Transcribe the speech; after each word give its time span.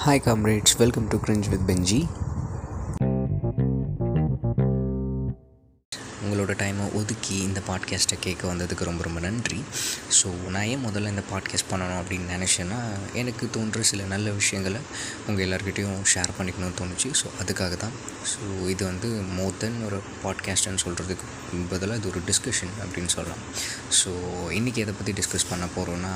Hi, 0.00 0.18
comrades. 0.18 0.78
Welcome 0.78 1.08
to 1.10 1.18
Cringe 1.18 1.48
with 1.48 1.62
Benji. 1.66 1.98
உங்களோட 6.22 6.52
டைமை 6.58 6.84
ஒதுக்கி 6.94 7.36
இந்த 7.38 7.60
பாட்காஸ்ட்டை 7.66 8.16
கேட்க 8.20 8.42
வந்ததுக்கு 8.48 8.84
ரொம்ப 8.84 9.02
ரொம்ப 9.02 9.20
நன்றி 9.20 9.58
ஸோ 10.18 10.28
நான் 10.48 10.64
ஏன் 10.64 10.84
முதல்ல 10.86 11.08
இந்த 11.08 11.24
பாட்காஸ்ட் 11.30 11.68
பண்ணணும் 11.70 12.00
அப்படின்னு 12.00 12.34
நினச்சேன்னா 12.36 12.78
எனக்கு 13.14 13.50
தோன்ற 13.50 13.82
சில 13.82 14.04
நல்ல 14.04 14.30
விஷயங்களை 14.30 14.80
உங்கள் 15.26 15.44
எல்லாருக்கிட்டேயும் 15.46 16.02
ஷேர் 16.14 16.36
பண்ணிக்கணும்னு 16.38 16.78
தோணுச்சு 16.80 17.10
ஸோ 17.22 17.28
அதுக்காக 17.42 17.76
தான் 17.76 17.94
ஸோ 18.32 18.40
இது 18.68 18.84
வந்து 18.84 19.10
மோர் 19.36 19.58
தென் 19.58 19.78
ஒரு 19.84 20.00
பாட்காஸ்ட்டுன்னு 20.24 20.84
சொல்கிறதுக்கு 20.84 21.26
பதிலாக 21.70 22.00
இது 22.00 22.08
ஒரு 22.08 22.22
டிஸ்கஷன் 22.26 22.74
அப்படின்னு 22.84 23.08
சொல்லலாம் 23.08 23.44
ஸோ 24.02 24.12
இன்றைக்கி 24.50 24.82
எதை 24.86 24.94
பற்றி 24.94 25.12
டிஸ்கஸ் 25.12 25.50
பண்ண 25.50 25.68
போகிறோன்னா 25.76 26.14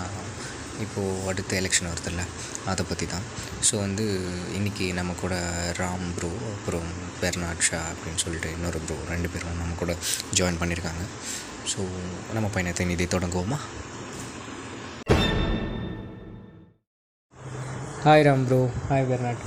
இப்போது 0.80 1.28
அடுத்த 1.28 1.56
எலெக்ஷன் 1.60 1.90
வருதுல்ல 1.90 2.22
அதை 2.66 2.84
பற்றி 2.88 3.06
தான் 3.06 3.26
ஸோ 3.70 3.76
வந்து 3.76 4.04
இன்றைக்கி 4.58 4.92
நம்ம 4.92 5.12
கூட 5.20 5.34
ராம் 5.78 6.06
ப்ரோ 6.16 6.30
அப்புறம் 6.52 6.88
பெர்னாட் 7.20 7.60
ஷா 7.60 7.80
அப்படின்னு 7.92 8.16
சொல்லிட்டு 8.16 8.52
இன்னொரு 8.52 8.78
ப்ரோ 8.78 8.96
ரெண்டு 9.08 9.28
பேரும் 9.28 9.56
நம்ம 9.56 9.74
கூட 9.74 9.96
ஜாயின் 10.34 10.60
பண்ணியிருக்காங்க 10.62 11.04
ஸோ 11.72 11.80
நம்ம 12.32 12.48
பயணத்தை 12.48 12.86
நிதி 12.86 13.04
தொடங்குவோமா? 13.04 13.58
Hi 18.04 18.24
Ram 18.28 18.46
bro 18.46 18.70
hi 18.88 19.06
Bernard. 19.10 19.44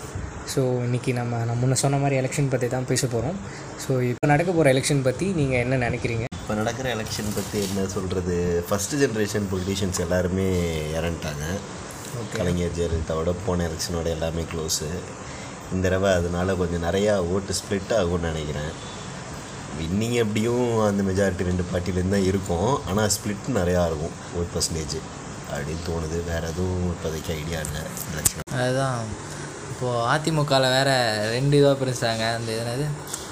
So 0.55 0.61
இன்றைக்கி 0.87 1.13
நம்ம 1.13 1.43
நான் 1.45 1.59
முன்ன 1.63 1.73
சொன்ன 1.73 1.97
மாதிரி 1.97 2.15
எலெக்ஷன் 2.21 2.49
பற்றி 2.49 2.67
தான் 2.67 2.85
பேச 2.85 3.07
போகிறோம் 3.07 3.37
ஸோ 3.87 4.01
இப்போ 4.01 4.27
நடக்க 4.27 4.51
போகிற 4.51 4.73
எலெக்ஷன் 4.73 5.03
பற்றி 5.03 5.25
நீங்கள் 5.31 5.59
என்ன 5.59 5.89
நினைக்கிறீங்க? 5.89 6.26
இப்போ 6.47 6.57
நடக்கிற 6.59 6.87
எலெக்ஷன் 6.95 7.33
பற்றி 7.37 7.57
என்ன 7.63 7.79
சொல்கிறது 7.93 8.35
ஃபஸ்ட்டு 8.67 8.99
ஜென்ரேஷன் 9.01 9.47
பொலிட்டீஷியன்ஸ் 9.51 9.97
எல்லாருமே 10.03 10.45
இறந்துட்டாங்க. 10.97 11.45
கலைஞர் 12.35 12.75
ஜெயலலிதாவோட 12.77 13.31
போன 13.45 13.65
எலெக்ஷனோட 13.69 14.07
எல்லாமே 14.13 14.43
க்ளோஸு 14.51 14.87
இந்த 15.71 15.83
தடவை 15.85 16.11
அதனால 16.19 16.55
கொஞ்சம் 16.61 16.85
நிறையா 16.87 17.13
ஓட்டு 17.33 17.57
ஸ்ப்ளிட் 17.59 17.91
ஆகும்னு 17.97 18.29
நினைக்கிறேன். 18.31 18.71
வின்னிங் 19.79 20.17
எப்படியும் 20.23 20.69
அந்த 20.85 21.03
மெஜாரிட்டி 21.09 21.49
ரெண்டு 21.49 21.65
பார்ட்டிலேருந்து 21.71 22.17
தான் 22.17 22.29
இருக்கும். 22.31 22.71
ஆனால் 22.89 23.11
ஸ்ப்ளிட் 23.17 23.51
நிறையா 23.59 23.83
இருக்கும் 23.89 24.15
ஓட் 24.39 24.53
பர்சன்டேஜ் 24.55 24.97
அப்படின்னு 25.51 25.85
தோணுது. 25.89 26.19
வேறு 26.31 26.49
எதுவும் 26.53 26.89
இப்போதைக்கு 26.95 27.33
ஐடியா 27.39 27.61
இல்லை. 27.67 27.83
எலெக்ஷன் 28.13 28.55
அதுதான். 28.61 29.03
இப்போது 29.77 30.05
அதிமுகவில் 30.11 30.71
வேறு 30.75 30.93
ரெண்டு 31.33 31.55
இதாக 31.57 31.73
பிரிஞ்சிட்டாங்க. 31.79 32.23
அந்த 32.37 32.49
என்னது? 32.61 32.85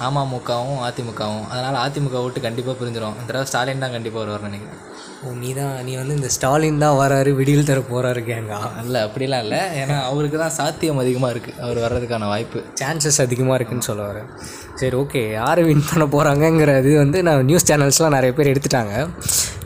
அமமுகவும் 0.08 0.82
அதிமுகவும். 0.88 1.46
அதனால் 1.54 1.78
அதிமுக 1.84 2.22
ஓட்டு 2.26 2.40
கண்டிப்பாக 2.44 2.76
பிரிஞ்சிடும் 2.80 3.16
இந்த 3.20 3.30
தடவை 3.30 3.48
ஸ்டாலின் 3.52 3.82
தான் 3.84 3.96
கண்டிப்பாக 3.96 4.22
வருவார்னு 4.24 4.50
நினைக்கிறேன். 4.50 4.82
ஓ 5.24 5.32
நீ 5.40 5.50
தான் 5.60 5.74
நீ 5.88 5.94
வந்து 6.02 6.18
இந்த 6.20 6.30
ஸ்டாலின் 6.36 6.84
தான் 6.84 6.98
வராரு 7.02 7.32
விடியல் 7.40 7.68
தர 7.70 7.82
போகிறாரு 7.90 8.22
கேங்கா? 8.30 8.60
இல்லை 8.84 9.02
அப்படிலாம் 9.08 9.44
இல்லை. 9.46 9.62
ஏன்னா 9.82 9.98
அவருக்கு 10.12 10.38
தான் 10.44 10.56
சாத்தியம் 10.60 11.02
அதிகமாக 11.06 11.34
இருக்குது 11.36 11.60
அவர் 11.66 11.80
வர்றதுக்கான 11.86 12.30
வாய்ப்பு. 12.34 12.62
சான்சஸ் 12.82 13.20
அதிகமாக 13.26 13.58
இருக்குன்னு 13.59 13.90
சொல்ல 13.90 14.06
வரேன் 14.12 14.30
சரி 14.82 14.98
ஓகே 15.04 15.24
யார் 15.42 15.64
வின் 15.70 15.88
பண்ண 15.90 16.08
போகிறாங்கங்கிறது 16.16 16.94
வந்து 17.04 17.22
நான் 17.30 17.48
நியூஸ் 17.52 17.70
சேனல்ஸ்லாம் 17.72 18.18
நிறைய 18.20 18.34
பேர் 18.40 18.54
எடுத்துட்டாங்க. 18.54 18.94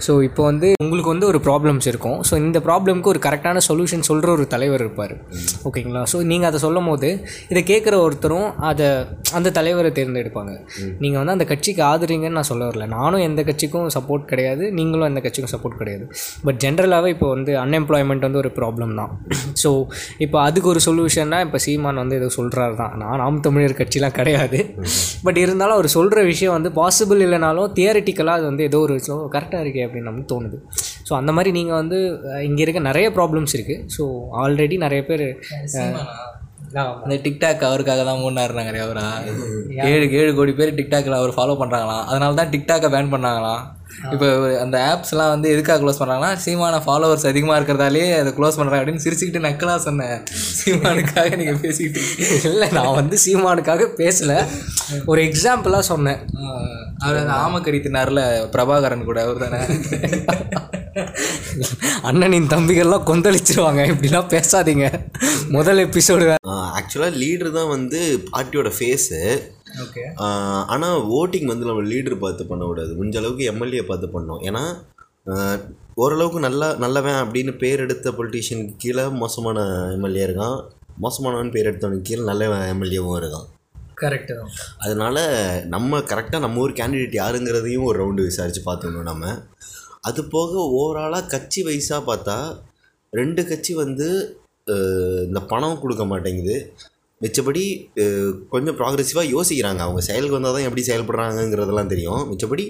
ஸோ 0.06 0.14
இப்போ 0.28 0.42
வந்து 0.50 0.68
உங்களுக்கு 0.84 1.12
வந்து 1.14 1.28
ஒரு 1.32 1.40
ப்ராப்ளம்ஸ் 1.48 1.88
இருக்கும். 1.92 2.18
ஸோ 2.30 2.34
இந்த 2.46 2.58
ப்ராப்ளம்க்கு 2.68 3.10
ஒரு 3.14 3.20
கரெக்டான 3.26 3.62
சொல்யூஷன் 3.68 4.06
சொல்கிற 4.10 4.30
ஒரு 4.38 4.46
தலைவர் 4.54 4.84
இருப்பார். 4.86 5.14
ஓகேங்களா 5.70 6.02
ஸோ 6.12 6.18
நீங்கள் 6.32 6.50
அதை 6.50 6.60
சொல்லும் 6.66 6.90
போது 6.92 7.10
இதை 7.52 7.64
கேட்குற 7.72 7.96
ஒருத்தரும் 8.06 8.48
அதை 8.70 8.88
அந்த 9.38 9.52
தலைவரை 9.58 9.92
தேர்ந்தெடுப்பாங்க. 10.00 10.54
நீங்கள் 11.04 11.20
வந்து 11.22 11.36
அந்த 11.38 11.48
கட்சிக்கு 11.52 11.84
ஆதரிங்கன்னு 11.92 12.38
நான் 12.40 12.50
சொல்ல 12.52 12.64
வரல. 12.70 12.88
நானும் 12.98 13.24
எந்த 13.28 13.44
கட்சிக்கும் 13.50 13.90
சப்போர்ட் 13.98 14.26
கிடையாது. 14.32 14.64
நீங்களும் 14.80 15.08
எந்த 15.12 15.22
கட்சிக்கும் 15.26 15.54
சப்போர்ட் 15.56 15.78
கிடையாது. 15.82 16.06
பட் 16.48 16.60
ஜென்ரலாகவே 16.66 17.12
இப்போ 17.16 17.30
வந்து 17.36 17.52
அன்எம்ப்ளாய்மெண்ட் 17.64 18.26
வந்து 18.28 18.42
ஒரு 18.44 18.52
ப்ராப்ளம் 18.60 18.94
தான். 19.02 19.12
ஸோ 19.64 19.72
இப்போ 20.28 20.40
அதுக்கு 20.48 20.70
ஒரு 20.74 20.84
சொல்யூஷன்னா 20.88 21.40
இப்போ 21.48 21.62
சீமான் 21.68 22.02
வந்து 22.04 22.18
ஏதோ 22.22 22.30
சொல்கிறாரு 22.40 22.76
தான். 22.82 22.96
நான் 23.04 23.22
நாம் 23.24 23.40
தமிழர் 23.50 23.78
கட்சிலாம் 23.82 24.18
கிடையாது. 24.20 24.60
பட் 25.28 25.42
இருந்தாலும் 25.44 25.78
அவர் 25.78 25.90
சொல்கிற 25.98 26.20
விஷயம் 26.32 26.56
வந்து 26.58 26.72
பாசிபிள் 26.82 27.24
இல்லைனாலும் 27.28 27.70
தியரிட்டிக்கலாக 27.80 28.38
அது 28.40 28.46
வந்து 28.52 28.64
ஏதோ 28.70 28.80
ஒரு 28.88 28.98
கரெக்டாக 29.36 29.64
இருக்கே 29.66 29.88
அப்படின்னு 29.90 30.12
நமக்கு 30.12 30.32
தோணுது. 30.34 30.60
ஸோ 31.10 31.14
அந்த 31.20 31.32
மாதிரி 31.38 31.52
நீங்கள் 31.60 31.80
வந்து 31.82 32.00
இங்கே 32.50 32.64
இருக்க 32.66 32.82
நிறைய 32.90 33.08
ப்ராப்ளம்ஸ் 33.20 33.56
இருக்குது 33.58 33.86
ஸோ 33.98 34.04
ஆல்ரெடி 34.44 34.78
நிறைய 34.86 35.04
பேர் 35.12 35.26
அந்த 37.04 37.16
டிக்டாக் 37.26 37.64
அவருக்காக 37.68 38.02
தான் 38.08 38.20
மூணாருனா 38.24 38.64
நிறைய 38.68 38.84
அவரா 38.88 39.06
ஏழு 39.92 40.06
ஏழு 40.20 40.32
கோடி 40.40 40.54
பேர் 40.60 40.78
டிக்டாக்கில் 40.80 41.20
அவர் 41.20 41.38
ஃபாலோ 41.38 41.56
பண்ணுறாங்களாம் 41.62 42.04
அதனால 42.10 42.38
தான் 42.40 42.52
டிக்டாக்கை 42.56 42.90
பேன் 42.96 43.14
பண்ணாங்களாம். 43.14 43.64
இப்போ 44.14 44.28
அந்த 44.64 44.78
ஆப்ஸ்லாம் 44.92 45.32
வந்து 45.34 45.48
எதுக்காக 45.54 45.78
க்ளோஸ் 45.84 46.00
பண்ணுறாங்கன்னா 46.02 46.34
சீமான 46.44 46.76
ஃபாலோவர்ஸ் 46.86 47.26
அதிகமாக 47.32 47.58
இருக்கிறதாலே 47.60 48.04
அதை 48.20 48.32
க்ளோஸ் 48.38 48.58
பண்ணுறாங்க 48.60 48.82
அப்படின்னு 48.82 49.04
சிரிச்சுக்கிட்டு 49.06 49.46
நக்கலாக 49.48 49.80
சொன்னேன். 49.88 50.18
சீமானுக்காக 50.60 51.36
நீங்கள் 51.42 51.62
பேசிக்கிட்டு. 51.66 52.02
இல்லை 52.52 52.68
நான் 52.78 52.98
வந்து 53.00 53.18
சீமானுக்காக 53.26 53.88
பேசலை. 54.02 54.40
ஒரு 55.12 55.22
எக்ஸாம்பிளாக 55.30 55.90
சொன்னேன். 55.92 56.22
அவர் 57.04 57.22
அந்த 57.24 57.36
ஆமக்கறி 57.46 57.80
தின்னார்ல 57.84 58.22
பிரபாகரன் 58.56 59.08
கூட 59.10 59.20
அவர் 59.26 59.44
தானே? 59.46 59.62
அண்ணனின் 62.10 62.50
தம்பிகள்லாம் 62.54 63.08
கொந்தளிச்சிருவாங்க 63.10 63.82
இப்படிலாம் 63.92 64.32
பேசாதீங்க. 64.36 64.88
முதல் 65.58 65.82
எபிசோடு 65.86 66.26
ஆக்சுவலாக 66.80 67.20
லீடர் 67.22 67.58
தான் 67.60 67.72
வந்து 67.76 68.00
பார்ட்டியோட 68.32 68.70
ஃபேஸு 68.78 69.20
ஓகே. 69.84 70.04
ஆனால் 70.74 70.98
ஓட்டிங் 71.20 71.52
வந்து 71.52 71.70
நம்ம 71.70 71.84
லீடர் 71.92 72.24
பார்த்து 72.24 72.50
பண்ணக்கூடாது 72.52 72.92
முடிஞ்ச 73.00 73.18
அளவுக்கு 73.22 73.50
எம்எல்ஏ 73.52 73.84
பார்த்து 73.92 74.08
பண்ணோம் 74.16 74.42
ஏன்னா 74.50 74.64
ஓரளவுக்கு 76.04 76.40
நல்லா 76.48 76.68
நல்லவன் 76.84 77.22
அப்படின்னு 77.22 77.54
பேர் 77.64 77.84
எடுத்த 77.86 78.12
பொலிட்டீஷியன் 78.18 78.64
கீழே 78.82 79.04
மோசமான 79.22 79.60
எம்எல்ஏ 79.96 80.24
இருக்கான். 80.28 80.58
மோசமானவன் 81.04 81.54
பேர் 81.56 81.70
எடுத்தவனுக்கு 81.70 82.08
கீழே 82.10 82.24
நல்ல 82.30 82.46
எம்எல்ஏவும் 82.74 83.18
இருக்கான். 83.20 83.48
கரெக்டு 84.02 84.34
தான். 84.40 84.52
அதனால் 84.84 85.22
நம்ம 85.74 86.00
கரெக்டாக 86.12 86.44
நம்ம 86.46 86.62
ஊர் 86.64 86.78
கேண்டிடேட் 86.80 87.16
யாருங்கிறதையும் 87.22 87.88
ஒரு 87.90 87.98
ரவுண்டு 88.02 88.28
விசாரித்து 88.28 88.62
பார்த்துக்கணும் 88.68 89.10
நம்ம. 89.12 89.34
அது 90.10 90.22
போக 90.36 90.52
ஓவராலாக 90.80 91.30
கட்சி 91.34 91.62
வைஸாக 91.70 92.08
பார்த்தா 92.10 92.38
ரெண்டு 93.14 93.42
கட்சி 93.50 93.74
வந்து 93.84 94.08
இந்த 95.28 95.40
பணம் 95.52 95.82
கொடுக்க 95.82 96.04
மாட்டேங்குது. 96.06 96.56
மிச்சபடி 97.22 97.64
அஹ், 97.96 98.34
கொஞ்சம் 98.50 98.78
ப்ராக்ரெசிவாக 98.78 99.26
யோசிக்கிறாங்க. 99.30 99.78
அவங்க 99.78 100.02
செயலுக்கு 100.02 100.32
வந்தால் 100.32 100.54
தான் 100.54 100.64
எப்படி 100.64 100.82
செயல்படுறாங்கங்கிறதெல்லாம் 100.82 101.88
தெரியும். 101.88 102.22
மிச்சபடி 102.30 102.66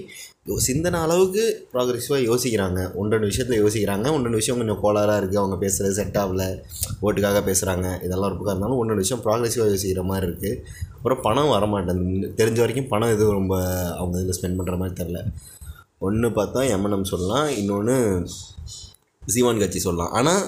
யோ- 0.46 0.58
சிந்தனை 0.60 1.00
அளவுக்கு 1.00 1.42
ப்ராக்ரெசிவாக 1.72 2.20
யோசிக்கிறாங்க. 2.26 2.94
ஒன்றரை 2.94 3.26
விஷயத்தில் 3.26 3.60
யோசிக்கிறாங்க. 3.64 4.06
ஒன்றரை 4.12 4.34
விஷயம் 4.34 4.58
கொஞ்சம் 4.58 4.80
கோளாறாக 4.82 5.20
இருக்குது 5.20 5.36
அவங்க 5.36 5.56
பேசுகிறது 5.56 5.90
செட் 5.90 6.16
ஆகல. 6.16 6.44
ஓட்டுக்காக 7.02 7.42
பேசுகிறாங்க 7.46 7.86
இதெல்லாம் 8.02 8.28
ஒரு 8.28 8.36
பக்கம் 8.36 8.54
இருந்தாலும் 8.54 8.78
ஒன்றரை 8.78 8.98
விஷயம் 8.98 9.22
ப்ராக்ரெசிவாக 9.24 9.70
யோசிக்கிற 9.70 10.02
மாதிரி 10.04 10.26
இருக்குது 10.26 10.52
அப்புறம் 10.96 11.20
பணம் 11.22 11.52
வரமாட்டேங்குது 11.52 12.30
தெரிஞ்ச 12.36 12.58
வரைக்கும் 12.58 12.88
பணம் 12.88 13.08
எதுவும் 13.08 13.32
ரொம்ப 13.32 13.54
அவங்க 13.94 14.20
இதில் 14.20 14.38
ஸ்பெண்ட் 14.38 14.58
பண்ணுற 14.58 14.76
மாதிரி 14.76 14.96
தெரில 15.02 15.20
ஒன்று 15.98 16.28
பார்த்தா 16.30 16.60
எம்என்எம் 16.72 17.02
சொல்லலாம். 17.04 17.48
இன்னொன்று 17.56 17.96
சீமான் 19.26 19.58
கட்சி 19.58 19.78
சொல்லலாம். 19.78 20.12
ஆனால் 20.12 20.42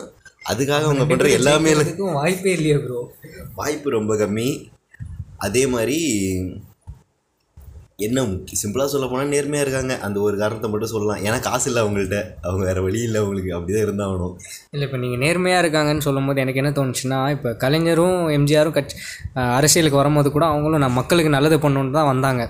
அதுக்காக 0.44 0.82
அவங்க 0.82 1.04
பண்ணுற 1.06 1.30
எல்லாமே 1.30 1.72
வாய்ப்பே 2.14 2.52
இல்லையா 2.52 2.78
ப்ரோ 2.78 3.00
வாய்ப்பு 3.54 3.90
ரொம்ப 3.90 4.14
கம்மி. 4.14 4.70
அதே 5.36 5.66
மாதிரி 5.66 5.98
என்ன 8.06 8.24
சிம்பிளாக 8.60 8.88
சொல்ல 8.92 9.06
போனால் 9.10 9.30
நேர்மையாக 9.34 9.64
இருக்காங்க. 9.66 9.92
அந்த 10.06 10.18
ஒரு 10.26 10.36
காரணத்தை 10.42 10.68
மட்டும் 10.72 10.92
சொல்லலாம். 10.92 11.20
ஏன்னா 11.26 11.38
காசு 11.48 11.66
இல்லை 11.70 11.80
அவங்கள்ட்ட. 11.84 12.18
அவங்க 12.46 12.62
வேறு 12.68 12.80
வழி 12.86 13.00
இல்லை 13.08 13.18
அவங்களுக்கு. 13.22 13.50
அப்படி 13.56 13.72
தான் 13.76 13.84
இருந்தாகணும். 13.86 14.34
இல்லை 14.74 14.84
இப்போ 14.88 14.98
நீங்கள் 15.04 15.22
நேர்மையாக 15.24 15.62
இருக்காங்கன்னு 15.64 16.04
சொல்லும்போது 16.08 16.42
எனக்கு 16.44 16.60
என்ன 16.62 16.72
தோணுச்சுன்னா 16.78 17.20
இப்போ 17.36 17.52
கலைஞரும் 17.64 18.20
எம்ஜிஆரும் 18.36 18.76
கட்சி 18.78 18.96
அரசியலுக்கு 19.58 20.00
வரும்போது 20.02 20.28
கூட 20.36 20.44
அவங்களும் 20.52 20.84
நான் 20.84 20.96
மக்களுக்கு 21.00 21.32
நல்லது 21.36 21.58
பண்ணணுன்னு 21.64 21.96
தான் 21.98 22.10
வந்தாங்க. 22.12 22.42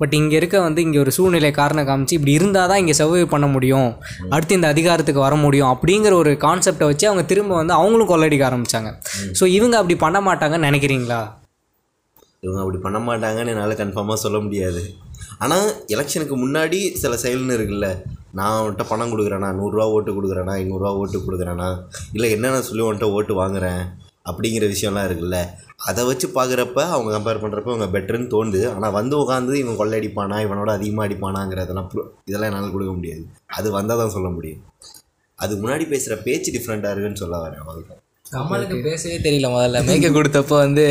பட் 0.00 0.16
இங்கே 0.20 0.38
இருக்க 0.40 0.56
வந்து 0.68 0.82
இங்கே 0.86 1.00
ஒரு 1.04 1.14
சூழ்நிலை 1.18 1.52
காரணம் 1.60 1.88
காமிச்சு 1.90 2.18
இப்படி 2.18 2.36
இருந்தால் 2.40 2.70
தான் 2.72 2.82
இங்கே 2.84 2.96
சர்வை 3.02 3.24
பண்ண 3.36 3.48
முடியும். 3.56 3.90
அடுத்து 4.34 4.58
இந்த 4.60 4.70
அதிகாரத்துக்கு 4.74 5.26
வர 5.26 5.34
முடியும். 5.44 5.70
அப்படிங்கிற 5.74 6.14
ஒரு 6.24 6.32
கான்செப்டை 6.46 6.88
வச்சு 6.90 7.08
அவங்க 7.10 7.24
திரும்ப 7.32 7.54
வந்து 7.60 7.78
அவங்களும் 7.80 8.12
கொள்ளடிக்க 8.12 8.44
ஆரம்பித்தாங்க 8.50 8.92
ஸோ 9.40 9.46
இவங்க 9.58 9.76
அப்படி 9.80 9.96
பண்ண 10.04 10.18
மாட்டாங்கன்னு 10.28 10.68
நினைக்கிறீங்களா? 10.70 11.22
இவங்க 12.44 12.60
அப்படி 12.62 12.78
பண்ண 12.84 12.98
மாட்டாங்கன்னு 13.08 13.52
என்னால் 13.54 13.80
கன்ஃபார்மாக 13.82 14.18
சொல்ல 14.24 14.38
முடியாது. 14.46 14.82
ஆனால் 15.44 15.68
எலெக்ஷனுக்கு 15.94 16.36
முன்னாடி 16.44 16.78
சில 17.02 17.14
செயல்னு 17.24 17.56
இருக்குல்ல 17.58 17.88
நான் 18.38 18.56
அவன்கிட்ட 18.60 18.84
பணம் 18.92 19.12
கொடுக்குறேனா 19.12 19.50
நூறுரூவா 19.58 19.86
ஓட்டு 19.96 20.12
கொடுக்குறேனா 20.16 20.54
ஐநூறுரூவா 20.62 20.92
ஓட்டு 21.02 21.18
கொடுக்குறேனா 21.26 21.68
இல்லை 22.16 22.30
என்னென்ன 22.36 22.64
சொல்லி 22.70 22.84
அவன்கிட்ட 22.86 23.08
ஓட்டு 23.18 23.34
வாங்குறேன் 23.42 23.82
அப்படிங்கிற 24.30 24.66
விஷயம்லாம் 24.72 25.06
இருக்குல்ல 25.08 25.38
அதை 25.88 26.02
வச்சு 26.08 26.26
பார்க்குறப்ப 26.36 26.80
அவங்க 26.94 27.10
கம்பேர் 27.16 27.42
பண்ணுறப்ப 27.42 27.72
அவங்க 27.72 27.88
பெட்டர்னு 27.94 28.28
தோணுது. 28.34 28.62
ஆனால் 28.74 28.94
வந்து 28.98 29.14
உட்காந்து 29.22 29.58
இவன் 29.62 29.80
கொள்ளையடிப்பானா 29.80 30.36
இவனோட 30.46 30.70
அதிகமாக 30.78 31.06
அடிப்பானாங்கிறதெல்லாம் 31.08 31.90
இதெல்லாம் 32.28 32.50
என்னால் 32.50 32.74
கொடுக்க 32.76 32.94
முடியாது. 32.98 33.24
அது 33.58 33.70
வந்தால் 33.78 34.02
தான் 34.02 34.14
சொல்ல 34.16 34.30
முடியும். 34.36 34.62
அதுக்கு 35.38 35.60
முன்னாடி 35.64 35.86
பேசுகிற 35.92 36.16
பேச்சு 36.28 36.56
டிஃப்ரெண்ட்டாக 36.56 36.94
இருக்குன்னு 36.94 37.22
சொல்ல 37.24 37.36
வரேன் 37.44 37.62
அவ்வளோதான் 37.62 38.03
கமலுக்கு 38.36 38.76
பேசவே 38.88 39.16
தெரியல 39.26 39.48
முதல்ல. 39.54 39.80
மேய்க்க 39.88 40.08
கொடுத்தப்போ 40.10 40.56
வந்து 40.64 40.84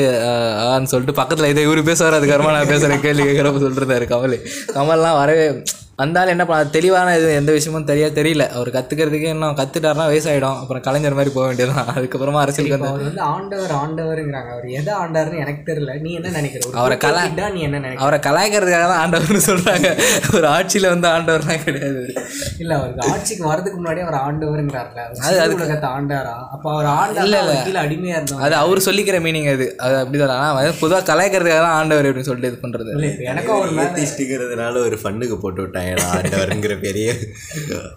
ஆன்னு 0.73 0.91
சொல்லிட்டு 0.93 1.19
பக்கத்தில் 1.21 1.49
இதை 1.49 1.63
இவரு 1.67 1.83
பேசுவார் 1.89 2.17
அதுக்கப்புறமா 2.19 2.55
நான் 2.57 2.71
பேசுகிறேன் 2.73 3.05
கேள்வி 3.05 3.25
கேட்குறப்ப 3.29 3.63
சொல்லிருந்தாரு 3.65 4.07
கமல். 4.13 4.37
கமல்லாம் 4.77 5.19
வரவே 5.21 5.47
வந்தாலும் 5.95 6.29
என்ன 6.29 6.45
பண்ண 6.45 6.65
தெளிவான 6.65 7.17
இது 7.17 7.33
எந்த 7.35 7.51
விஷயமும் 7.51 7.87
தெரியா 7.87 8.17
தெரியல. 8.19 8.47
அவர் 8.47 8.69
கற்றுக்கிறதுக்கு 8.69 9.27
இன்னும் 9.27 9.55
கற்றுட்டாருனா 9.55 10.05
வயசாயிடும் 10.05 10.59
அப்புறம் 10.59 10.81
கலைஞர் 10.81 11.13
மாதிரி 11.13 11.31
போக 11.33 11.47
வேண்டியதுதான். 11.47 11.85
அதுக்கப்புறமா 11.87 12.39
அரசியலுக்கு 12.39 12.85
வந்து 12.85 12.87
அவர் 12.87 13.01
வந்து 13.01 13.21
ஆண்டவர் 13.21 13.71
ஆண்டவருங்கிறாங்க. 13.71 14.51
அவர் 14.51 14.65
எதை 14.65 14.93
ஆண்டாருன்னு 14.93 15.39
எனக்கு 15.39 15.73
தெரியல. 15.73 15.99
நீ 15.99 16.13
என்ன 16.13 16.29
நினைக்கிற? 16.29 16.69
ஒரு 16.69 16.77
அவரை 16.77 16.97
கலா- 16.97 17.51
நீ 17.51 17.61
என்ன 17.61 17.79
நினைக்கிற? 17.79 17.99
அவரை 17.99 18.19
கலாய்க்கிறதுக்காக 18.19 18.81
தான் 18.81 19.09
ஆண்டவர்னு 19.09 19.41
சொல்கிறாங்க 19.45 20.01
ஒரு 20.33 20.47
ஆட்சியில் 20.47 20.89
வந்து 20.89 21.07
ஆண்டவர்லாம் 21.07 21.63
கிடையாது. 21.63 22.13
இல்ல 22.59 22.77
அவருக்கு 22.77 23.09
ஆட்சிக்கு 23.11 23.53
வரதுக்கு 23.53 23.79
முன்னாடி 23.83 24.01
அவர் 24.01 24.19
ஆண்டவருங்கிறார்ல. 24.27 25.01
அது- 25.29 25.49
உலகத்தை 25.49 25.89
ஆண்டாரா? 25.89 26.33
அப்ப 26.51 26.73
அவர் 26.73 26.85
ஆண்டா 26.85 27.23
இல்ல, 27.23 27.39
இல்ல. 27.39 27.61
கீழே 27.65 27.79
அடிமையா 27.79 28.15
இருந்தோம் 28.15 28.39
அது 28.39 28.55
அவர் 28.55 28.77
சொல்லிக்கிற 28.77 29.19
மீனிங் 29.19 29.53
அது. 29.53 29.77
அது 29.77 29.97
அப்படி 29.97 30.17
சொல்லலாம் 30.17 30.55
ஆனால் 30.55 30.73
பொதுவாக 30.79 31.13
கலாய்க்கிறதுக்காக 31.13 31.57
தான் 31.57 31.71
ஆண்டவர் 31.71 32.05
அப்படின்னு 32.05 32.19
சொல்லிட்டு 32.19 32.57
இது 32.57 32.67
பண்ணுறது 32.67 33.23
எனக்கும் 33.23 33.55
அவர் 33.55 33.71
மேல 33.71 33.89
ஏத்திஸ்ட்டுங்கிறதுனால 33.89 34.77
ஒரு 34.77 34.99
ஃபண்ணுக்கு 35.03 35.35
போட்டு 35.39 35.61
விட்டாங்க. 35.63 35.81
ஆண்டவருங்கிற 36.01 36.79
பெரிய 36.79 37.13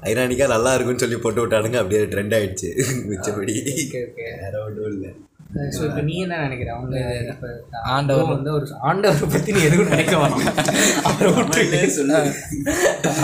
ஐரானிக்கா 0.02 0.46
நல்லா 0.46 0.74
இருக்கும்னு 0.74 0.98
சொல்லி 0.98 1.16
போட்டு 1.16 1.46
விட்டானுங்க 1.46 1.76
அப்படியே 1.76 2.02
ட்ரெண்ட் 2.02 2.36
ஆயிடுச்சு. 2.38 2.70
மிச்சபடி 3.08 3.54
வேற 4.16 4.64
ஒன்றும் 4.64 4.92
இல்லை. 4.92 5.10
ஸோ 5.76 5.82
இப்போ 5.88 6.02
நீ 6.08 6.14
என்ன 6.24 6.38
நினைக்கிற? 6.44 6.70
அவங்க 6.76 6.96
இப்போ 7.32 7.48
ஆண்டவர். 7.94 8.30
வந்து 8.32 8.50
ஒரு 8.56 8.66
ஆண்டவரை 8.88 9.26
பத்தி 9.34 9.50
நீ 9.56 9.60
எதுவும் 9.68 9.92
நினைக்க 9.94 10.14
மாட்டேன் 10.22 10.48
அவரை 11.08 11.30
விட்டு 11.36 11.62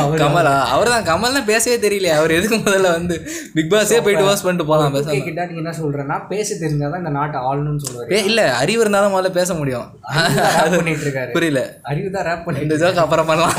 அவர் 0.02 0.20
கமலா 0.22 0.54
அவர் 0.74 0.92
தான் 0.94 1.06
கமல் 1.10 1.36
தான் 1.36 1.48
பேசவே 1.50 1.76
தெரியலையே. 1.84 2.14
அவர் 2.20 2.36
எதுக்கு 2.38 2.58
முதல்ல 2.66 2.90
வந்து 2.98 3.16
பிக் 3.56 3.70
பாஸே 3.72 3.98
போயிட்டு 4.06 4.24
வாஸ் 4.28 4.44
பண்ணிட்டு 4.46 4.68
போகலாம் 4.70 4.94
பேச 4.96 5.18
கிட்ட 5.28 5.46
நீ 5.50 5.56
என்ன 5.62 5.74
சொல்றேன்னா 5.80 6.18
பேச 6.32 6.48
தெரிஞ்சாதான் 6.62 7.02
இந்த 7.04 7.12
நாட்டை 7.18 7.40
ஆளணும்னு 7.50 7.82
சொல்லுவாரு. 7.86 8.20
இல்லை 8.30 8.46
அறிவு 8.60 8.82
இருந்தாலும் 8.84 9.14
முதல்ல 9.16 9.32
பேச 9.40 9.50
முடியும். 9.60 9.86
பண்ணிட்டு 10.76 11.04
இருக்காரு 11.06 11.30
புரியல. 11.36 11.62
அறிவு 11.92 12.08
தான் 12.16 12.26
ரேப் 12.30 12.44
பண்ணி 12.46 12.64
இந்த 12.66 12.78
ஜோக் 12.84 13.02
அப்புறம் 13.04 13.28
பண்ணலாம். 13.32 13.56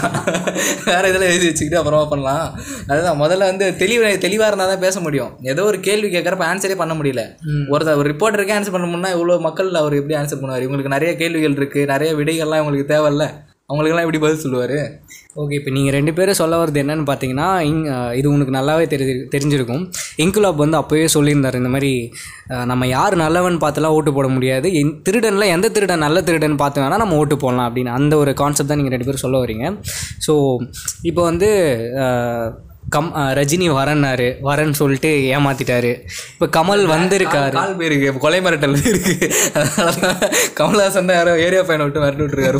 வேற 0.89 1.03
இதில் 1.13 1.29
எழுதி 1.31 1.47
வச்சுக்கிட்டு 1.49 1.81
அப்புறமா 1.81 2.07
பண்ணலாம். 2.13 2.47
அதுதான் 2.91 3.21
முதல்ல 3.23 3.51
வந்து 3.51 3.67
தெளிவு 3.83 4.11
தெளிவாக 4.27 4.49
இருந்தால் 4.51 4.73
தான் 4.73 4.83
பேச 4.87 4.99
முடியும். 5.07 5.31
ஏதோ 5.53 5.61
ஒரு 5.71 5.79
கேள்வி 5.89 6.09
கேட்குறப்ப 6.15 6.45
ஆன்சரே 6.51 6.77
பண்ண 6.83 6.95
முடியல. 6.99 7.23
ஒருத்தர் 7.73 7.99
ஒரு 8.01 8.09
ரிப்போர்ட்டருக்கே 8.13 8.57
ஆன்சர் 8.63 8.77
பண்ணணும்னா 8.77 9.13
இவ்வளோ 9.15 9.39
மக்கள் 9.47 9.71
அவர் 9.83 9.99
எப்படி 10.01 10.17
ஆன்சர் 10.19 10.41
பண்ணுவார்? 10.43 10.65
இவங்களுக்கு 10.67 10.95
நிறைய 10.97 11.13
கேள்விகள் 11.23 11.57
இருக்குது 11.61 11.89
நிறைய 11.95 12.11
விடைகள்லாம் 12.19 12.61
இவங்களுக்கு 12.61 12.93
தேவையில்ல. 12.93 13.25
அவங்களுக்கெல்லாம் 13.69 14.05
எப்படி 14.05 14.19
பதில் 14.23 14.41
சொல்லுவார்? 14.43 14.79
ஓகே 15.41 15.55
இப்போ 15.59 15.71
நீங்கள் 15.75 15.95
ரெண்டு 15.95 16.11
பேரும் 16.17 16.37
சொல்ல 16.39 16.55
வர்றது 16.61 16.81
என்னன்னு 16.81 17.05
பார்த்தீங்கன்னா 17.09 17.45
இங் 17.69 17.79
இது 18.19 18.27
உனக்கு 18.33 18.53
நல்லாவே 18.57 18.85
தெரி 18.91 19.05
தெரிஞ்சிருக்கும். 19.33 19.83
இன்குலாப் 20.23 20.59
வந்து 20.63 20.77
அப்போவே 20.79 21.05
சொல்லியிருந்தார் 21.15 21.59
இந்த 21.61 21.71
மாதிரி 21.75 21.91
நம்ம 22.71 22.87
யார் 22.95 23.15
நல்லவன் 23.23 23.61
பார்த்துலாம் 23.63 23.95
ஓட்டு 23.97 24.13
போட 24.17 24.29
முடியாது. 24.35 24.69
என் 24.81 24.93
திருடனில் 25.07 25.53
எந்த 25.55 25.71
திருடன் 25.77 26.05
நல்ல 26.05 26.21
திருடன் 26.27 26.59
பார்த்து 26.63 26.83
வேணால் 26.83 27.03
நம்ம 27.03 27.17
ஓட்டு 27.21 27.37
போடலாம் 27.45 27.69
அப்படின்னு 27.69 27.95
அந்த 27.99 28.13
ஒரு 28.23 28.33
கான்செப்ட் 28.43 28.71
தான் 28.73 28.81
நீங்கள் 28.81 28.95
ரெண்டு 28.95 29.09
பேரும் 29.09 29.25
சொல்ல 29.25 29.39
வரீங்க 29.45 29.65
ஸோ 30.27 30.35
இப்போ 31.11 31.23
வந்து 31.31 31.49
கம் 32.95 33.09
ரஜினி 33.39 33.67
வரன்னாரு. 33.79 34.27
வரேன்னு 34.47 34.79
சொல்லிட்டு 34.81 35.11
ஏமாத்திட்டாரு. 35.35 35.91
இப்போ 36.35 36.47
கமல் 36.57 36.83
வந்திருக்காரு. 36.95 37.55
கால் 37.59 37.77
பேருக்கு 37.81 38.23
கொலை 38.25 38.39
மிரட்டல் 38.45 38.77
இருக்கு 38.91 39.15
அதனால 39.57 39.91
தான் 40.05 40.21
கமல்ஹாசன் 40.59 41.09
தான் 41.11 41.19
யாரோ 41.19 41.35
ஏரியா 41.47 41.63
பையனை 41.69 41.85
விட்டு 41.87 42.03
மிரட்டி 42.05 42.23
விட்டுருக்காரு. 42.25 42.59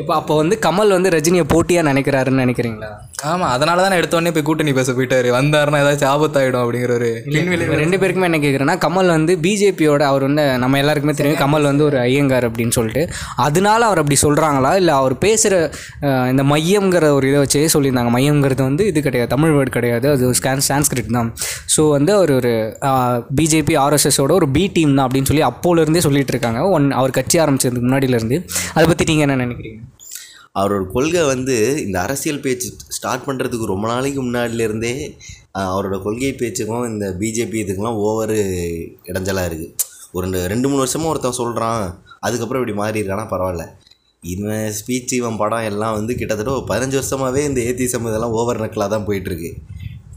இப்போ 0.00 0.12
அப்போ 0.20 0.34
வந்து 0.40 0.54
கமல் 0.64 0.94
வந்து 0.94 1.10
ரஜினியை 1.14 1.44
போட்டியாக 1.52 1.88
நினைக்கிறாருன்னு 1.88 2.42
நினைக்கிறீங்களா? 2.44 2.88
ஆமாம் 3.30 3.52
அதனால 3.56 3.82
தான் 3.82 3.94
எடுத்த 3.98 4.16
உடனே 4.16 4.30
போய் 4.36 4.44
கூட்டணி 4.46 4.72
பேச 4.78 4.92
போயிட்டாரு. 4.96 5.28
வந்தாருன்னா 5.36 5.78
ஏதாச்சும் 5.82 6.10
ஆபத்தாயிடும் 6.14 6.62
அப்படிங்கிற 6.62 6.92
ஒரு 6.96 7.08
ரெண்டு 7.82 7.98
பேருக்குமே 8.00 8.26
என்ன 8.28 8.38
கேட்குறேன்னா 8.42 8.74
கமல் 8.84 9.10
வந்து 9.14 9.32
பிஜேபியோட 9.44 10.02
அவர் 10.10 10.24
வந்து 10.26 10.44
நம்ம 10.62 10.78
எல்லாருக்குமே 10.82 11.14
தெரியும் 11.20 11.40
கமல் 11.44 11.68
வந்து 11.70 11.84
ஒரு 11.88 11.98
ஐயங்கார் 12.02 12.46
அப்படின்னு 12.48 12.76
சொல்லிட்டு. 12.78 13.02
அதனால 13.46 13.80
அவர் 13.88 14.00
அப்படி 14.02 14.18
சொல்கிறாங்களா 14.24 14.72
இல்லை 14.80 14.94
அவர் 15.00 15.14
பேசுகிற 15.24 15.54
இந்த 16.32 16.44
மையம்ங்கிற 16.52 17.08
ஒரு 17.18 17.28
இதை 17.30 17.40
வச்சே 17.44 17.64
சொல்லியிருந்தாங்க. 17.76 18.12
மையம்ங்கிறது 18.18 18.62
வந்து 18.68 18.86
இது 18.92 19.06
கிடையாது 19.08 19.32
தமிழ் 19.34 19.56
வேர்டு 19.56 19.76
கிடையாது 19.78 20.08
அது 20.14 20.32
ஸ்கான் 20.40 20.66
சான்ஸ்கிரிட் 20.70 21.12
தான். 21.18 21.32
ஸோ 21.76 21.82
வந்து 21.96 22.14
அவர் 22.18 22.34
ஒரு 22.38 22.54
பிஜேபி 23.40 23.76
ஆர்எஸ்எஸோட 23.86 24.32
ஒரு 24.40 24.50
பி 24.58 24.66
டீம் 24.78 24.96
தான் 24.96 25.06
அப்படின்னு 25.08 25.30
சொல்லி 25.32 25.46
அப்போலேருந்தே 25.50 26.06
சொல்லிட்டு 26.08 26.34
இருக்காங்க. 26.36 26.62
ஒன் 26.78 26.88
அவர் 27.00 27.18
கட்சி 27.20 27.38
ஆரம்பிச்சதுக்கு 27.44 27.86
முன்னாடியிலேருந்து. 27.88 28.38
அதை 28.76 28.86
பற்றி 28.92 29.10
நீங்கள் 29.12 29.28
என்ன 29.28 29.42
நினைக்கிறீங்க? 29.46 29.80
அவரோட 30.58 30.84
கொள்கை 30.94 31.22
வந்து 31.32 31.56
இந்த 31.86 31.96
அரசியல் 32.06 32.44
பேச்சு 32.44 32.68
ஸ்டார்ட் 32.96 33.26
பண்ணுறதுக்கு 33.28 33.72
ரொம்ப 33.72 33.86
நாளைக்கு 33.92 34.20
முன்னாடிலேருந்தே 34.26 34.92
அவரோட 35.72 35.96
கொள்கை 36.06 36.32
பேச்சுக்கும் 36.42 36.86
இந்த 36.92 37.06
பிஜேபி 37.20 37.58
இதுக்கெல்லாம் 37.62 38.00
ஓவரு 38.06 38.38
இடைஞ்சலாக 39.10 39.48
இருக்குது 39.50 39.72
ஒரு 40.16 40.24
ரெண்டு 40.26 40.42
ரெண்டு 40.52 40.68
மூணு 40.70 40.82
வருஷமாக 40.84 41.12
ஒருத்தன் 41.12 41.40
சொல்கிறான் 41.40 41.82
அதுக்கப்புறம் 42.26 42.62
இப்படி 42.62 42.76
மாறிடுறானா 42.82 43.24
பரவாயில்ல. 43.32 43.64
இவன் 44.22 44.68
ஸ்பீச் 44.78 45.12
இவன் 45.18 45.40
படம் 45.40 45.66
எல்லாம் 45.70 45.96
வந்து 45.96 46.12
கிட்டத்தட்ட 46.20 46.52
ஒரு 46.58 46.64
பதினஞ்சு 46.70 46.96
வருஷமாகவே 47.00 47.42
இந்த 47.48 47.60
ஏத்திசம் 47.70 48.08
இதெல்லாம் 48.10 48.36
ஓவர் 48.40 48.62
நக்கலாக 48.62 48.90
தான் 48.94 49.06
போயிட்டுருக்கு. 49.08 49.50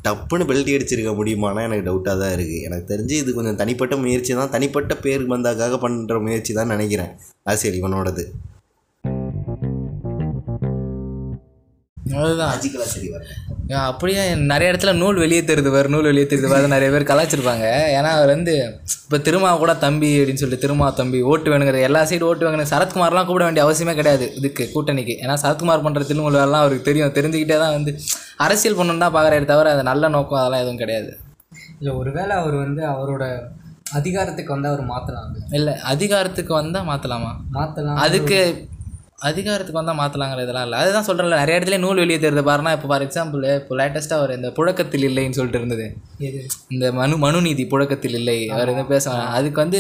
டப்புன்னு 0.06 0.48
பெல்ட்டி 0.50 0.76
அடிச்சிருக்க 0.76 1.12
முடியுமானா 1.20 1.64
எனக்கு 1.68 1.88
டவுட்டாக 1.88 2.18
தான் 2.22 2.34
இருக்குது 2.36 2.62
எனக்கு 2.68 2.86
தெரிஞ்சு 2.92 3.16
இது 3.22 3.36
கொஞ்சம் 3.38 3.60
தனிப்பட்ட 3.62 3.96
முயற்சி 4.04 4.32
தான். 4.40 4.54
தனிப்பட்ட 4.56 4.96
பேர் 5.06 5.26
வந்தாக்காக 5.34 5.80
பண்ணுற 5.86 6.18
முயற்சி 6.28 6.54
தான் 6.60 6.74
நினைக்கிறேன். 6.76 7.12
அரசியல் 7.50 7.80
இவனோடது. 7.82 8.26
அதுதான். 12.18 12.54
சரி 12.94 13.08
அப்படியே 13.88 14.22
நிறைய 14.52 14.72
இடத்துல 14.72 14.92
நூல் 15.00 15.22
வெளியே 15.24 15.42
தெரியுது 15.50 15.72
வேறு 15.76 15.92
நூல் 15.94 16.08
வெளியே 16.10 16.26
தெரியுது 16.30 16.52
வேறு 16.54 16.72
நிறைய 16.74 16.90
பேர் 16.94 17.10
கலாச்சிருப்பாங்க 17.12 17.66
ஏன்னா 17.98 18.12
அவர் 18.18 18.32
வந்து 18.34 18.54
இப்போ 19.04 19.18
திருமா 19.28 19.52
கூட 19.58 19.74
தம்பி 19.84 20.10
அப்படின்னு 20.20 20.42
சொல்லிட்டு 20.42 20.64
திருமா 20.66 20.88
தம்பி 21.00 21.20
ஓட்டு 21.32 21.52
வேணுங்கிற 21.52 21.80
எல்லா 21.88 22.02
சைடு 22.10 22.28
ஓட்டு 22.30 22.46
வேணுங்கிற 22.46 22.70
சரத்குமார்லாம் 22.74 23.28
கூப்பிட 23.28 23.46
வேண்டிய 23.46 23.66
அவசியமே 23.66 23.96
கிடையாது 24.00 24.26
இதுக்கு 24.40 24.66
கூட்டணிக்கு. 24.74 25.16
ஏன்னா 25.24 25.36
சரத்குமார் 25.44 25.86
பண்ணுற 25.86 26.04
திருமூல் 26.12 26.40
வேலைலாம் 26.40 26.64
அவருக்கு 26.66 26.88
தெரியும் 26.90 27.16
தெரிஞ்சுக்கிட்டே 27.18 27.60
தான் 27.64 27.76
வந்து 27.78 27.94
அரசியல் 28.38 28.78
பண்ணணுன்னு 28.80 29.06
தான் 29.06 29.16
பார்க்குறாரு 29.18 29.52
தவிர 29.54 29.74
அது 29.76 29.86
நல்ல 29.92 30.10
நோக்கம் 30.16 30.42
அதெல்லாம் 30.42 30.64
எதுவும் 30.66 30.82
கிடையாது. 30.84 31.12
இல்லை 31.80 31.94
ஒருவேளை 31.96 32.34
அவர் 32.42 32.56
வந்து 32.56 32.82
அவரோட 32.94 33.24
அதிகாரத்துக்கு 34.00 34.52
வந்து 34.56 34.70
அவர் 34.72 34.84
மாற்றலாம் 34.92 35.38
இல்லை 35.60 35.74
அதிகாரத்துக்கு 35.92 36.54
வந்தால் 36.54 36.90
மாற்றலாமா 36.90 37.32
மாற்றலாம் 37.52 38.02
அதுக்கு 38.06 38.40
அதிகாரத்துக்கு 39.28 39.80
வந்தால் 39.80 39.98
மாற்றலாங்கிற 40.00 40.44
இதெல்லாம் 40.46 40.66
இல்லை. 40.68 40.78
அதுதான் 40.82 41.06
சொல்கிறேன்ல 41.08 41.40
நிறைய 41.42 41.56
இடத்துல 41.60 41.78
நூல் 41.84 42.02
வெளியே 42.04 42.20
தெரியுது 42.24 42.44
பாருன்னா 42.50 42.72
இப்போ 42.78 42.88
ஃபார் 42.92 43.06
எக்ஸாம்பிள் 43.06 43.44
இப்போ 43.60 43.76
லேட்டஸ்ட்டாக 43.80 44.20
அவர் 44.22 44.34
இந்த 44.38 44.50
புழக்கத்தில் 44.58 45.06
இல்லைன்னு 45.10 45.38
சொல்லிட்டு 45.40 45.62
இருந்தது. 45.62 45.86
இந்த 46.76 46.92
மனு 47.00 47.18
மனுநீதி 47.26 47.66
புழக்கத்தில் 47.74 48.18
இல்லை. 48.20 48.38
அவர் 48.56 48.72
எதுவும் 48.74 48.92
பேச 48.94 49.06
வேணாம். 49.12 49.34
அதுக்கு 49.40 49.62
வந்து 49.64 49.80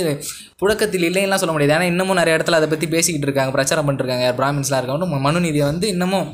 புழக்கத்தில் 0.63 1.07
இல்லைன்னுலாம் 1.09 1.43
சொல்ல 1.43 1.55
முடியாது. 1.55 1.75
ஏன்னா 1.77 1.89
இன்னமும் 1.93 2.19
நிறைய 2.21 2.37
இடத்துல 2.39 2.59
அதை 2.61 2.69
பற்றி 2.75 2.89
பேசிக்கிட்டு 2.95 3.29
இருக்காங்க 3.29 3.53
பிரச்சாரம் 3.57 3.89
பண்ணிருக்காங்க 3.89 4.25
யார் 4.27 4.39
பிராமின்ஸ்லாம் 4.41 4.81
இருக்காங்க. 4.81 5.19
மனுநீதியை 5.29 5.67
வந்து 5.71 5.87
இன்னமும் 5.95 6.29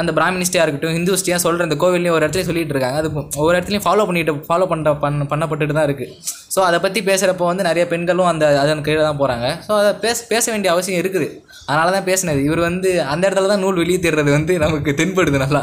அந்த 0.00 0.12
பிராமினிஸ்டியாக 0.18 0.64
இருக்கட்டும் 0.66 0.94
ஹிந்துஸ்டியாக 0.96 1.40
சொல்கிற 1.44 1.66
இந்த 1.68 1.76
கோவில்லையும் 1.82 2.16
ஒரு 2.16 2.22
இடத்துலையும் 2.24 2.50
சொல்லிட்டு 2.50 2.74
இருக்காங்க. 2.74 2.98
அது 3.02 3.08
ஒவ்வொரு 3.40 3.54
இடத்துலையும் 3.56 3.86
ஃபாலோ 3.86 4.04
பண்ணிட்டு 4.08 4.34
ஃபாலோ 4.48 4.66
பண்ணுற 4.72 4.92
பண்ண 5.04 5.26
பண்ணப்பட்டுட்டு 5.32 5.76
தான் 5.78 5.88
இருக்குது 5.88 6.12
ஸோ 6.54 6.60
அதை 6.68 6.78
பற்றி 6.84 7.00
பேசுகிறப்போ 7.08 7.44
வந்து 7.50 7.66
நிறைய 7.70 7.84
பெண்களும் 7.92 8.30
அந்த 8.32 8.44
அதன் 8.62 8.84
கீழே 8.86 9.02
தான் 9.08 9.20
போகிறாங்க 9.22 9.46
ஸோ 9.66 9.72
அதை 9.80 9.90
பேச 10.04 10.18
பேச 10.32 10.44
வேண்டிய 10.52 10.70
அவசியம் 10.74 11.00
இருக்குது. 11.02 11.28
அதனால 11.68 11.90
தான் 11.96 12.06
பேசினது. 12.10 12.40
இவர் 12.48 12.62
வந்து 12.68 12.90
அந்த 13.12 13.22
இடத்துல 13.28 13.50
தான் 13.52 13.62
நூல் 13.64 13.82
வெளியே 13.82 14.00
தேடுறது 14.06 14.30
வந்து 14.38 14.54
நமக்கு 14.64 14.92
தென்படுது 15.00 15.44
நல்லா. 15.44 15.62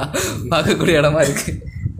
பார்க்கக்கூடிய 0.54 1.02
இடமா 1.02 1.24
இருக்குது 1.28 1.56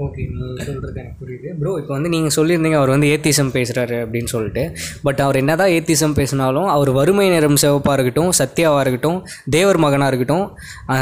ஓகே 0.06 0.24
நீ 0.32 0.48
சொல்கிறது 0.66 1.00
எனக்கு 1.02 1.20
புரியுது. 1.22 1.52
ப்ரோ 1.60 1.72
இப்போ 1.82 1.94
வந்து 1.94 2.10
நீங்கள் 2.14 2.34
சொல்லியிருந்தீங்க 2.36 2.78
அவர் 2.80 2.92
வந்து 2.94 3.08
ஏத்திசம் 3.14 3.50
பேசுகிறாரு 3.56 3.96
அப்படின்னு 4.04 4.32
சொல்லிட்டு. 4.34 4.64
பட் 5.06 5.22
அவர் 5.26 5.36
என்ன 5.36 5.56
தான் 5.56 5.72
ஏத்திசம் 5.78 6.14
பேசினாலும் 6.20 6.68
அவர் 6.74 6.90
வறுமை 6.90 7.30
நிறம் 7.30 7.60
சிவப்பாக 7.64 7.96
இருக்கட்டும் 7.98 8.30
சத்யாவாக 8.40 8.84
இருக்கட்டும் 8.86 9.20
தேவர் 9.50 9.78
மகனாக 9.78 10.12
இருக்கட்டும் 10.14 10.46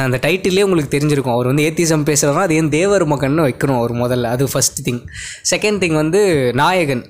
அந்த 0.03 0.19
டைட்டிலே 0.27 0.65
உங்களுக்கு 0.67 0.93
தெரிஞ்சிருக்கும். 0.97 1.35
அவர் 1.37 1.45
வந்து 1.45 1.65
ஏத்திசம் 1.69 2.07
பேசுகிறாருன்னா 2.11 2.47
அது 2.47 2.55
ஏன் 2.55 2.69
தேவர் 2.69 3.05
மகன்னு 3.07 3.47
வைக்கணும் 3.49 3.79
அவர் 3.81 3.95
முதல்ல. 4.03 4.31
அது 4.35 4.45
ஃபஸ்ட் 4.53 4.81
திங் 4.87 5.03
செகண்ட் 5.53 5.81
திங் 5.83 5.99
வந்து 6.03 6.53
நாயகன். 6.53 7.05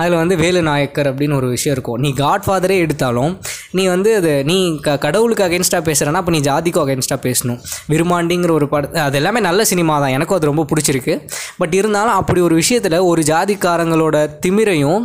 அதில் 0.00 0.16
வந்து 0.20 0.34
வேலு 0.42 0.60
நாயக்கர் 0.68 1.08
அப்படின்னு 1.10 1.36
ஒரு 1.40 1.48
விஷயம் 1.56 1.74
இருக்கும். 1.76 1.98
நீ 2.04 2.10
காட்ஃபாதரே 2.22 2.76
எடுத்தாலும் 2.84 3.32
நீ 3.78 3.84
வந்து 3.92 4.10
அது 4.20 4.32
நீ 4.50 4.56
க 4.86 4.96
கடவுளுக்கு 5.04 5.44
அகேன்ஸ்டாக 5.46 5.82
பேசுகிறேன்னா 5.88 6.20
அப்போ 6.22 6.32
நீ 6.34 6.40
ஜாதிக்கும் 6.48 6.84
அகேன்ஸ்டாக 6.84 7.20
பேசணும். 7.26 7.58
விருமாண்டிங்கிற 7.92 8.52
ஒரு 8.58 8.66
படம் 8.72 8.98
அது 9.06 9.18
எல்லாமே 9.20 9.40
நல்ல 9.48 9.64
சினிமா 9.72 9.94
தான். 10.04 10.14
எனக்கும் 10.16 10.38
அது 10.38 10.50
ரொம்ப 10.50 10.64
பிடிச்சிருக்கு. 10.72 11.14
பட் 11.60 11.74
இருந்தாலும் 11.80 12.16
அப்படி 12.20 12.42
ஒரு 12.48 12.56
விஷயத்தில் 12.62 12.98
ஒரு 13.10 13.22
ஜாதிக்காரங்களோட 13.32 14.16
திமிரையும் 14.46 15.04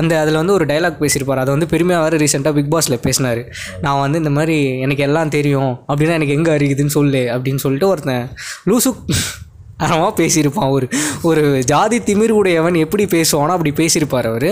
அந்த 0.00 0.12
அதில் 0.22 0.40
வந்து 0.40 0.56
ஒரு 0.58 0.66
டைலாக் 0.72 1.02
பேசியிருப்பார். 1.02 1.42
அதை 1.44 1.52
வந்து 1.56 1.70
பெருமையாக 1.74 2.04
வேறு 2.06 2.22
ரீசெண்டாக 2.24 2.54
பிக் 2.60 2.72
பாஸில் 2.74 3.02
பேசினார். 3.08 3.42
நான் 3.86 4.02
வந்து 4.04 4.20
இந்த 4.24 4.32
மாதிரி 4.38 4.56
எனக்கு 4.86 5.04
எல்லாம் 5.08 5.34
தெரியும். 5.36 5.72
அப்படின்னா 5.90 6.16
எனக்கு 6.20 6.38
எங்கே 6.38 6.54
அறியுதுன்னு 6.56 6.96
சொல்லு 6.98 7.24
அப்படின்னு 7.34 7.62
சொல்லிட்டு 7.66 7.90
ஒருத்தன் 7.92 8.26
லூசு 8.70 8.92
தரமாக 9.78 10.22
பேசியிருப்பான் 10.22 10.70
ஒரு 10.70 10.88
ஒரு 11.22 11.64
ஜாதி 11.64 11.98
திமிர் 11.98 12.28
உடையவன் 12.28 12.74
எப்படி 12.74 13.04
பேசுவானோ 13.04 13.54
அப்படி 13.56 13.70
பேசியிருப்பார் 13.70 14.26
அவர். 14.26 14.48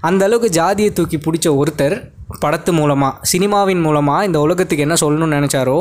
அந்த 0.00 0.24
அளவுக்கு 0.24 0.50
ஜாதியை 0.50 0.92
தூக்கி 0.92 1.16
பிடிச்ச 1.16 1.62
ஒருத்தர் 1.62 1.96
படத்து 2.42 2.72
மூலமாக 2.72 3.28
சினிமாவின் 3.32 3.80
மூலமாக 3.80 4.26
இந்த 4.28 4.38
உலகத்துக்கு 4.40 4.86
என்ன 4.86 4.96
சொல்லணும்னு 5.02 5.38
நினச்சாரோ 5.38 5.76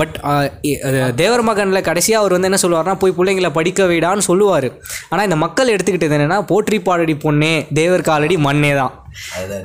பட் 0.00 0.14
தேவர் 1.14 1.44
மகனில் 1.48 1.86
கடைசியாக 1.88 2.22
அவர் 2.22 2.34
வந்து 2.36 2.50
என்ன 2.50 2.60
சொல்லுவார்னா 2.62 2.94
போய் 3.02 3.16
பிள்ளைங்களை 3.18 3.50
படிக்க 3.58 3.86
வைடான்னு 3.86 4.28
சொல்லுவார். 4.30 4.68
ஆனால் 5.10 5.26
இந்த 5.28 5.38
மக்கள் 5.44 5.74
எடுத்துக்கிட்டது 5.74 6.16
என்னென்னா 6.18 6.40
போற்றி 6.52 6.80
பாடடி 6.88 7.16
பொண்ணே 7.26 7.54
தேவர் 7.80 8.08
காலடி 8.10 8.36
மண்ணே 8.46 8.72
தான். 8.80 8.94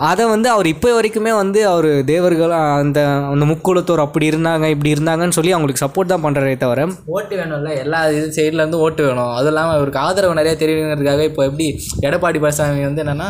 அதை. 0.07 0.23
வந்து 0.33 0.47
அவர் 0.53 0.67
இப்போ 0.71 0.89
வரைக்குமே 0.95 1.31
வந்து 1.39 1.59
அவர் 1.71 1.89
தேவர்கள் 2.11 2.53
அந்த 2.81 2.99
அந்த 3.31 3.45
முக்குளத்தோர் 3.51 4.03
அப்படி 4.05 4.25
இருந்தாங்க 4.31 4.65
இப்படி 4.75 4.93
இருந்தாங்கன்னு 4.95 5.37
சொல்லி 5.37 5.51
அவங்களுக்கு 5.55 5.83
சப்போர்ட் 5.83 6.11
தான் 6.13 6.23
பண்ணுறாரே 6.23 6.55
தவிர 6.63 6.85
ஓட்டு 7.17 7.35
வேணும்ல 7.39 7.71
எல்லா 7.83 7.99
இது 8.15 8.27
சைட்லேருந்து 8.37 8.81
ஓட்டு 8.85 9.03
வேணும். 9.07 9.31
அதுவும் 9.35 9.51
இல்லாமல் 9.53 9.77
இவருக்கு 9.79 10.01
ஆதரவு 10.05 10.39
நிறைய 10.39 10.55
தெரியுங்கிறதுக்காக 10.63 11.23
இப்போ 11.29 11.43
எப்படி 11.49 11.67
எடப்பாடி 12.07 12.41
பழனிசாமி 12.43 12.85
வந்து 12.89 13.03
என்னென்னா 13.05 13.29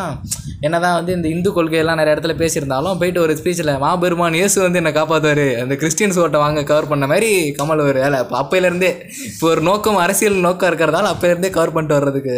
என்னதான் 0.62 0.98
வந்து 1.00 1.14
இந்த 1.14 1.28
இந்து 1.36 1.50
கொள்கையெல்லாம் 1.56 2.00
நிறைய 2.02 2.16
இடத்துல 2.16 2.36
பேசியிருந்தாலும் 2.42 2.95
போயிட்டு 3.02 3.24
ஒரு 3.26 3.34
ஸ்பீச்சில் 3.40 3.72
மாபெருமான் 3.84 4.38
இயேசு 4.40 4.58
வந்து 4.66 4.80
என்னை 4.82 4.92
காப்பாற்றுவார் 4.98 5.46
அந்த 5.64 5.74
கிறிஸ்டியன்ஸ் 5.82 6.20
ஓட்டை 6.24 6.40
வாங்க 6.44 6.64
கவர் 6.72 6.92
பண்ண 6.92 7.06
மாதிரி 7.12 7.30
கமல் 7.60 7.86
ஒரு 7.88 8.00
வேலை. 8.04 8.20
இப்போ 8.24 8.38
அப்போலேருந்தே 8.42 8.92
இப்போ 9.32 9.48
ஒரு 9.54 9.64
நோக்கம் 9.70 10.02
அரசியல் 10.06 10.46
நோக்கம் 10.48 10.70
இருக்கிறதால 10.72 11.12
அப்போலேருந்தே 11.14 11.52
கவர் 11.58 11.76
பண்ணிட்டு 11.76 11.98
வர்றதுக்கு. 12.00 12.38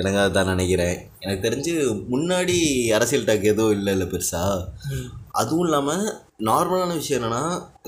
எனக்கு 0.00 0.18
அதுதான் 0.20 0.50
நினைக்கிறேன். 0.52 0.94
எனக்கு 1.22 1.46
தெரிஞ்சு 1.46 1.72
முன்னாடி 2.12 2.58
அரசியல் 2.98 3.26
டாக் 3.28 3.50
எதுவும் 3.50 3.74
இல்லை 3.76 3.92
இல்லை 3.96 4.06
பெருசாக 4.12 4.54
அதுவும் 5.40 5.66
இல்லாமல் 5.66 6.06
நார்மலான 6.48 6.94
விஷயம் 7.00 7.18
என்னென்னா 7.18 7.42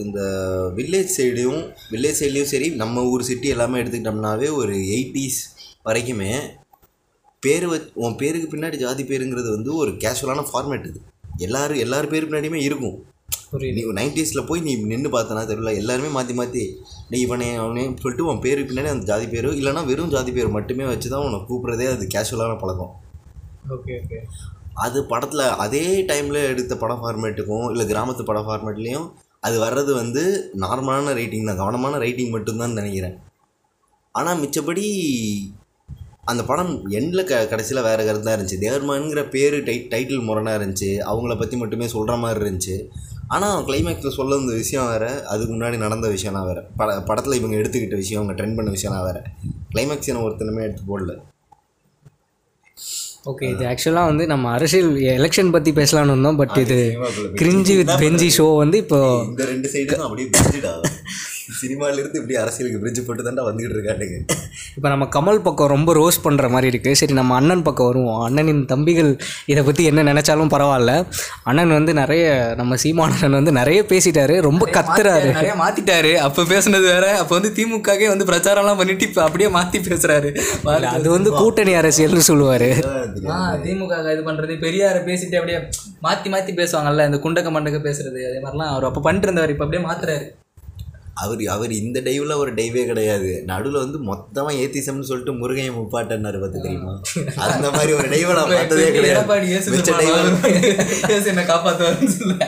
இந்த 0.04 0.21
வில்லேஜ் 0.76 1.14
சைடையும் 1.16 1.62
வில்லேஜ் 1.93 2.21
சைட்லேயும் 2.21 2.52
சரி 2.52 2.69
நம்ம 2.83 3.04
ஊர் 3.12 3.28
சிட்டி 3.31 3.49
எல்லாமே 3.54 3.81
எடுத்துக்கிட்டோம்னாவே 3.83 4.49
ஒரு 4.61 4.75
எயிட்டிஸ் 4.97 5.40
வரைக்குமே 5.85 6.31
பேர் 7.45 7.67
வச் 7.73 7.89
உன் 8.05 8.19
பேருக்கு 8.21 8.49
பின்னாடி 8.53 8.77
ஜாதி 8.85 9.03
பேருங்கிறது 9.11 9.49
வந்து 9.57 9.71
ஒரு 9.83 9.91
கேஷுவலான 10.05 10.45
ஃபார்மேட் 10.51 10.87
இது. 10.91 11.01
எல்லாரும் 11.47 11.83
எல்லார் 11.85 12.13
பேர் 12.13 12.27
பின்னாடியுமே 12.29 12.61
இருக்கும். 12.69 12.97
நீ 13.77 13.83
நைன்டிஸில் 13.99 14.47
போய் 14.49 14.65
நீ 14.67 14.73
நின்று 14.93 15.11
பார்த்தனா 15.15 15.43
தெரியல 15.51 15.73
எல்லாருமே 15.81 16.09
மாற்றி 16.15 16.35
மாற்றி 16.39 16.63
நீ 17.11 17.17
இவனே 17.27 17.49
அவனே 17.63 17.85
சொல்லிட்டு 18.03 18.29
உன் 18.31 18.43
பேருக்கு 18.45 18.71
பின்னாடி 18.71 18.91
அந்த 18.93 19.07
ஜாதி 19.11 19.27
பேர் 19.33 19.49
இல்லைனா 19.61 19.83
வெறும் 19.91 20.13
ஜாதி 20.15 20.31
பேர் 20.37 20.57
மட்டுமே 20.57 20.85
வச்சு 20.91 21.09
தான் 21.13 21.25
உன்னை 21.27 21.39
கூப்பிட்றதே 21.49 21.87
அது 21.95 22.07
கேஷுவலான 22.15 22.57
பழக்கம். 22.63 22.93
Okay 23.77 23.93
okay. 24.03 24.19
அது 24.85 24.99
படத்தில் 25.13 25.45
அதே 25.65 25.85
டைமில் 26.09 26.41
எடுத்த 26.53 26.75
படம் 26.83 27.03
ஃபார்மேட்டுக்கும் 27.03 27.69
இல்லை 27.73 27.87
கிராமத்து 27.93 28.25
படம் 28.31 28.47
ஃபார்மேட்லேயும் 28.49 29.07
அது 29.47 29.57
வர்றது 29.65 29.93
வந்து 30.01 30.23
நார்மலான 30.63 31.13
ரைட்டிங் 31.21 31.49
தான். 31.49 31.61
கவனமான 31.63 31.99
ரைட்டிங் 32.05 32.35
மட்டும்தான் 32.37 32.79
நினைக்கிறேன். 32.81 33.17
ஆனால் 34.15 34.41
மிச்சபடி 34.43 34.87
அந்த 36.26 36.43
படம் 36.45 36.71
எண்டில் 36.90 37.28
க 37.28 37.40
கடைசியில் 37.47 37.87
வேறு 37.87 38.04
கருத்து 38.04 38.26
தான் 38.26 38.37
இருந்துச்சு. 38.37 38.59
தேவர்மான்ங்கிற 38.64 39.23
பேர் 39.31 39.57
டை 39.62 39.76
டைட்டில் 39.93 40.26
முரணாக 40.28 40.59
இருந்துச்சு. 40.59 40.90
அவங்கள 41.11 41.35
பற்றி 41.38 41.57
மட்டுமே 41.57 41.87
சொல்கிற 41.87 42.16
மாதிரி 42.16 42.43
இருந்துச்சு. 42.45 42.76
ஆனால் 43.28 43.64
கிளைமேக்ஸில் 43.64 44.16
சொல்ல 44.16 44.37
வந்த 44.37 44.54
விஷயம் 44.54 44.88
வேறு 44.88 45.11
அதுக்கு 45.33 45.52
முன்னாடி 45.54 45.76
நடந்த 45.76 46.09
விஷயம்லாம் 46.09 46.49
வேறு. 46.50 46.62
பட 46.81 46.97
படத்தில் 47.00 47.38
இவங்க 47.38 47.57
எடுத்துக்கிட்ட 47.57 47.97
விஷயம் 47.97 48.21
அவங்க 48.23 48.37
ட்ரெண்ட் 48.40 48.59
பண்ண 48.59 48.71
விஷயம்லாம் 48.71 49.07
வேறு. 49.09 49.23
கிளைமேக்ஸ் 49.73 50.11
என்ன 50.12 50.25
ஒருத்தனுமே 50.26 50.64
எடுத்து 50.66 50.85
போடல. 50.90 51.14
ஓகே 53.26 53.47
இது 53.50 53.64
ஆக்சுவலாக 53.69 54.09
வந்து 54.11 54.25
நம்ம 54.26 54.50
அரசியல் 54.50 54.90
எலெக்ஷன் 55.14 55.52
பற்றி 55.52 55.71
பேசலாம்னு 55.73 56.14
இருந்தோம் 56.14 56.40
பட் 56.40 56.57
இது 56.64 56.78
கிரிஞ்சி 57.40 57.75
வித் 57.76 57.95
பெஞ்சி 58.02 58.28
ஷோ 58.38 58.47
வந்து 58.62 58.78
இப்போ 58.85 58.99
இந்த 59.28 59.45
ரெண்டு 59.52 59.69
சைடும் 59.75 60.04
அப்படியே 60.07 60.28
சினிமாலேருந்து 61.61 62.19
இப்படி 62.21 62.37
அரசியலுக்கு 62.43 62.81
பிரிட்ஜ் 62.83 63.01
போட்டு 63.07 63.25
தாண்டா 63.27 63.43
வந்துக்கிட்டு 63.47 63.77
இருக்கானுங்க. 63.77 64.19
இப்போ 64.77 64.89
நம்ம 64.93 65.09
கமல் 65.17 65.41
பக்கம் 65.47 65.73
ரொம்ப 65.75 65.91
ரோஸ் 65.99 66.19
பண்ணுற 66.27 66.47
மாதிரி 66.55 66.69
இருக்குது 66.73 66.99
சரி 67.01 67.15
நம்ம 67.21 67.35
அண்ணன் 67.41 67.65
பக்கம் 67.67 67.89
வருவோம். 67.89 68.21
அண்ணனின் 68.27 68.63
தம்பிகள் 68.73 69.11
இதை 69.53 69.63
பற்றி 69.65 69.85
என்ன 69.91 70.05
நினச்சாலும் 70.11 70.53
பரவாயில்ல. 70.55 70.93
அண்ணன் 71.51 71.75
வந்து 71.79 71.95
நிறைய 72.01 72.25
நம்ம 72.61 72.77
சீமானன் 72.85 73.39
வந்து 73.39 73.53
நிறைய 73.61 73.81
பேசிட்டாரு. 73.93 74.37
ரொம்ப 74.49 74.69
கத்துறாரு. 74.77 75.29
நிறைய 75.39 75.55
மாத்திட்டாரு. 75.63 76.13
அப்ப 76.27 76.47
பேசுனது 76.53 76.87
வேற. 76.93 77.07
அப்ப 77.23 77.31
வந்து 77.39 77.53
திமுகவே 77.59 78.09
வந்து 78.13 78.29
பிரச்சாரம்லாம் 78.31 78.81
பண்ணிட்டு 78.83 79.09
இப்ப 79.11 79.23
அப்படியே 79.27 79.51
மாத்தி 79.59 79.81
பேசுறாரு. 79.91 80.31
அது 80.95 81.11
வந்து 81.17 81.33
கூட்டணி 81.41 81.75
அரசியல்னு 81.81 82.29
சொல்லுவார். 82.31 82.69
ஆ 83.35 83.39
திமுக 83.67 84.01
இது 84.15 84.25
பண்றது. 84.31 84.57
பெரியார 84.65 84.97
பேசிட்டு 85.11 85.39
அப்படியே 85.41 85.59
மாத்தி 86.07 86.31
மாத்தி 86.37 86.55
பேசுவாங்கல்ல 86.61 87.07
இந்த 87.11 87.21
குண்டக்க 87.27 87.51
மண்டக்க 87.57 87.81
பேசுறது 87.91 88.23
அதே 88.31 88.41
மாதிரிலாம் 88.47 88.73
அவர் 88.75 88.89
அப்ப 88.91 89.03
பண்ணிட்டு 89.09 89.29
இருந்தாரு 89.31 89.55
இப்ப 89.57 89.67
அப்படியே 89.67 89.85
மாத்துறாரு. 89.91 90.27
அவர் 91.23 91.42
அவர் 91.54 91.73
இந்த 91.80 91.99
டைவில் 92.06 92.40
ஒரு 92.42 92.52
டைவே 92.59 92.83
கிடையாது. 92.90 93.30
நடுவில் 93.50 93.83
வந்து 93.83 93.99
மொத்தமாக 94.09 94.56
ஏத்திசம்னு 94.62 95.09
சொல்லிட்டு 95.11 95.35
முருகையை 95.40 95.73
முப்பாட்டன்னாரு 95.76 96.38
பார்த்து 96.42 96.64
தெரியுமா? 96.64 96.94
அந்த 97.47 97.66
மாதிரி 97.76 97.92
ஒரு 97.99 98.09
டைவை 98.14 98.33
நான் 98.38 98.54
பார்த்ததே 98.54 98.88
கிடையாது. 98.97 99.21
என்ன 99.50 99.85
சொல்ல. 102.21 102.38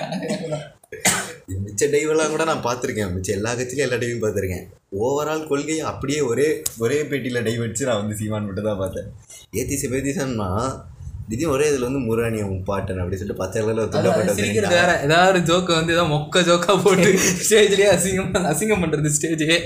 மிச்ச 1.67 1.87
டைவெல்லாம் 1.93 2.33
கூட 2.35 2.45
நான் 2.51 2.65
பார்த்துருக்கேன். 2.67 3.13
மிச்ச 3.15 3.29
எல்லா 3.39 3.51
கட்சியிலும் 3.59 3.87
எல்லா 3.87 3.99
டைவையும் 4.03 4.25
பார்த்துருக்கேன். 4.25 4.67
ஓவரால் 5.05 5.49
கொள்கையை 5.51 5.83
அப்படியே 5.93 6.21
ஒரே 6.31 6.49
ஒரே 6.85 6.99
பேட்டியில் 7.11 7.45
டைவ் 7.47 7.65
அடிச்சு 7.65 7.89
நான் 7.89 8.01
வந்து 8.03 8.19
சீமான் 8.21 8.47
மட்டும் 8.49 8.69
தான் 8.71 8.83
பார்த்தேன். 8.83 9.09
ஏத்திசம் 9.61 9.97
ஏத்திசம்னா 9.99 10.49
திடீர்னு 11.29 11.53
ஒரே 11.55 11.65
இதில் 11.71 11.87
வந்து 11.87 12.01
முருகானியை 12.05 12.45
முப்பாட்டன் 12.49 13.01
அப்படி 13.03 13.17
சொல்லிட்டு 13.17 13.41
பச்சை 13.41 13.59
கலரில் 13.59 13.83
ஒரு 13.85 13.91
துண்டை 13.95 14.11
போட்டு 14.11 14.35
சிரிக்கிறது. 14.37 14.75
வேற. 14.77 14.91
ஏதாவது 15.07 15.31
ஒரு 15.33 15.41
ஜோக்கை 15.49 15.75
வந்து 15.79 15.95
ஏதாவது 15.95 16.13
மொக்க 16.13 16.43
ஜோக்கா 16.49 16.75
போட்டு 16.85 17.09
ஸ்டேஜ்லயே 17.47 17.89
அசிங்கம் 17.95 18.47
அசிங்கம் 18.51 18.83
பண்றது 18.85 19.11
ஸ்டேஜே 19.17 19.57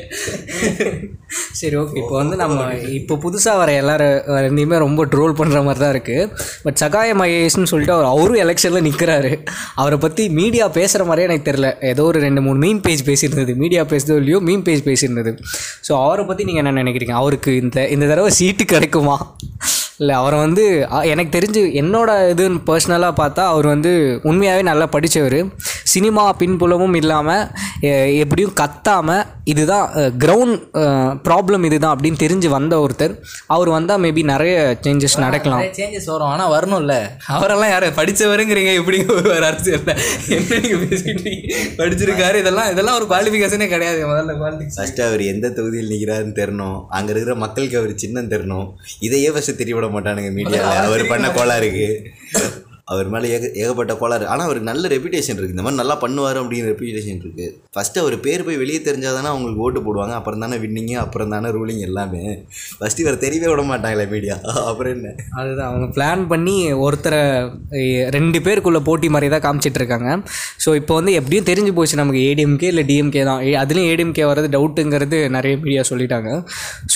சரி 1.60 1.76
ஓகே 1.76 1.98
இப்போ 2.02 2.14
வந்து 2.20 2.36
நம்ம 2.36 2.56
இப்போ 2.98 3.14
புதுசாக 3.24 3.60
வர 3.60 3.70
எல்லாரும் 3.80 4.14
ரெண்டையுமே 4.44 4.78
ரொம்ப 4.78 5.04
ட்ரோல் 5.06 5.36
பண்ணுற 5.40 5.60
மாதிரி 5.62 5.82
தான் 5.84 5.92
இருக்குது 5.94 6.24
பட் 6.62 6.78
சகாயம் 6.82 7.22
ஐஏஎஸ்னு 7.26 7.70
சொல்லிட்டு 7.72 7.94
அவர் 7.96 8.08
அவரும் 8.12 8.40
எலெக்ஷனில் 8.44 8.86
நிற்கிறாரு 8.88 9.32
அவரை 9.74 9.98
பற்றி 9.98 10.24
மீடியா 10.40 10.66
பேசுகிற 10.78 11.04
மாதிரியே 11.04 11.28
எனக்கு 11.28 11.48
தெரில 11.50 11.70
ஏதோ 11.92 12.04
ஒரு 12.04 12.20
ரெண்டு 12.26 12.42
மூணு 12.46 12.58
மீன் 12.58 12.82
பேஜ் 12.86 13.04
பேசியிருந்தது. 13.08 13.54
மீடியா 13.56 13.84
பேசுதோ 13.92 14.16
இல்லையோ 14.22 14.40
மீன் 14.48 14.64
பேஜ் 14.68 14.82
பேசியிருந்தது. 14.88 15.32
ஸோ 15.88 15.92
அவரை 16.04 16.24
பற்றி 16.24 16.44
நீங்கள் 16.44 16.64
என்ன 16.64 16.76
நினைக்கிறீங்க? 16.82 17.16
அவருக்கு 17.22 17.52
இந்த 17.56 17.88
இந்த 17.88 18.06
தடவை 18.06 18.32
சீட்டு 18.40 18.66
கிடைக்குமா? 18.74 19.18
இல்லை 20.00 20.14
அவரை 20.20 20.36
வந்து 20.44 20.64
எனக்கு 21.12 21.32
தெரிஞ்சு 21.38 21.62
என்னோட 21.80 22.10
இதுன்னு 22.32 22.60
பர்சனலாக 22.68 23.18
பார்த்தா 23.20 23.42
அவர் 23.52 23.66
வந்து 23.74 23.92
உண்மையாகவே 24.30 24.62
நல்லா 24.70 24.86
படித்தவர் 24.94 25.38
சினிமா 25.92 26.24
பின்புலமும் 26.40 26.96
இல்லாமல் 26.98 27.44
எப்படியும் 28.22 28.56
கத்தாமல் 28.60 29.26
இதுதான் 29.52 29.86
கிரவுண்ட் 30.22 30.58
ப்ராப்ளம் 31.26 31.64
இதுதான் 31.68 31.94
அப்படின்னு 31.94 32.20
தெரிஞ்சு 32.22 32.48
வந்த 32.54 32.74
ஒருத்தர். 32.84 33.14
அவர் 33.54 33.70
வந்தால் 33.76 34.00
மேபி 34.04 34.22
நிறைய 34.32 34.54
சேஞ்சஸ் 34.84 35.16
நடக்கலாம். 35.24 35.62
சேஞ்சஸ் 35.78 36.08
வரும். 36.12 36.30
ஆனா 36.34 36.44
வரணும்ல. 36.54 36.94
அவரெல்லாம் 37.36 37.72
யாரு? 37.72 37.88
படிச்சவருங்கிறீங்க. 37.98 38.72
எப்படி 38.80 38.98
ஒரு 39.14 39.32
என்ன 39.76 39.94
பேசிட்டு 40.84 41.32
படிச்சிருக்காரு. 41.80 42.36
இதெல்லாம் 42.44 42.70
இதெல்லாம் 42.74 42.98
ஒரு 43.00 43.08
குவாலிஃபிகேஷனே 43.12 43.68
கிடையாது 43.74 44.00
முதல்ல 44.12 44.36
குவாலிஃபிகேஷன் 44.42 44.78
ஃபஸ்ட்டு 44.80 45.06
அவர் 45.08 45.24
எந்த 45.32 45.52
தொகுதியில் 45.58 45.92
நிற்கிறாருன்னு 45.94 46.38
தெரியணும் 46.40 46.78
அங்கே 46.98 47.12
இருக்கிற 47.14 47.36
மக்களுக்கு 47.44 47.80
அவர் 47.82 47.94
சின்னம் 48.04 48.32
தெரியணும் 48.34 48.68
இதையே 49.08 49.30
ஃபஸ்ட்டு 49.34 49.58
தெரிய 49.62 49.74
விட 49.76 49.88
மாட்டானுங்க 49.90 50.30
மீடியாவில் 50.30 50.82
அவர் 50.82 51.04
பண்ண 51.06 51.28
கோளாறுக்கு 51.28 51.86
அவர் 52.92 53.08
மேலே 53.14 53.26
ஏக 53.36 53.44
ஏகப்பட்ட 53.62 53.92
கோளாறு. 54.00 54.24
ஆனால் 54.32 54.46
அவருக்கு 54.48 54.68
நல்ல 54.70 54.84
ரெப்யூட்டேஷன் 54.94 55.36
இருக்குது 55.36 55.54
இந்த 55.56 55.64
மாதிரி 55.66 55.80
நல்லா 55.80 55.96
பண்ணுவார் 56.04 56.38
அப்படின்னு 56.42 56.70
ரெப்யூட்டேஷன் 56.72 57.20
இருக்குது 57.22 57.46
ஃபஸ்ட்டு 57.74 58.00
அவர் 58.02 58.16
பேர் 58.26 58.44
போய் 58.46 58.60
வெளியே 58.62 58.80
தெரிஞ்சால் 58.88 59.16
தானே 59.18 59.28
அவங்களுக்கு 59.32 59.64
ஓட்டு 59.66 59.80
போடுவாங்க. 59.86 60.14
அப்புறம் 60.20 60.42
தானே 60.44 60.56
வின்னிங்கு 60.64 60.96
அப்புறம் 61.04 61.32
தானே 61.34 61.50
ரூலிங் 61.56 61.82
எல்லாமே. 61.88 62.22
ஃபஸ்ட்டு 62.78 63.04
இவர் 63.04 63.18
தெரியவே 63.24 63.48
விட 63.52 63.64
மாட்டாங்களே 63.72 64.06
மீடியா 64.14 64.36
அப்புறம் 64.70 64.92
என்ன? 64.96 65.12
அதுதான். 65.40 65.68
அவங்க 65.70 65.88
பிளான் 65.98 66.24
பண்ணி 66.32 66.56
ஒருத்தரை 66.86 67.20
ரெண்டு 68.16 68.40
பேருக்குள்ள 68.46 68.80
போட்டி 68.88 69.10
மாதிரி 69.16 69.30
தான் 69.34 69.44
காமிச்சிட்டு 69.46 69.80
இருக்காங்க. 69.82 70.08
ஸோ 70.64 70.72
இப்போ 70.80 70.96
வந்து 71.00 71.14
எப்படியும் 71.20 71.48
தெரிஞ்சு 71.50 71.74
போச்சு 71.78 72.00
நமக்கு. 72.02 72.22
ஏடிஎம்கே 72.30 72.70
இல்லை 72.72 72.84
டிஎம்கே 72.90 73.24
தான். 73.30 73.42
அதுலேயும் 73.64 73.90
ஏடிஎம்கே 73.92 74.26
வர்றது 74.30 74.50
டவுட்டுங்கிறது 74.56 75.20
நிறைய 75.36 75.54
மீடியா 75.62 75.84
சொல்லிட்டாங்க. 75.92 76.32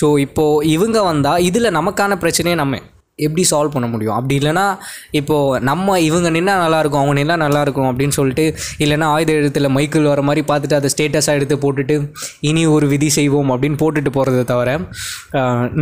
ஸோ 0.01 0.09
இப்போது 0.25 0.67
இவங்க 0.75 0.99
வந்தால் 1.11 1.45
இதில் 1.49 1.75
நமக்கான 1.79 2.17
பிரச்சனையை 2.25 2.57
நம்ம. 2.63 2.81
எப்படி 3.17 3.43
சால்வ் 3.49 3.73
பண்ண 3.73 3.87
முடியும்? 3.91 4.15
அப்படி 4.15 4.35
இல்லைன்னா 4.37 4.63
இப்போது 5.19 5.59
நம்ம 5.69 5.97
இவங்க 6.07 6.29
நின்னா 6.35 6.53
நல்லாயிருக்கும் 6.63 7.01
அவங்க 7.01 7.13
நின்னா 7.19 7.35
நல்லாயிருக்கும் 7.43 7.87
அப்படின்னு 7.89 8.15
சொல்லிட்டு 8.17 8.45
இல்லைனா 8.83 9.07
ஆயுத 9.15 9.31
எழுத்தில் 9.39 9.71
மைக்கிள் 9.75 10.09
வர 10.11 10.21
மாதிரி 10.29 10.41
பார்த்துட்டு 10.49 10.77
அதை 10.79 10.89
ஸ்டேட்டஸாக 10.95 11.37
எடுத்து 11.39 11.55
போட்டுட்டு 11.55 11.95
இனி 12.49 12.63
ஒரு 12.75 12.87
விதி 12.93 13.09
செய்வோம் 13.17 13.51
அப்படின்னு 13.51 13.79
போட்டுட்டு 13.83 14.11
போகிறத 14.17 14.43
தவிர 14.51 14.73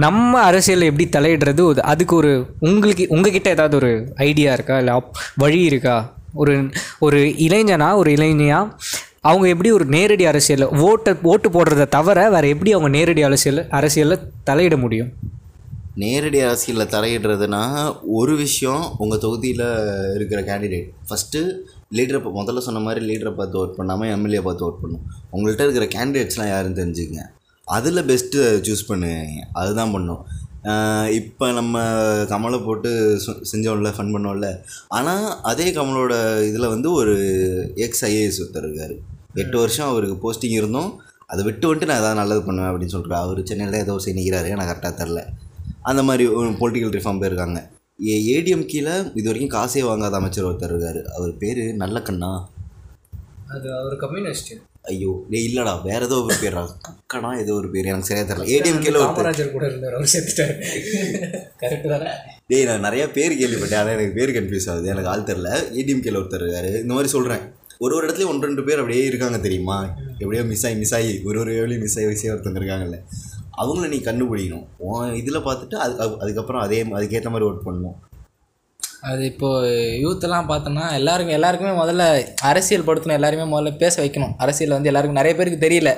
நம்ம 0.05 0.31
அரசியலில் 0.49 0.89
எப்படி 0.91 1.07
தலையிடுறது? 1.17 1.63
அதுக்கு 1.93 2.15
ஒரு 2.21 2.33
உங்களுக்கு 2.69 3.05
உங்ககிட்ட 3.15 3.49
ஏதாவது 3.57 3.75
ஒரு 3.81 3.91
ஐடியா 4.29 4.53
இருக்கா? 4.53 4.77
இல்லை 4.83 4.95
வழி 5.43 5.61
இருக்கா? 5.71 5.97
ஒரு 6.41 6.53
ஒரு 7.05 7.19
இளைஞனா 7.47 7.89
ஒரு 8.01 8.11
இளைஞனா 8.17 8.59
அவங்க 9.29 9.45
எப்படி 9.53 9.69
ஒரு 9.71 9.85
நேரடி 9.95 10.25
அரசியலில் 10.25 10.73
ஓட்டை 10.87 11.11
ஓட்டு 11.31 11.49
போடுறத 11.49 11.83
தவிர 11.97 12.29
வேறு 12.33 12.47
எப்படி 12.53 12.71
அவங்க 12.75 12.89
நேரடி 12.97 13.21
அரசியல் 13.23 13.61
அரசியலில் 13.79 14.25
தலையிட 14.49 14.77
முடியும்? 14.77 15.11
நேரடி 16.01 16.39
அரசியலில் 16.45 16.91
தலையிடுறதுனா 16.93 17.59
ஒரு 18.19 18.33
விஷயம் 18.35 18.83
உங்கள் 19.03 19.21
தொகுதியில் 19.25 19.67
இருக்கிற 20.15 20.39
கேண்டிடேட் 20.47 20.87
ஃபஸ்ட்டு 21.09 21.41
லீடரை 21.97 22.19
முதல்ல 22.37 22.63
சொன்ன 22.67 22.81
மாதிரி 22.85 23.01
லீடரை 23.09 23.31
பார்த்து 23.39 23.59
ஓட் 23.61 23.75
பண்ணாமல் 23.79 24.11
எம்எல்ஏ 24.13 24.41
பார்த்து 24.47 24.65
ஓட் 24.67 24.79
பண்ணும் 24.83 25.03
உங்கள்கிட்ட 25.33 25.67
இருக்கிற 25.67 25.87
கேண்டிடேட்ஸ்லாம் 25.95 26.49
யாருன்னு 26.53 26.79
தெரிஞ்சுக்கங்க. 26.79 27.25
அதில் 27.67 28.05
பெஸ்ட்டு 28.09 28.39
சூஸ் 28.67 28.83
பண்ணுவீங்க 28.89 29.43
அதுதான் 29.61 29.93
பண்ணும். 29.95 30.23
இப்போ 31.19 31.45
நம்ம 31.59 31.83
கமலை 32.33 32.59
போட்டு 32.65 32.89
செஞ்சோம்ல 33.51 33.93
ஃபன் 33.95 34.13
பண்ணோம்ல. 34.15 34.49
ஆனால் 34.97 35.25
அதே 35.51 35.69
கமலோட 35.77 36.13
இதில் 36.49 36.71
வந்து 36.75 36.89
ஒரு 36.99 37.15
எக்ஸ் 37.85 38.03
ஐஏஎஸ் 38.09 38.41
ஒருத்தர் 38.43 38.67
இருக்கார். 38.67 38.95
எட்டு 39.43 39.55
வருஷம் 39.63 39.89
அவருக்கு 39.91 40.17
போஸ்டிங் 40.25 40.59
இருந்தோம் 40.59 40.91
அதை 41.31 41.41
விட்டு 41.47 41.67
வந்துட்டு 41.69 41.89
நான் 41.89 42.01
ஏதாவது 42.03 42.21
நல்லது 42.23 42.41
பண்ணுவேன் 42.49 42.71
அப்படின்னு 42.71 42.95
சொல்கிறேன் 42.97 43.23
அவர் 43.25 43.47
சென்னையில் 43.49 43.81
ஏதோ 43.85 43.93
செய்கிறாரு 44.09 44.53
எனக்கு 44.55 44.71
கரெக்டாக 44.71 44.95
தெரில. 45.01 45.21
அந்த 45.89 46.01
மாதிரி 46.07 46.25
பொலிட்டிக்கல் 46.61 46.95
ரிஃபார்ம் 46.97 47.21
போயிருக்காங்க. 47.21 47.61
ஏடிஎம் 48.35 48.67
கீழே 48.71 48.93
இது 49.19 49.27
வரைக்கும் 49.29 49.55
காசே 49.55 49.81
வாங்காத 49.87 50.19
அமைச்சர் 50.19 50.47
ஒருத்தர் 50.49 50.73
இருக்காரு. 50.73 51.01
அவர் 51.15 51.31
பேர் 51.41 51.63
நல்லக்கண்ணா. 51.81 52.31
அது 53.55 53.67
அவர் 53.79 53.95
கம்யூனிஸ்ட் 54.03 54.53
ஐயோ 54.91 55.11
டேய் 55.31 55.45
இல்லைடா 55.47 55.73
வேற 55.87 55.99
ஏதோ 56.07 56.15
ஒரு 56.23 56.35
பேரா 56.43 56.61
கக்கனா 56.85 57.29
ஏதோ 57.41 57.51
ஒரு 57.59 57.67
பேர் 57.73 57.89
எனக்கு 57.91 58.07
சரியா 58.09 58.25
தெரியல. 58.29 58.47
ஏடிஎம் 58.55 58.81
கீழே 58.85 58.97
ஒருத்தர். 59.01 59.19
காமராஜர் 59.19 59.53
கூட 59.55 59.65
இருந்தார் 59.69 59.95
அவர் 59.97 60.11
செத்துட்டாரு 60.13 60.55
கரெக்டு 61.61 61.89
தானே? 61.93 62.09
டேய் 62.51 62.67
நான் 62.69 62.85
நிறைய 62.87 63.03
பேர் 63.17 63.37
கேள்விப்பட்டேன் 63.41 63.81
ஆனால் 63.81 63.95
எனக்கு 63.97 64.17
பேர் 64.19 64.35
கன்ஃபியூஸ் 64.37 64.67
ஆகுது. 64.73 64.89
எனக்கு 64.93 65.11
ஆள் 65.13 65.27
தெரில 65.29 65.51
ஏடிஎம் 65.79 66.03
கீழே 66.07 66.19
ஒருத்தர் 66.21 66.45
இருக்காரு. 66.45 66.71
இந்த 66.85 66.93
மாதிரி 66.97 67.11
சொல்கிறேன் 67.15 67.43
ஒரு 67.83 67.93
ஒரு 67.97 68.03
இடத்துலையும் 68.07 68.31
ஒன்று 68.31 68.47
ரெண்டு 68.49 68.65
பேர் 68.67 68.81
அப்படியே 68.81 69.05
இருக்காங்க 69.11 69.37
தெரியுமா? 69.45 69.77
எப்படியோ 70.21 70.43
மிஸ் 70.51 70.65
ஆகி 70.67 70.75
மிஸ் 70.81 70.95
ஆகி 70.97 71.13
ஒரு 71.29 71.37
ஒரு 71.43 71.53
வேலையும் 71.59 71.85
மிஸ் 71.85 71.97
ஆகி 71.99 72.09
மிஸ் 72.11 72.23
ஆகி 72.23 72.33
ஒருத்தவங்க 72.33 72.61
இருக்காங்கல்ல. 72.61 72.99
அவங்கள 73.57 73.87
நீ 73.87 73.97
கண்டுபிடிக்கணும். 73.97 74.67
இதில் 75.13 75.37
பார்த்துட்டு 75.37 75.75
அது 75.75 75.93
அது- 75.93 76.17
அதுக்கப்புறம் 76.17 76.61
அதே 76.61 76.83
அதுக்கேற்ற 76.83 77.29
மாதிரி 77.29 77.45
ஒர்க் 77.45 77.65
பண்ணணும். 77.65 78.12
அது 79.09 79.21
இப்போது 79.29 79.69
யூத்தெல்லாம் 80.03 80.45
பார்த்தோன்னா 80.49 80.83
எல்லாருக்கும் 80.97 81.35
எல்லாருக்குமே 81.37 81.71
முதல்ல 81.79 82.03
அரசியல் 82.49 82.85
படுத்தணும் 82.87 83.15
எல்லாருமே 83.17 83.45
முதல்ல 83.53 83.71
பேச 83.81 83.95
வைக்கணும். 84.03 84.33
அரசியல் 84.43 84.75
வந்து 84.75 84.89
எல்லாருக்கும் 84.91 85.19
நிறைய 85.19 85.33
பேருக்கு 85.39 85.59
தெரியல. 85.65 85.91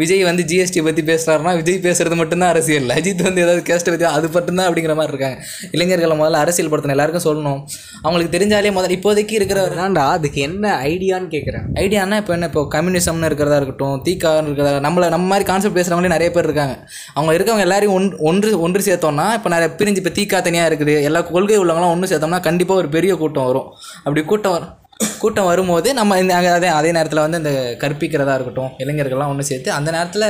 விஜய் 0.00 0.22
வந்து 0.28 0.42
ஜிஎஸ்டி 0.50 0.82
பற்றி 0.86 1.02
பேசுகிறாருன்னா 1.10 1.52
விஜய் 1.60 1.78
பேசுறது 1.86 2.16
மட்டும்தான் 2.20 2.52
அரசியல் 2.54 2.88
அஜித் 2.96 3.22
வந்து 3.28 3.42
ஏதாவது 3.44 3.62
கேஸ்ட்டை 3.68 3.92
பற்றி 3.94 4.08
அது 4.16 4.28
மட்டும்தான் 4.36 4.68
அப்படிங்கிற 4.68 4.96
மாதிரி 5.00 5.12
இருக்காங்க. 5.14 5.38
இளைஞர்களை 5.76 6.16
முதல்ல 6.22 6.40
அரசியல் 6.44 6.70
படுத்தணும் 6.72 6.96
எல்லாருக்கும் 6.96 7.26
சொல்லணும். 7.28 7.60
அவங்களுக்கு 8.02 8.32
தெரிஞ்சாலே 8.36 8.72
முதல்ல 8.78 8.96
இப்போதைக்கு 8.98 9.36
இருக்கிற 9.40 9.60
அதான்டா 9.68 10.06
அதுக்கு 10.16 10.40
என்ன 10.48 10.74
ஐடியான்னு 10.90 11.30
கேட்குறேன் 11.36 11.68
ஐடியானா 11.84 12.18
இப்போ 12.22 12.34
என்ன? 12.38 12.50
இப்போ 12.52 12.66
கம்யூனிசம்னு 12.74 13.30
இருக்கிறதா 13.30 13.60
இருக்கட்டும் 13.62 13.96
தீக்கான்னு 14.08 14.50
இருக்கிறதா 14.50 14.82
நம்மள 14.88 15.12
நம்ம 15.16 15.30
மாதிரி 15.32 15.48
கான்செப்ட் 15.52 15.78
பேசுகிறவங்களே 15.78 16.14
நிறைய 16.16 16.30
பேர் 16.38 16.50
இருக்காங்க. 16.50 16.76
அவங்க 17.16 17.32
இருக்கவங்க 17.38 17.66
எல்லாரையும் 17.68 17.96
ஒன் 17.98 18.10
ஒன்று 18.32 18.50
ஒன்று 18.66 18.86
சேர்த்தோம்னா 18.90 19.28
இப்போ 19.38 19.48
நிறைய 19.56 19.70
பிரிஞ்சு 19.78 20.02
இப்போ 20.04 20.14
தீக்கா 20.20 20.42
தனியாக 20.50 20.70
இருக்குது. 20.70 20.96
எல்லா 21.08 21.22
கொள்கை 21.32 21.58
உள்ளவங்களாம் 21.64 21.94
ஒன்று 21.96 22.12
சேர்த்தோம்னா 22.12 22.42
கண்டிப்பாக 22.48 22.82
ஒரு 22.82 22.90
பெரிய 22.96 23.14
கூட்டம் 23.22 23.48
வரும். 23.50 23.70
அப்படி 24.04 24.22
கூட்டம் 24.32 24.56
வரும் 24.56 24.74
கூட்டம் 25.22 25.48
வரும்போது 25.48 25.88
நம்ம 25.98 26.18
இந்த 26.22 26.32
அதே 26.56 26.68
அதே 26.78 26.90
நேரத்தில் 26.96 27.24
வந்து 27.24 27.40
இந்த 27.42 27.52
கற்பிக்கிறதா 27.82 28.34
இருக்கட்டும் 28.38 28.70
இளைஞர்கள்லாம் 28.82 29.32
ஒன்று 29.32 29.50
சேர்த்து 29.50 29.70
அந்த 29.78 29.90
நேரத்தில் 29.96 30.26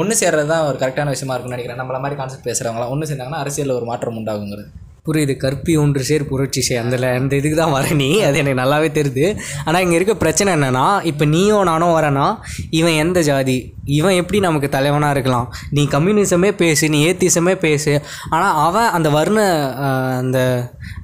ஒன்று 0.00 0.14
சேர்றது 0.20 0.50
தான் 0.52 0.64
ஒரு 0.68 0.76
கரெக்டான 0.82 1.12
விஷயமா 1.14 1.34
இருக்கும்னு 1.34 1.56
நினைக்கிறேன். 1.56 1.80
நம்மள 1.82 1.98
மாதிரி 2.02 2.18
கான்செப்ட் 2.20 2.48
பேசுகிறவங்களாம் 2.48 2.92
ஒன்று 2.94 3.08
சேர்ந்தாங்கன்னா 3.10 3.42
அரசியலில் 3.44 3.76
ஒரு 3.78 3.86
மாற்றம் 3.90 4.18
உண்டாகுங்கிறது. 4.20 4.68
புரியுது. 5.06 5.34
கற்பி 5.44 5.72
ஒன்று 5.82 6.02
சேர் 6.08 6.24
புரட்சி 6.30 6.62
சேர். 6.68 6.80
அந்த 6.84 6.96
அந்த 7.20 7.32
இதுக்கு 7.40 7.58
தான் 7.60 7.74
வர 7.76 7.86
நீ. 8.00 8.08
அது 8.28 8.38
எனக்கு 8.42 8.60
நல்லாவே 8.62 8.88
தெரியுது 8.98 9.26
ஆனால் 9.66 9.82
இங்கே 9.84 9.96
இருக்க 9.98 10.14
பிரச்சனை 10.22 10.50
என்னென்னா 10.56 10.86
இப்போ 11.10 11.24
நீயோ 11.34 11.58
நானோ 11.70 11.88
வரேன்னா 11.96 12.26
இவன் 12.80 12.98
எந்த 13.04 13.20
ஜாதி? 13.28 13.58
இவன் 13.98 14.16
எப்படி 14.20 14.38
நமக்கு 14.46 14.68
தலைவனாக 14.74 15.14
இருக்கலாம்? 15.16 15.46
நீ 15.76 15.82
கம்யூனிசமே 15.94 16.50
பேசு 16.62 16.90
நீ 16.94 16.98
ஏத்திசமே 17.10 17.54
பேசு. 17.66 17.92
ஆனால் 18.34 18.54
அவன் 18.66 18.90
அந்த 18.98 19.08
வர்ண 19.16 19.38
அந்த 20.20 20.38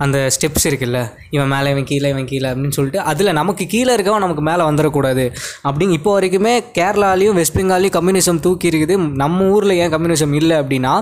அந்த 0.04 0.18
ஸ்டெப்ஸ் 0.34 0.66
இருக்குல்ல 0.70 0.98
இவன் 1.34 1.50
மேலே 1.54 1.68
இவன் 1.74 1.88
கீழே 1.90 2.08
இவன் 2.14 2.28
கீழே 2.32 2.46
அப்படின்னு 2.50 2.76
சொல்லிட்டு 2.78 3.00
அதில் 3.10 3.36
நமக்கு 3.40 3.64
கீழே 3.74 3.90
இருக்கவன் 3.96 4.24
நமக்கு 4.24 4.44
மேலே 4.50 4.62
வந்துடக்கூடாது. 4.68 5.24
அப்படின்னு 5.68 5.96
இப்போ 5.98 6.12
வரைக்குமே 6.16 6.54
கேரளாலையும் 6.78 7.38
வெஸ்ட் 7.40 7.56
பெங்காலையும் 7.58 7.96
கம்யூனிசம் 7.98 8.40
தூக்கி 8.46 8.70
இருக்குது. 8.72 8.96
நம்ம 9.22 9.48
ஊரில் 9.56 9.78
ஏன் 9.82 9.92
கம்யூனிசம் 9.96 10.36
இல்லை 10.40 10.56
அப்படின்னா 10.62 10.94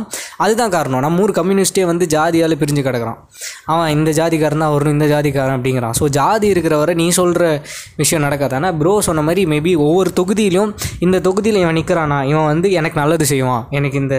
அதுதான் 0.46 0.74
காரணம். 0.76 1.04
நம்ம 1.06 1.22
ஊர் 1.26 1.36
கம்யூனிஸ்டே 1.40 1.86
வந்து 1.92 2.06
ஜாதியால் 2.16 2.60
பிரிஞ்சு 2.62 2.83
கிடக்குறான். 2.86 3.18
அவன் 3.72 3.90
இந்த 3.96 4.10
ஜாதிக்காரன் 4.18 4.62
தான் 4.64 4.72
வரணும் 4.74 4.94
இந்த 4.96 5.06
ஜாதிக்காரன் 5.14 5.56
அப்படிங்கிறான். 5.58 5.94
ஸோ 6.00 6.06
ஜாதி 6.18 6.46
இருக்கிற 6.54 6.74
வரை 6.82 6.94
நீ 7.02 7.06
சொல்கிற 7.18 7.44
விஷயம் 8.02 8.24
நடக்காது. 8.26 8.54
ஆனால் 8.58 8.74
ப்ரோ 8.80 8.94
சொன்ன 9.08 9.24
மாதிரி 9.28 9.44
மேபி 9.52 9.74
ஒவ்வொரு 9.86 10.12
தொகுதியிலும் 10.20 10.70
இந்த 11.06 11.16
தொகுதியில் 11.28 11.60
இவன் 11.62 11.78
நிற்கிறானா 11.80 12.18
இவன் 12.32 12.48
வந்து 12.52 12.70
எனக்கு 12.80 12.98
நல்லது 13.02 13.26
செய்வான். 13.32 13.64
எனக்கு 13.78 13.98
இந்த 14.02 14.14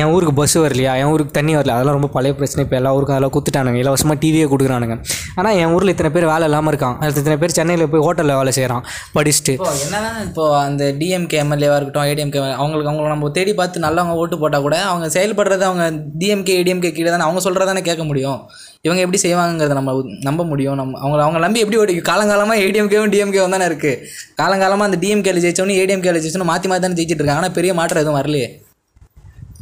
என் 0.00 0.10
ஊருக்கு 0.14 0.34
பஸ் 0.40 0.56
வரலையா? 0.64 0.94
என் 1.02 1.10
ஊருக்கு 1.14 1.34
தண்ணி 1.38 1.54
வரல 1.58 1.74
அதெல்லாம் 1.76 1.98
ரொம்ப 1.98 2.10
பழைய 2.16 2.34
பிரச்சனை. 2.38 2.64
இப்போ 2.66 2.78
எல்லா 2.80 2.92
ஊருக்கும் 2.96 3.16
அதெல்லாம் 3.16 3.34
குத்துட்டானுங்க 3.36 3.80
இலவசமாக 3.84 4.18
டிவியே 4.24 4.46
கொடுக்குறானுங்க. 4.52 4.96
ஆனால் 5.40 5.56
என் 5.62 5.72
ஊரில் 5.76 5.92
இத்தனை 5.94 6.10
பேர் 6.16 6.26
வேலை 6.32 6.46
இல்லாமல் 6.50 6.72
இருக்கான். 6.72 6.96
அது 7.02 7.20
இத்தனை 7.22 7.36
பேர் 7.42 7.56
சென்னையில் 7.58 7.90
போய் 7.94 8.04
ஹோட்டலில் 8.06 8.38
வேலை 8.40 8.52
செய்கிறான் 8.58 8.84
படிச்சுட்டு. 9.16 9.52
இப்போ 9.58 9.70
என்னன்னா 9.84 10.10
இப்போ 10.28 10.44
அந்த 10.66 10.82
டிஎம்கே 11.00 11.38
எம்எல்ஏவாக 11.44 11.78
இருக்கட்டும் 11.78 12.08
ஏடிஎம்கே 12.10 12.40
அவங்களுக்கு 12.60 12.90
அவங்கள 12.90 13.10
நம்ம 13.14 13.30
தேடி 13.38 13.52
பார்த்து 13.60 13.84
நல்லவங்க 13.86 14.14
ஓட்டு 14.22 14.36
போட்டால் 14.42 14.64
கூட 14.66 14.76
அவங்க 14.90 15.06
செயல்படுறது 15.16 15.64
அவங்க 15.70 15.84
டிஎம்கே 16.20 16.56
ஏடிஎம்கே 16.60 16.90
கீழே 16.96 17.10
தானே 17.14 17.26
அவங்க 17.28 17.42
சொல்கிறதானே 17.46 17.81
கேட்க 17.88 18.04
முடியும். 18.10 18.40
இவங்க 18.86 19.00
எப்படி 19.04 19.20
செய்வாங்கங்கிறத 19.24 19.76
நம்ம 19.80 19.92
நம்ப 20.28 20.42
முடியும். 20.52 20.76
நம்ம 20.80 20.98
அவங்க 21.02 21.22
அவங்க 21.26 21.40
நம்பி 21.46 21.62
எப்படி 21.64 21.80
ஓடி 21.82 21.94
காலங்காலமாக 22.10 22.64
ஏடிஎம்கேவும் 22.64 23.12
டிஎம்கேவும் 23.14 23.54
தானே 23.56 23.68
இருக்குது 23.70 24.02
காலங்காலமாக 24.40 24.88
அந்த 24.90 24.98
டிஎம்கேல 25.04 25.44
ஜெயிச்சவனு 25.46 25.78
ஏடிஎம்கேல 25.82 26.22
ஜெயிச்சவனு 26.24 26.50
மாற்றி 26.52 26.68
மாற்றி 26.72 26.84
தானே 26.86 26.98
ஜெயிச்சிட்டு 27.00 27.22
இருக்காங்க. 27.22 27.42
ஆனால் 27.44 27.56
பெரிய 27.60 27.74
மாற்றம் 27.80 28.04
எதுவும் 28.04 28.20
வரலையே. 28.20 28.50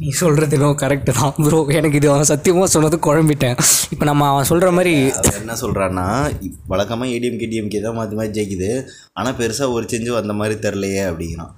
நீ 0.03 0.11
சொல்கிறது 0.19 0.55
இன்னும் 0.57 0.77
கரெக்டு 0.81 1.11
தான் 1.17 1.33
ப்ரோ 1.45 1.57
எனக்கு 1.79 1.97
இது 1.99 2.07
அவன் 2.11 2.29
சத்தியமாக 2.31 2.69
சொன்னது 2.75 2.97
குழம்பிட்டேன். 3.07 3.57
இப்போ 3.93 4.05
நம்ம 4.09 4.27
அவன் 4.31 4.49
சொல்கிற 4.51 4.69
மாதிரி 4.77 4.93
என்ன 5.39 5.57
சொல்கிறான்னா 5.63 6.05
வழக்கமாக 6.71 7.13
ஏடிஎம்கே 7.15 7.49
டிஎம்கே 7.51 7.81
தான் 7.85 7.97
மாற்றி 7.99 8.17
மாற்றி 8.19 8.35
ஜெயிக்குது. 8.37 8.71
ஆனால் 9.19 9.37
பெருசாக 9.41 9.75
ஒரு 9.77 9.87
செஞ்சு 9.93 10.11
வந்த 10.19 10.35
மாதிரி 10.39 10.57
தெரிலையே 10.67 11.03
அப்படிங்கிறான். 11.09 11.53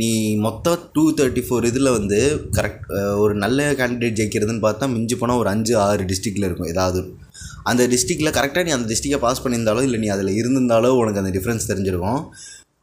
நீ 0.00 0.08
மொத்தம் 0.46 0.80
டூ 0.94 1.02
தேர்ட்டி 1.18 1.42
ஃபோர் 1.44 1.66
இதில் 1.68 1.94
வந்து 1.98 2.18
கரெக்ட் 2.56 2.82
ஒரு 3.22 3.34
நல்ல 3.44 3.68
கேண்டிடேட் 3.78 4.18
ஜெயிக்கிறதுன்னு 4.18 4.64
பார்த்தா 4.64 4.86
மிஞ்சி 4.94 5.16
போனால் 5.20 5.40
ஒரு 5.42 5.48
அஞ்சு 5.52 5.74
ஆறு 5.84 6.02
டிஸ்ட்ரிக்டில் 6.10 6.46
இருக்கும் 6.48 6.70
ஏதாவது 6.72 7.00
அந்த 7.70 7.82
டிஸ்ட்ரிக்டில் 7.92 8.34
கரெக்டாக 8.38 8.64
நீ 8.66 8.72
அந்த 8.76 8.86
டிஸ்ட்ரிக்டை 8.90 9.20
பாஸ் 9.24 9.40
பண்ணியிருந்தாலோ 9.44 9.80
இல்லை 9.86 9.98
நீ 10.02 10.08
அதில் 10.16 10.32
இருந்திருந்தாலோ 10.40 10.90
உனக்கு 11.00 11.22
அந்த 11.22 11.32
டிஃப்ரென்ஸ் 11.36 11.70
தெரிஞ்சிருக்கும். 11.70 12.20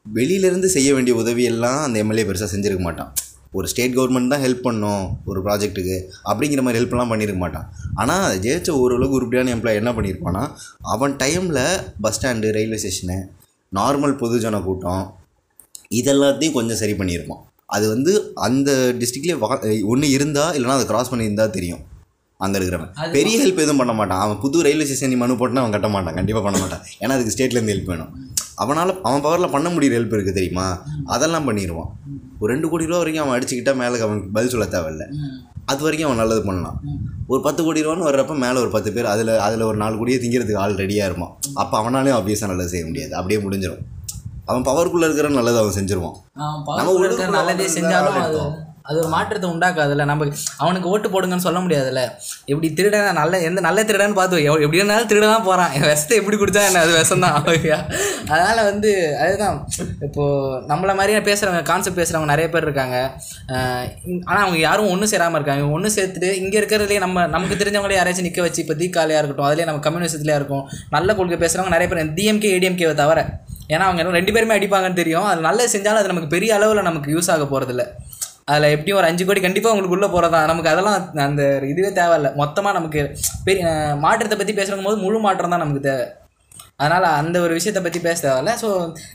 வெளியிலேருந்து 0.05 0.69
செய்ய 0.75 0.89
வேண்டிய 0.95 1.13
உதவியெல்லாம் 1.21 1.79
அந்த 1.85 1.97
எம்எல்ஏ 2.03 2.25
பெருசாக 2.29 2.49
செஞ்சிருக்க 2.53 2.83
மாட்டான். 2.87 3.11
ஒரு 3.57 3.67
ஸ்டேட் 3.71 3.95
கவர்மெண்ட் 3.97 4.33
தான் 4.33 4.43
ஹெல்ப் 4.45 4.65
பண்ணும் 4.67 5.03
ஒரு 5.29 5.39
ப்ராஜெக்ட்டுக்கு 5.45 5.97
அப்படிங்கிற 6.29 6.61
மாதிரி 6.65 6.79
ஹெல்ப்லாம் 6.79 7.11
பண்ணியிருக்க 7.11 7.41
மாட்டான். 7.45 7.67
ஆனால் 8.01 8.23
அதை 8.27 8.37
ஜெயிச்ச 8.45 8.69
ஓரளவுக்கு 8.83 9.17
உருப்படியான 9.19 9.51
எம்ப்ளாய் 9.55 9.81
என்ன 9.81 9.91
பண்ணியிருப்பான்னா 9.97 10.43
அவன் 10.93 11.13
டைமில் 11.23 11.65
bus 12.05 12.17
stand 12.17 12.55
railway 12.57 12.79
station 12.83 13.19
normal 13.71 14.15
பொதுஜன 14.23 14.61
கூட்டம் 14.69 15.03
இதெல்லாத்தையும் 15.99 16.57
கொஞ்சம் 16.57 16.79
சரி 16.81 16.93
பண்ணியிருப்பான். 16.99 17.41
அது 17.75 17.85
வந்து 17.93 18.11
அந்த 18.47 18.71
டிஸ்ட்ரிக்ட்லேயே 18.99 19.37
ஒன்று 19.91 20.07
இருந்தால் 20.17 20.53
இல்லைனா 20.57 20.77
அதை 20.77 20.87
கிராஸ் 20.91 21.11
பண்ணியிருந்தா 21.13 21.47
தெரியும். 21.57 21.81
அங்கே 22.43 22.57
இருக்கிறவன். 22.59 22.91
பெரிய 23.15 23.35
ஹெல்ப் 23.41 23.59
எதுவும் 23.63 23.81
பண்ண 23.81 23.93
மாட்டான். 23.97 24.21
அவன் 24.23 24.39
புது 24.43 24.63
ரயில்வே 24.65 24.85
ஸ்டேஷன் 24.87 25.21
மனு 25.21 25.37
போட்டுனா 25.41 25.61
அவன் 25.63 25.75
கட்ட 25.75 25.89
மாட்டான். 25.93 26.15
கண்டிப்பாக 26.19 26.43
பண்ண 26.45 26.57
மாட்டான். 26.63 26.83
ஏன்னா 27.03 27.13
அதுக்கு 27.15 27.33
ஸ்டேட்லேருந்து 27.35 27.73
ஹெல்ப் 27.73 27.91
வேணும். 27.91 28.11
அவனால் 28.63 28.91
அவன் 29.07 29.23
பவரில் 29.25 29.53
பண்ண 29.53 29.67
முடியிற 29.75 29.97
ஹெல்ப் 29.97 30.15
இருக்குது 30.15 30.37
தெரியுமா? 30.39 30.65
அதெல்லாம் 31.15 31.47
பண்ணிடுவான் 31.49 31.91
ஒரு 32.41 32.49
ரெண்டு 32.53 32.67
கோடி 32.71 32.87
ரூபா 32.89 32.99
வரைக்கும் 33.01 33.23
அவன் 33.23 33.35
அடிச்சுக்கிட்டா 33.37 33.73
மேலே 33.81 34.01
அவனுக்கு 34.07 34.29
பதில் 34.37 34.53
சொல்ல 34.53 34.67
தேவையில்ல. 34.75 35.05
அது 35.71 35.81
வரைக்கும் 35.85 36.09
அவன் 36.09 36.21
நல்லது 36.21 36.41
பண்ணலாம். 36.47 36.77
ஒரு 37.31 37.41
பத்து 37.47 37.61
கோடி 37.65 37.83
ரூபான்னு 37.85 38.07
வர்றப்ப 38.09 38.35
மேலே 38.45 38.57
ஒரு 38.63 38.71
பத்து 38.75 38.89
பேர் 38.95 39.11
அதில் 39.13 39.33
அதில் 39.47 39.67
ஒரு 39.69 39.77
நாலு 39.83 39.97
கோடியே 39.99 40.17
திங்கிறதுக்கு 40.23 40.61
ஆள் 40.63 40.79
ரெடியாக 40.83 41.09
இருப்பான். 41.09 41.33
அப்போ 41.63 41.75
அவனாலே 41.81 42.13
ஆப்வியஸாக 42.19 42.51
நல்லது 42.51 42.73
செய்ய 42.73 42.85
முடியாது. 42.89 43.13
அப்படியே 43.19 43.39
முடிஞ்சிடும் 43.45 43.83
அவன் 44.49 44.67
பவர்க்குள்ளே 44.69 45.07
இருக்கிற 45.07 45.29
நல்லது 45.39 45.61
அவன் 45.63 45.77
செஞ்சுருவான். 45.79 46.19
நம்ம 46.81 47.33
நல்லதே 47.39 47.67
செஞ்சாலும் 47.79 48.21
அது. 48.27 48.43
அது 48.89 48.97
ஒரு 49.01 49.09
மாற்றத்தை 49.13 49.47
உண்டாக்காதுல்ல. 49.51 50.05
நம்ம 50.09 50.25
அவனுக்கு 50.63 50.87
ஓட்டு 50.93 51.07
போடுங்கன்னு 51.11 51.45
சொல்ல 51.45 51.59
முடியாதுல்ல. 51.65 52.01
எப்படி 52.51 52.67
திருடனா 52.77 53.11
நல்ல 53.19 53.39
எந்த 53.49 53.59
நல்ல 53.65 53.83
திருடன்னு 53.89 54.17
பார்த்து 54.17 54.41
எப்படி 54.65 54.79
இருந்தாலும் 54.79 55.09
திருட 55.11 55.27
தான் 55.33 55.45
போகிறான் 55.45 55.71
என் 55.77 55.87
விஷத்தை 55.89 56.15
எப்படி 56.21 56.37
குடிச்சா 56.41 56.63
என்ன? 56.69 56.81
அது 56.85 56.91
விஷம் 56.97 57.23
தான் 57.25 57.37
அதனால் 58.33 58.61
வந்து 58.69 58.91
அதுதான். 59.25 59.59
இப்போது 60.07 60.59
நம்மள 60.71 60.95
மாதிரியே 60.99 61.21
பேசுகிறவங்க 61.29 61.63
கான்செப்ட் 61.71 61.99
பேசுகிறவங்க 62.01 62.31
நிறைய 62.33 62.49
பேர் 62.55 62.67
இருக்காங்க. 62.67 62.97
ஆனால் 64.29 64.43
அவங்க 64.43 64.59
யாரும் 64.67 64.91
ஒன்று 64.95 65.11
சேராமல் 65.13 65.39
இருக்காங்க. 65.41 65.65
ஒன்று 65.77 65.95
சேர்த்துட்டு 65.97 66.31
இங்கே 66.41 66.59
இருக்கிறதுலே 66.63 66.99
நம்ம 67.05 67.25
நமக்கு 67.37 67.61
தெரிஞ்சவங்களே 67.63 67.99
யாராச்சும் 67.99 68.29
நிற்க 68.29 68.47
வச்சு 68.47 68.63
இப்போ 68.65 68.77
தீக்காலையாக 68.83 69.21
இருக்கட்டும் 69.23 69.49
அதுலேயே 69.49 69.69
நம்ம 69.71 69.83
கம்யூனிஸ்ட்லேயே 69.87 70.39
இருக்கும். 70.41 70.67
நல்ல 70.97 71.15
கொள்கை 71.21 71.39
பேசுகிறவங்க 71.45 71.75
நிறைய 71.77 71.89
பேர் 71.93 72.13
டிஎம்கே 72.19 72.53
ஏடிஎம்கேவை 72.57 72.97
தவிர 73.03 73.21
ஏன்னா 73.73 73.85
அவங்க 73.89 74.17
ரெண்டு 74.19 74.33
பேருமே 74.35 74.57
அடிப்பாங்கன்னு 74.57 75.01
தெரியும். 75.01 75.27
அது 75.31 75.47
நல்லது 75.47 75.73
செஞ்சாலும் 75.75 76.01
அது 76.01 76.11
நமக்கு 76.13 76.33
பெரிய 76.35 76.51
அளவில் 76.57 76.87
நமக்கு 76.89 77.13
யூஸ் 77.15 77.31
ஆக 77.35 77.45
போகிறதில்ல 77.53 77.85
அதில் 78.51 78.73
எப்படியும் 78.75 78.97
ஒரு 79.01 79.07
அஞ்சு 79.09 79.23
கோடி 79.27 79.41
கண்டிப்பாக 79.43 79.73
உங்களுக்கு 79.73 79.95
உள்ளே 79.97 80.07
போகிறதா 80.13 80.39
நமக்கு 80.51 80.71
அதெல்லாம் 80.71 80.97
அந்த 81.27 81.43
இதுவே 81.73 81.91
தேவையில்ல. 81.99 82.29
மொத்தமாக 82.41 82.77
நமக்கு 82.79 83.01
பெரிய 83.47 83.63
மாற்றத்தை 84.05 84.37
பற்றி 84.41 84.55
பேசுகிற 84.57 84.81
போது 84.87 84.97
முழு 85.05 85.19
மாற்றம் 85.25 85.53
தான் 85.55 85.63
நமக்கு 85.63 85.87
தேவை. 85.87 86.05
அதனால் 86.81 87.07
அந்த 87.21 87.37
ஒரு 87.45 87.53
விஷயத்தை 87.59 87.81
பற்றி 87.85 87.99
பேச 88.07 88.17
தேவையில்ல. 88.25 88.53
ஸோ 88.61 88.69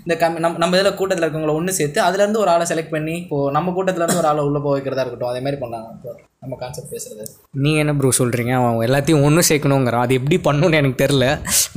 இந்த 0.05 0.15
கம் 0.23 0.41
நம்ம 0.45 0.59
நம்ம 0.63 0.77
இதில் 0.79 0.99
கூட்டத்தில் 1.01 1.27
இருக்கவங்கள 1.27 1.59
ஒன்று 1.61 1.79
சேர்த்து 1.81 2.01
அதுலேருந்து 2.07 2.43
ஒரு 2.45 2.53
ஆளை 2.55 2.67
செலக்ட் 2.73 2.95
பண்ணி 2.97 3.17
இப்போது 3.25 3.53
நம்ம 3.59 3.75
கூட்டத்துலேருந்து 3.79 4.23
ஒரு 4.23 4.31
ஆளை 4.33 4.45
உள்ளே 4.49 4.63
போக 4.67 4.75
வைக்கிறதா 4.77 5.05
இருக்கட்டும் 5.05 5.33
அதே 5.33 5.43
மாதிரி 5.47 5.61
பண்ணாங்க 5.65 5.91
இப்போ 5.97 6.13
நம்ம 6.49 6.59
கான்செப்ட் 6.61 6.93
பேசுகிறது 6.93 7.25
நீங்கள் 7.65 7.83
என்ன 7.83 7.93
ப்ரோ 7.95 8.11
சொல்கிறீங்க 8.19 8.53
அவன் 8.59 8.77
எல்லாத்தையும் 8.87 9.25
ஒன்று 9.27 9.43
சேர்க்கணுங்கிறான் 9.49 10.05
அது 10.05 10.15
எப்படி 10.19 10.37
பண்ணணும்னு 10.47 10.79
எனக்கு 10.81 10.99
தெரில 11.03 11.25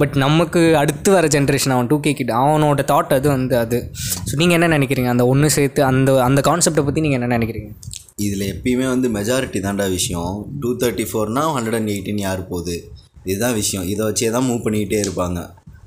பட் 0.02 0.14
நமக்கு 0.24 0.62
அடுத்து 0.82 1.10
வர 1.16 1.28
ஜென்ரேஷன் 1.28 1.74
அவன் 1.76 1.88
டூ 1.88 2.00
கே 2.00 2.14
கிட்ட 2.14 2.34
அவனோட 2.44 2.84
தாட் 2.92 3.14
அது 3.18 3.28
வந்து 3.30 3.56
அது. 3.58 3.78
ஸோ 4.30 4.34
நீங்கள் 4.42 4.58
என்ன 4.58 4.70
நினைக்கிறீங்க? 4.78 5.10
அந்த 5.16 5.26
ஒன்று 5.32 5.50
சேர்த்து 5.58 5.84
அந்த 5.90 6.12
அந்த 6.28 6.42
கான்செப்டை 6.50 6.84
பற்றி 6.88 7.02
நீங்கள் 7.02 7.20
என்ன 7.22 7.38
நினைக்கிறீங்க? 7.38 7.72
இதில் 8.28 8.46
எப்பயுமே 8.54 8.88
வந்து 8.94 9.10
மெஜாரிட்டி 9.10 9.62
தான்டா 9.68 9.88
விஷயம். 9.98 10.34
டூ 10.62 10.72
தேர்ட்டி 10.84 11.08
ஃபோர்னா 11.12 11.44
ஹண்ட்ரட் 11.58 11.78
அண்ட் 11.80 11.92
எயிட்டின் 11.96 12.24
யார் 12.28 12.48
போகுது? 12.48 12.78
இதுதான் 13.24 13.58
விஷயம். 13.62 13.88
இதை 13.94 14.06
வச்சே 14.08 14.32
தான் 14.32 14.48
மூவ் 14.50 14.64
பண்ணிக்கிட்டே 14.68 15.02
இருப்பாங்க. 15.06 15.40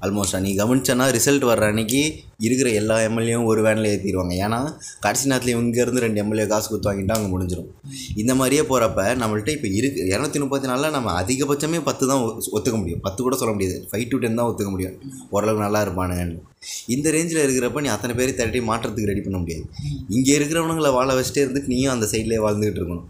ஆல்மோஸ்ட் 0.04 0.40
நீ 0.40 0.54
கவனிச்சனா 0.54 1.04
ரிசல்ட் 1.10 1.44
வர்ற 1.44 1.66
அன்னைக்கு 1.66 2.00
இருக்கிற 2.38 2.70
எல்லா 2.70 2.98
எம்எல்ஏவும் 2.98 3.44
ஒரு 3.44 3.62
வேனில் 3.62 3.84
ஏற்றிடுவாங்க 3.84 4.32
ஏன்னா 4.40 4.58
கடைசி 5.00 5.28
நேரத்தில் 5.28 5.56
இங்கேருந்து 5.56 5.98
ரெண்டு 5.98 6.20
எம்எல்ஏ 6.20 6.46
காசு 6.46 6.68
கொடுத்து 6.68 6.90
வாங்கிட்டு 6.90 7.12
அங்கே 7.12 7.36
முடிஞ்சிடும் 7.36 7.68
இந்த 8.16 8.34
மாதிரியே 8.34 8.62
போகிறப்ப 8.62 9.04
நம்மள்ட்ட 9.22 9.48
இப்போ 9.48 9.68
இருக்கு 9.68 10.02
இரநூத்தி 10.02 10.38
முப்பத்தி 10.38 10.66
நாலில் 10.66 10.90
நம்ம 10.90 11.22
அதிகபட்சமே 11.22 11.80
பத்து 11.84 12.06
தான் 12.08 12.20
ஒ- 12.20 12.42
ஒத்துக்க 12.52 12.78
முடியும். 12.78 13.00
பத்து 13.00 13.22
கூட 13.22 13.36
சொல்ல 13.36 13.52
முடியாது. 13.52 13.88
ஃபைவ் 13.92 14.08
டு 14.08 14.18
டென் 14.18 14.34
தான் 14.34 14.46
ஒத்துக்க 14.46 14.70
முடியும். 14.70 14.96
ஓரளவுக்கு 15.30 15.64
நல்லா 15.64 15.82
இருப்பானுங்கன்னு. 15.84 16.38
இந்த 16.86 17.10
ரேஞ்சில் 17.10 17.44
இருக்கிறப்ப 17.44 17.80
நீ 17.80 17.88
அத்தனை 17.88 18.16
பேரை 18.16 18.34
திரட்டி 18.34 18.60
மாற்றத்துக்கு 18.60 19.04
ரெடி 19.04 19.20
பண்ண 19.20 19.38
முடியாது. 19.38 19.64
இங்கே 20.08 20.38
இருக்கிறவனுங்களை 20.38 20.92
வாழ 20.92 21.20
வச்சுட்டே 21.20 21.36
இருந்துட்டு 21.36 21.66
நீயும் 21.66 21.92
அந்த 21.92 22.06
சைட்லேயே 22.10 22.42
வாழ்ந்துகிட்டு 22.46 22.80
இருக்கணும். 22.80 23.04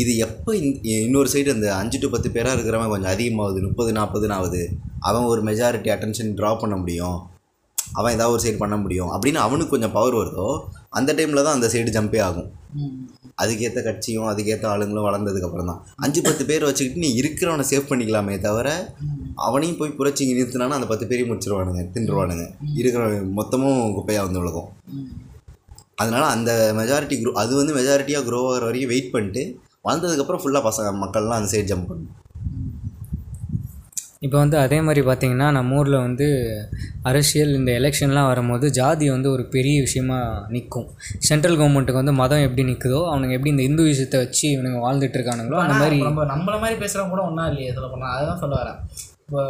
இது 0.00 0.12
எப்போ 0.26 0.50
இன்னொரு 1.04 1.28
சைடு 1.32 1.54
அந்த 1.54 1.68
அஞ்சு 1.80 1.98
டு 2.02 2.08
பத்து 2.14 2.28
பேராக 2.34 2.56
இருக்கிறவன் 2.56 2.92
கொஞ்சம் 2.92 3.12
அதிகமாகுது. 3.14 3.60
முப்பது 3.68 3.90
நாற்பதுன்னு 3.98 4.36
ஆகுது 4.38 4.62
அவன் 5.08 5.28
ஒரு 5.32 5.40
மெஜாரிட்டி 5.48 5.90
அட்டென்ஷன் 5.94 6.34
ட்ரா 6.38 6.50
பண்ண 6.62 6.74
முடியும். 6.82 7.18
அவன் 7.78 8.14
ஏதாவது 8.16 8.34
ஒரு 8.34 8.42
சைடு 8.44 8.58
பண்ண 8.62 8.76
முடியும். 8.82 9.10
அப்படின்னு 9.14 9.40
அவனுக்கு 9.46 9.72
கொஞ்சம் 9.74 9.94
பவர் 9.96 10.18
வருதோ 10.20 10.46
அந்த 10.98 11.10
டைமில் 11.18 11.44
தான் 11.46 11.56
அந்த 11.58 11.68
சைடு 11.74 11.90
ஜம்பே 11.96 12.20
ஆகும். 12.28 12.48
அதுக்கேற்ற 13.42 13.80
கட்சியும் 13.86 14.28
அதுக்கேற்ற 14.30 14.66
ஆளுங்களும் 14.72 15.06
வளர்ந்ததுக்கப்புறம் 15.08 15.70
தான். 15.70 15.80
அஞ்சு 16.04 16.20
பத்து 16.28 16.42
பேர் 16.50 16.66
வச்சுக்கிட்டு 16.68 17.02
நீ 17.04 17.10
இருக்கிறவனை 17.20 17.64
சேவ் 17.72 17.88
பண்ணிக்கலாமே 17.90 18.34
தவிர 18.46 18.68
அவனையும் 19.46 19.78
போய் 19.80 19.96
புரட்சிங்க 19.98 20.36
நிறுத்தினானா 20.38 20.78
அந்த 20.78 20.88
பத்து 20.92 21.06
பேரையும் 21.10 21.30
முடிச்சிருவானுங்க 21.32 21.82
தின்றுவானுங்க 21.96 22.46
இருக்கிற 22.80 23.04
மொத்தமும் 23.40 23.82
குப்பையாக 23.98 24.26
வந்து 24.26 24.42
விலகும் 24.42 24.70
அதனால் 26.00 26.32
அந்த 26.34 26.50
மெஜாரிட்டி 26.80 27.16
க்ரோ 27.18 27.32
அது 27.42 27.52
வந்து 27.60 27.72
மெஜாரிட்டியாக 27.78 28.26
க்ரோ 28.28 28.40
ஆகிற 28.50 28.64
வரைக்கும் 28.68 28.92
வெயிட் 28.92 29.12
பண்ணிட்டு 29.14 29.42
வளர்ந்ததுக்கப்புறம் 29.84 30.42
ஃபுல்லாக 30.42 30.62
பசங்க 30.68 30.90
மக்கள்லாம் 31.04 31.38
அந்த 31.38 31.50
சைடு 31.52 31.70
ஜம்ப் 31.70 31.88
பண்ணணும். 31.90 32.18
இப்போ 34.26 34.36
வந்து 34.42 34.56
அதே 34.64 34.76
மாதிரி 34.86 35.00
பார்த்தீங்கன்னா 35.06 35.46
நம்ம 35.56 35.78
ஊரில் 35.78 35.96
வந்து 36.04 36.26
அரசியல் 37.08 37.54
இந்த 37.60 37.70
எலெக்ஷன்லாம் 37.78 38.28
வரும்போது 38.32 38.66
ஜாதி 38.76 39.06
வந்து 39.14 39.28
ஒரு 39.36 39.44
பெரிய 39.54 39.76
விஷயமா 39.86 40.18
நிற்கும் 40.54 40.86
சென்ட்ரல் 41.28 41.58
கவர்மெண்ட்டுக்கு 41.60 42.00
வந்து 42.02 42.14
மதம் 42.20 42.44
எப்படி 42.46 42.64
நிற்குதோ 42.68 43.00
அவனுங்க 43.12 43.36
எப்படி 43.38 43.52
இந்த 43.54 43.64
இந்து 43.68 43.88
விஷயத்தை 43.88 44.20
வச்சு 44.24 44.44
இவனுங்க 44.54 44.80
வாழ்ந்துட்டு 44.86 45.18
இருக்கானுங்களோ 45.18 45.58
அந்த 45.64 45.76
மாதிரி 45.80 45.98
நம்ம 46.08 46.28
நம்மள 46.34 46.54
மாதிரி 46.64 46.78
பேசுகிறவங்க 46.84 47.14
கூட 47.14 47.24
ஒன்றா 47.30 47.46
இல்லையே 47.52 47.72
சொல்ல 47.78 47.88
போனால் 47.94 48.14
அதுதான் 48.16 48.40
சொல்ல 48.44 48.54
வரேன். 48.62 48.78
இப்போ 49.26 49.42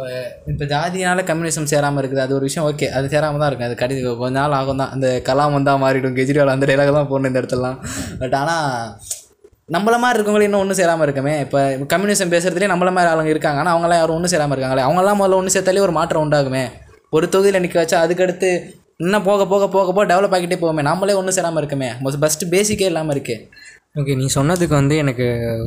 இப்போ 0.51 0.65
ஜாதினால 0.73 1.23
கம்யூனிசம் 1.29 1.71
சேராமல் 1.71 2.01
இருக்குது 2.01 2.25
அது 2.25 2.37
ஒரு 2.37 2.47
விஷயம் 2.49 2.67
ஓகே 2.69 2.87
அது 2.97 3.15
சேராமல் 3.15 3.41
தான் 3.41 3.49
இருக்கும் 3.51 3.69
அது 3.69 3.81
கடி 3.81 3.95
கொஞ்ச 4.23 4.35
நாள் 4.41 4.59
ஆகும் 4.59 4.81
தான் 4.83 4.93
அந்த 4.95 5.07
கலாம் 5.29 5.55
வந்தால் 5.57 5.81
மாறிடும் 5.83 6.17
கெஜ்ரிவால் 6.19 6.55
அந்த 6.55 6.67
டைலாக் 6.69 6.97
தான் 6.99 7.11
போடணும் 7.11 7.31
இந்த 7.31 7.41
இடத்துலலாம். 7.41 7.79
பட் 8.21 8.35
ஆனால் 8.41 8.67
நம்மள 9.69 9.95
மாதிரி 10.03 10.17
இருக்கவங்களே 10.17 10.47
இன்னும் 10.47 10.61
ஒன்றும் 10.63 10.77
சேராமல் 10.79 11.05
இருக்கமே. 11.07 11.33
இப்போ 11.43 11.59
கம்யூனிசம் 11.91 12.31
பேசுறதுலேயே 12.33 12.69
நம்மள 12.71 12.89
மாதிரி 12.95 13.09
ஆளுங்க 13.11 13.31
இருக்காங்க 13.33 13.59
ஆனால் 13.61 13.73
அவங்களாம் 13.75 13.99
யாரும் 14.01 14.15
ஒன்றும் 14.17 14.33
சேராமல் 14.33 14.55
இருக்காங்களே. 14.55 14.83
அவங்களாம் 14.87 15.19
முதல்ல 15.21 15.37
ஒன்று 15.41 15.53
சேர்த்தாலே 15.55 15.83
ஒரு 15.87 15.93
மாற்றம் 15.97 16.23
உண்டாகுமே. 16.25 16.63
ஒரு 17.17 17.25
தொகுதியில் 17.33 17.63
நிற்க 17.63 17.77
வச்சா 17.81 17.97
அதுக்கடுத்து 18.05 18.49
இன்னும் 19.03 19.25
போக 19.27 19.45
போக 19.51 19.67
போக 19.75 19.87
போக 19.95 20.05
டெவலப் 20.11 20.35
ஆகிட்டே 20.37 20.57
போகுமே. 20.63 20.83
நம்மளே 20.89 21.13
ஒன்றும் 21.19 21.35
சேராமல் 21.37 21.61
இருக்குமே. 21.61 21.89
ஃபஸ்ட்டு 22.23 22.49
பேசிக்கே 22.55 22.87
இல்லாமல் 22.91 23.15
இருக்குது 23.15 23.39
ஓகே 23.97 24.15
நீ 24.15 24.27
சொன்னதுக்கு 24.35 24.73
வந்து 24.73 24.97
எனக்கு 24.97 25.25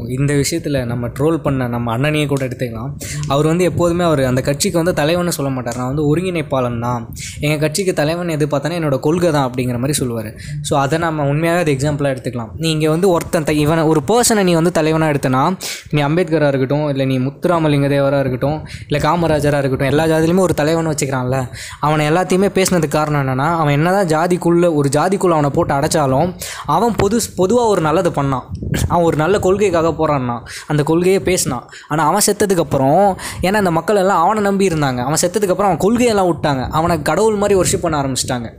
இந்த 0.08 0.34
விஷயத்தில் 0.34 0.86
நம்ம 0.86 1.08
ட்ரோல் 1.08 1.36
பண்ண 1.36 1.68
நம்ம 1.68 1.98
அண்ணனையே 1.98 2.26
கூட 2.26 2.46
எடுத்துக்கலாம். 2.46 2.88
அவர் 3.28 3.46
வந்து 3.46 3.64
எப்போதுமே 3.64 4.04
அவர் 4.04 4.24
அந்த 4.24 4.40
கட்சிக்கு 4.40 4.78
வந்து 4.78 4.92
தலைவன் 4.92 5.30
சொல்ல 5.30 5.50
மாட்டார். 5.50 5.76
நான் 5.76 5.86
வந்து 5.86 6.16
ஒருங்கிணைப்பாளன் 6.16 6.80
தான். 6.80 7.14
எங்கள் 7.40 7.58
கட்சிக்கு 7.58 7.92
தலைவன் 7.92 8.28
எது 8.28 8.46
பார்த்தோன்னா 8.46 8.78
என்னோடய 8.78 9.00
கொள்கை 9.00 9.30
தான் 9.30 9.50
அப்படிங்கிற 9.50 9.72
மாதிரி 9.72 9.92
சொல்லுவார். 9.92 10.34
ஸோ 10.70 10.74
அதை 10.74 10.98
நம்ம 10.98 11.26
உண்மையாக 11.26 11.58
அது 11.60 11.72
எக்ஸாம்பிளாக 11.72 12.14
எடுத்துக்கலாம். 12.14 12.50
நீ 12.56 12.70
இங்கே 12.70 12.88
வந்து 12.88 13.08
ஒருத்தன் 13.08 13.44
த- 13.44 13.52
இவனை 13.52 13.82
ஒரு 13.82 14.02
பர்சனை 14.08 14.42
நீ 14.42 14.54
வந்து 14.54 14.72
தலைவனாக 14.72 15.12
எடுத்தனா 15.12 15.56
நீ 15.90 16.02
அம்பேத்கராக 16.02 16.48
இருக்கட்டும் 16.48 16.88
இல்லை 16.88 17.06
நீ 17.06 17.18
முத்துராமலிங்க 17.18 17.88
தேவராக 17.88 18.20
இருக்கட்டும் 18.20 18.58
இல்லை 18.88 19.10
காமராஜராக 19.10 19.58
இருக்கட்டும் 19.58 19.88
எல்லா 19.88 20.04
ஜாதிலையுமே 20.04 20.38
ஒரு 20.38 20.54
தலைவன் 20.54 20.86
வச்சுக்கிறான்ல. 20.86 21.48
அவனை 21.80 22.10
எல்லாத்தையுமே 22.10 22.48
பேசினதுக்கு 22.58 22.88
காரணம் 22.88 23.28
என்னென்னா 23.28 23.56
அவன் 23.56 23.72
என்னதான் 23.72 24.06
ஜாதிக்குள்ளே 24.06 24.74
ஒரு 24.74 24.88
ஜாதிக்குள்ளே 24.92 25.38
அவனை 25.38 25.50
போட்டு 25.50 25.74
அடைச்சாலும் 25.74 26.34
அவன் 26.66 26.94
பொது 26.96 27.20
பொதுவாக 27.36 27.68
ஒரு 27.68 27.80
நல்லது 27.80 28.14
பண்ணான். 28.18 28.44
அவன் 28.90 29.07
ஒரு 29.09 29.16
நல்ல 29.22 29.38
கொள்கைக்காக 29.46 29.90
போகிறான்னா 30.00 30.37
அந்த 30.72 30.83
கொள்கையை 30.90 31.22
பேசினான். 31.31 31.64
ஆனால் 31.90 32.07
அவன் 32.11 32.26
செத்ததுக்கப்புறம் 32.29 33.02
ஏன்னா 33.46 33.59
அந்த 33.62 33.74
மக்கள் 33.79 34.02
எல்லாம் 34.05 34.22
அவனை 34.26 34.42
நம்பி 34.48 34.70
இருந்தாங்க. 34.72 35.00
அவன் 35.09 35.22
செத்ததுக்கப்புறம் 35.24 35.70
அவன் 35.70 35.83
கொள்கையெல்லாம் 35.87 36.31
விட்டாங்க. 36.33 36.64
அவனை 36.79 36.96
கடவுள் 37.11 37.42
மாதிரி 37.42 37.59
ஒர்ஷிப் 37.62 37.85
பண்ண 37.87 38.02
ஆரம்பிச்சிட்டாங்க. 38.02 38.50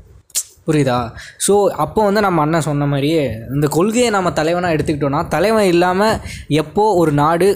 புரியுதா? 0.68 0.98
ஸோ 1.46 1.54
அப்போ 1.84 2.00
வந்து 2.08 2.22
நம்ம 2.26 2.42
அண்ணன் 2.46 2.66
சொன்ன 2.68 2.88
மாதிரியே 2.94 3.22
இந்த 3.56 3.68
கொள்கையை 3.76 4.10
நம்ம 4.16 4.32
தலைவனாக 4.40 4.76
எடுத்துக்கிட்டோன்னா 4.76 5.22
தலைவன் 5.36 5.72
இல்லாமல் 5.74 6.18
எப்போ 6.62 6.86
ஒரு 7.02 7.12
நாடு 7.22 7.48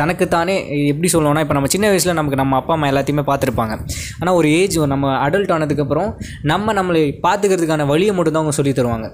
தனக்குத்தானே 0.00 0.54
எப்படி 0.90 1.08
சொல்லுவோம்னா 1.12 1.42
இப்போ 1.44 1.54
நம்ம 1.56 1.70
சின்ன 1.74 1.86
வயசில் 1.92 2.18
நமக்கு 2.18 2.38
நம்ம 2.40 2.56
அப்பா 2.60 2.72
அம்மா 2.74 2.90
எல்லாத்தையுமே 2.90 3.24
பார்த்துருப்பாங்க. 3.30 3.74
ஆனால் 4.20 4.36
ஒரு 4.40 4.48
ஏஜ் 4.58 4.76
நம்ம 4.92 5.14
அடல்ட் 5.24 5.52
ஆனதுக்கப்புறம் 5.56 6.10
நம்ம 6.52 6.74
நம்மளை 6.78 7.02
பார்த்துக்கிறதுக்கான 7.26 7.86
வழியை 7.92 8.14
மட்டும்தான் 8.18 8.42
அவங்க 8.42 8.56
சொல்லி 8.58 8.74
தருவாங்க. 8.80 9.08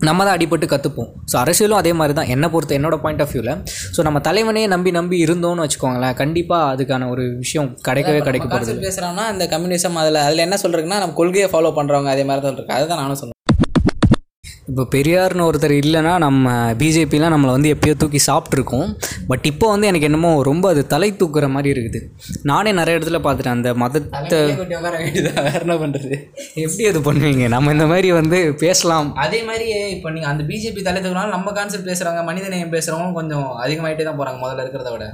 நம்ம 0.00 0.20
தான் 0.20 0.36
அடிபட்டு 0.36 0.66
கற்றுப்போம் 0.66 1.08
ஸோ 1.30 1.36
அரசியலும் 1.40 1.78
அதே 1.78 1.92
மாதிரி 1.96 2.14
தான் 2.14 2.30
என்னை 2.32 2.48
பொறுத்த 2.52 2.76
என்னோட 2.76 2.96
பாயிண்ட் 3.02 3.22
ஆஃப் 3.22 3.32
வியூவில் 3.32 3.52
ஸோ 3.94 4.02
நம்ம 4.06 4.20
தலைவனே 4.26 4.62
நம்பி 4.72 4.90
நம்பி 4.96 5.16
இருந்தோம்னு 5.24 5.64
வச்சுக்கோங்களேன் 5.64 6.16
கண்டிப்பாக 6.20 6.70
அதுக்கான 6.72 7.08
ஒரு 7.10 7.24
விஷயம் 7.42 7.68
கிடைக்கவே 7.86 8.20
கிடைக்க 8.22 8.46
போகிறது 8.48 8.78
பேசுகிறோம்னா 8.86 9.26
இந்த 9.34 9.46
கம்யூனிசம் 9.52 9.98
அதில் 10.02 10.20
அதில் 10.24 10.46
என்ன 10.46 10.58
சொல்கிறதுன்னா 10.62 11.00
நம்ம 11.02 11.18
கொள்கையை 11.18 11.48
ஃபாலோ 11.52 11.72
பண்ணுறவங்க 11.76 12.12
அதே 12.14 12.24
மாதிரி 12.28 12.44
தான் 12.44 12.54
இருக்கு. 12.54 12.76
அதுதான் 12.76 13.02
நானும் 13.02 13.20
சொல்லுவேன் 13.20 13.38
இப்போ 14.70 14.82
பெரியார்னு 14.94 15.46
ஒருத்தர் 15.48 15.72
இல்லைன்னா 15.82 16.10
நம்ம 16.24 16.50
பிஜேபிலாம் 16.80 17.32
நம்மளை 17.34 17.52
வந்து 17.56 17.70
எப்பயோ 17.74 17.94
தூக்கி 18.02 18.20
சாப்பிட்ருக்கோம். 18.26 18.90
பட் 19.30 19.46
இப்போ 19.50 19.66
வந்து 19.72 19.88
எனக்கு 19.90 20.08
என்னமோ 20.08 20.30
ரொம்ப 20.48 20.64
அது 20.72 20.82
தலை 20.92 21.08
தூக்குற 21.20 21.46
மாதிரி 21.54 21.70
இருக்குது. 21.74 22.00
நானே 22.50 22.72
நிறைய 22.80 22.98
இடத்துல 22.98 23.20
பார்த்துட்டேன். 23.24 23.56
அந்த 23.58 23.72
மதத்தை 23.82 24.38
வேற 24.86 24.94
என்ன 25.62 25.76
பண்ணுறது 25.82 26.12
எப்படி 26.64 26.86
அது 26.92 27.02
பண்ணுவீங்க? 27.08 27.48
நம்ம 27.54 27.72
இந்த 27.76 27.88
மாதிரி 27.92 28.10
வந்து 28.20 28.40
பேசலாம். 28.64 29.10
அதே 29.24 29.40
மாதிரியே 29.48 29.80
இப்போ 29.96 30.14
நீங்கள் 30.16 30.32
அந்த 30.34 30.44
பிஜேபி 30.52 30.86
தலைத்துக்குனாலும் 30.90 31.36
நம்ம 31.36 31.56
கான்செப்ட் 31.58 31.90
பேசுகிறாங்க 31.90 32.22
மனிதநேயம் 32.30 32.74
பேசுகிறவங்க 32.76 33.18
கொஞ்சம் 33.20 33.48
அதிகமாயிட்டே 33.64 34.06
தான் 34.10 34.20
போகிறாங்க 34.20 34.40
முதல்ல 34.44 34.64
இருக்கிறத 34.66 34.92
விட. 34.96 35.06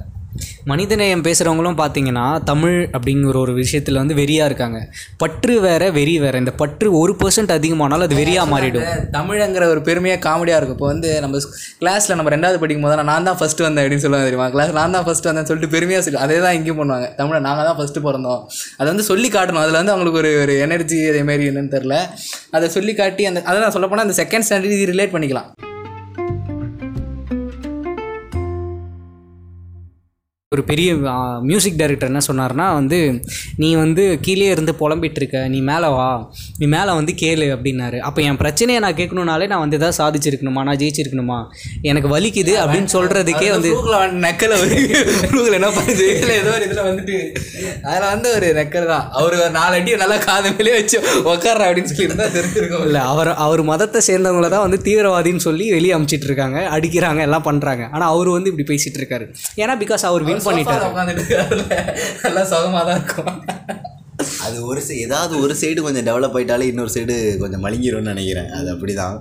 மனிதநேயம் 0.71 1.23
பேசுகிறவங்களும் 1.27 1.77
பார்த்தீங்கன்னா 1.81 2.25
தமிழ் 2.49 2.79
அப்படிங்கிற 2.97 3.37
ஒரு 3.43 3.53
விஷயத்தில் 3.59 3.99
வந்து 4.01 4.15
வெறியாக 4.21 4.49
இருக்காங்க. 4.51 4.79
பற்று 5.23 5.55
வேற 5.67 5.83
வெறி 5.97 6.15
வேற. 6.25 6.35
இந்த 6.43 6.53
பற்று 6.63 6.89
ஒரு 7.01 7.13
பர்சன்ட் 7.21 7.53
அதிகமானாலும் 7.57 8.07
அது 8.09 8.19
வெறியாக 8.21 8.51
மாறிடும். 8.53 8.87
தமிழங்கிற 9.17 9.67
ஒரு 9.75 9.81
பெருமையாக 9.89 10.21
காமெடியாக 10.27 10.61
இருக்கும். 10.61 10.79
இப்போ 10.79 10.89
வந்து 10.93 11.11
நம்ம 11.25 11.43
கிளாஸில் 11.83 12.17
நம்ம 12.21 12.33
ரெண்டாவது 12.37 12.61
படிக்கும் 12.63 12.87
போது 12.87 12.97
நான் 13.11 13.29
தான் 13.29 13.39
ஃபஸ்ட்டு 13.43 13.67
வந்தேன் 13.67 13.85
அப்படின்னு 13.85 14.05
சொல்லுவாங்க 14.07 14.29
தெரியுமா? 14.31 14.49
கிளாஸ் 14.57 14.73
நான் 14.81 14.97
தான் 14.97 15.07
ஃபஸ்ட்டு 15.09 15.31
வந்தேன் 15.31 15.49
சொல்லிட்டு 15.51 15.73
பெருமையாக 15.77 16.05
சொல்லி 16.07 16.21
அதே 16.25 16.39
தான் 16.47 16.57
இங்கேயும் 16.59 16.81
பண்ணுவாங்க. 16.81 17.09
தமிழை 17.21 17.41
நாங்கள் 17.49 17.69
தான் 17.71 17.79
ஃபஸ்ட்டு 17.81 18.05
பிறந்தோம். 18.09 18.43
அதை 18.79 18.89
வந்து 18.93 19.07
சொல்லி 19.11 19.31
காட்டணும். 19.37 19.63
அதில் 19.65 19.81
வந்து 19.81 19.95
அவங்களுக்கு 19.95 20.21
ஒரு 20.23 20.33
ஒரு 20.43 20.57
எனர்ஜி 20.67 21.01
அதேமாரி 21.13 21.47
என்னன்னு 21.53 21.75
தெரில 21.77 21.97
அதை 22.57 22.69
சொல்லி 22.79 22.95
காட்டி 23.03 23.25
அந்த 23.33 23.43
அதை 23.51 23.57
நான் 23.67 23.77
சொல்ல 23.79 23.89
போனால் 23.93 24.09
அந்த 24.09 24.19
செகண்ட் 24.23 24.49
ஸ்டாண்டர்ட் 24.49 24.77
இது 24.79 24.93
ரிலேட் 24.95 25.17
பண்ணிக்கலாம். 25.17 25.51
ஒரு 30.55 30.63
பெரிய 30.69 30.89
மியூசிக் 31.47 31.79
டைரக்டர் 31.79 32.09
என்ன 32.11 32.21
சொன்னார்னா 32.27 32.67
வந்து 32.77 32.99
நீ 33.63 33.69
வந்து 33.81 34.03
கீழே 34.27 34.45
இருந்து 34.55 34.73
புலம்பிட்டு 34.81 35.19
இருக்க 35.21 35.39
நீ 35.55 35.61
மேலே 35.71 35.89
வா 35.95 36.05
நீ 36.61 36.67
மேலே 36.75 36.93
வந்து 36.99 37.13
கேளு 37.23 37.47
அப்படின்னாரு. 37.55 37.99
அப்போ 38.09 38.21
என் 38.27 38.39
பிரச்சனையை 38.43 38.81
நான் 38.85 38.97
கேட்கணுனாலே 39.01 39.47
நான் 39.53 39.63
வந்து 39.63 39.79
எதாவது 39.79 39.97
சாதிச்சிருக்கணுமா 40.01 40.63
நான் 40.69 40.79
ஜெயிச்சிருக்கணுமா? 40.83 41.39
எனக்கு 41.93 42.11
வலிக்குது 42.13 42.53
அப்படின்னு 42.65 42.93
சொல்கிறதுக்கே 42.95 43.49
வந்து 43.55 43.73
நக்கல 44.27 44.61
ஃப்ளூக்கில் 44.61 45.59
என்ன 45.59 45.71
பண்ணுது? 45.79 46.07
இல்லை 46.21 46.37
ஏதோ 46.43 46.53
ஒரு 46.59 46.69
இதில் 46.69 46.83
வந்துட்டு 46.91 47.17
அதில் 47.89 48.07
வந்து 48.13 48.31
ஒரு 48.37 48.51
நக்கல் 48.61 48.87
தான். 48.93 49.05
அவர் 49.23 49.37
நாலு 49.59 49.77
அடி 49.81 49.99
நல்லா 50.05 50.21
காது 50.29 50.55
மேலே 50.61 50.77
வச்சு 50.79 50.97
உக்கார 51.33 51.59
அப்படின்னு 51.69 51.93
சொல்லி 51.93 52.09
இருந்தால் 52.09 52.33
தெரிஞ்சிருக்கும். 52.39 52.87
இல்லை 52.91 53.03
அவர் 53.15 53.33
அவர் 53.49 53.65
மதத்தை 53.73 54.03
சேர்ந்தவங்கள 54.11 54.53
தான் 54.57 54.67
வந்து 54.69 54.81
தீவிரவாதின்னு 54.87 55.47
சொல்லி 55.49 55.69
வெளியே 55.77 55.97
அமுச்சிட்டு 55.99 56.31
இருக்காங்க 56.33 56.65
அடிக்கிறாங்க 56.79 57.27
எல்லாம் 57.29 57.47
பண்ணுறாங்க 57.51 57.85
ஆனால் 57.95 58.09
அவர் 58.15 58.33
வந்து 58.37 58.53
இப்படி 58.55 58.69
பேசிட்டு 58.73 59.01
இருக்காரு. 59.03 59.27
ஏன்னா 59.65 59.77
பிகாஸ் 59.85 60.09
அவர் 60.13 60.35
வின் 60.37 60.49
பண்ணிட்டாரு. 60.49 60.89
உட்காந்துட்டு 60.93 61.27
நல்லா 62.25 62.45
சுகமாக 62.55 62.85
தான் 62.89 62.99
இருக்கும். 63.01 63.33
அது 64.45 64.57
ஒரு 64.71 64.81
சை 64.85 64.95
ஏதாவது 65.07 65.35
ஒரு 65.45 65.55
சைடு 65.61 65.81
கொஞ்சம் 65.87 66.07
டெவலப் 66.07 66.37
ஆயிட்டாலே 66.39 66.69
இன்னொரு 66.71 66.93
சைடு 66.95 67.15
கொஞ்சம் 67.41 67.63
மழுங்கிரும்னு 67.65 68.13
நினைக்கிறேன். 68.13 68.49
அது 68.59 68.69
அப்படி 68.75 68.93
தான் 69.01 69.17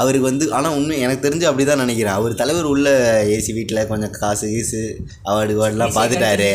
அவருக்கு 0.00 0.26
வந்து 0.28 0.44
ஆனால் 0.58 0.74
உண்மை 0.78 0.96
எனக்கு 1.04 1.24
தெரிஞ்சு 1.26 1.46
அப்படி 1.50 1.64
தான் 1.68 1.82
நினைக்கிறேன். 1.84 2.16
அவர் 2.20 2.38
தலைவர் 2.40 2.70
உள்ள 2.72 2.88
ஏசி 3.34 3.52
வீட்டில் 3.58 3.88
கொஞ்சம் 3.92 4.14
காசு 4.18 4.48
கீசு 4.54 4.82
அவார்டு 5.28 5.60
வார்டுலாம் 5.60 5.96
பார்த்துட்டாரு 5.98 6.50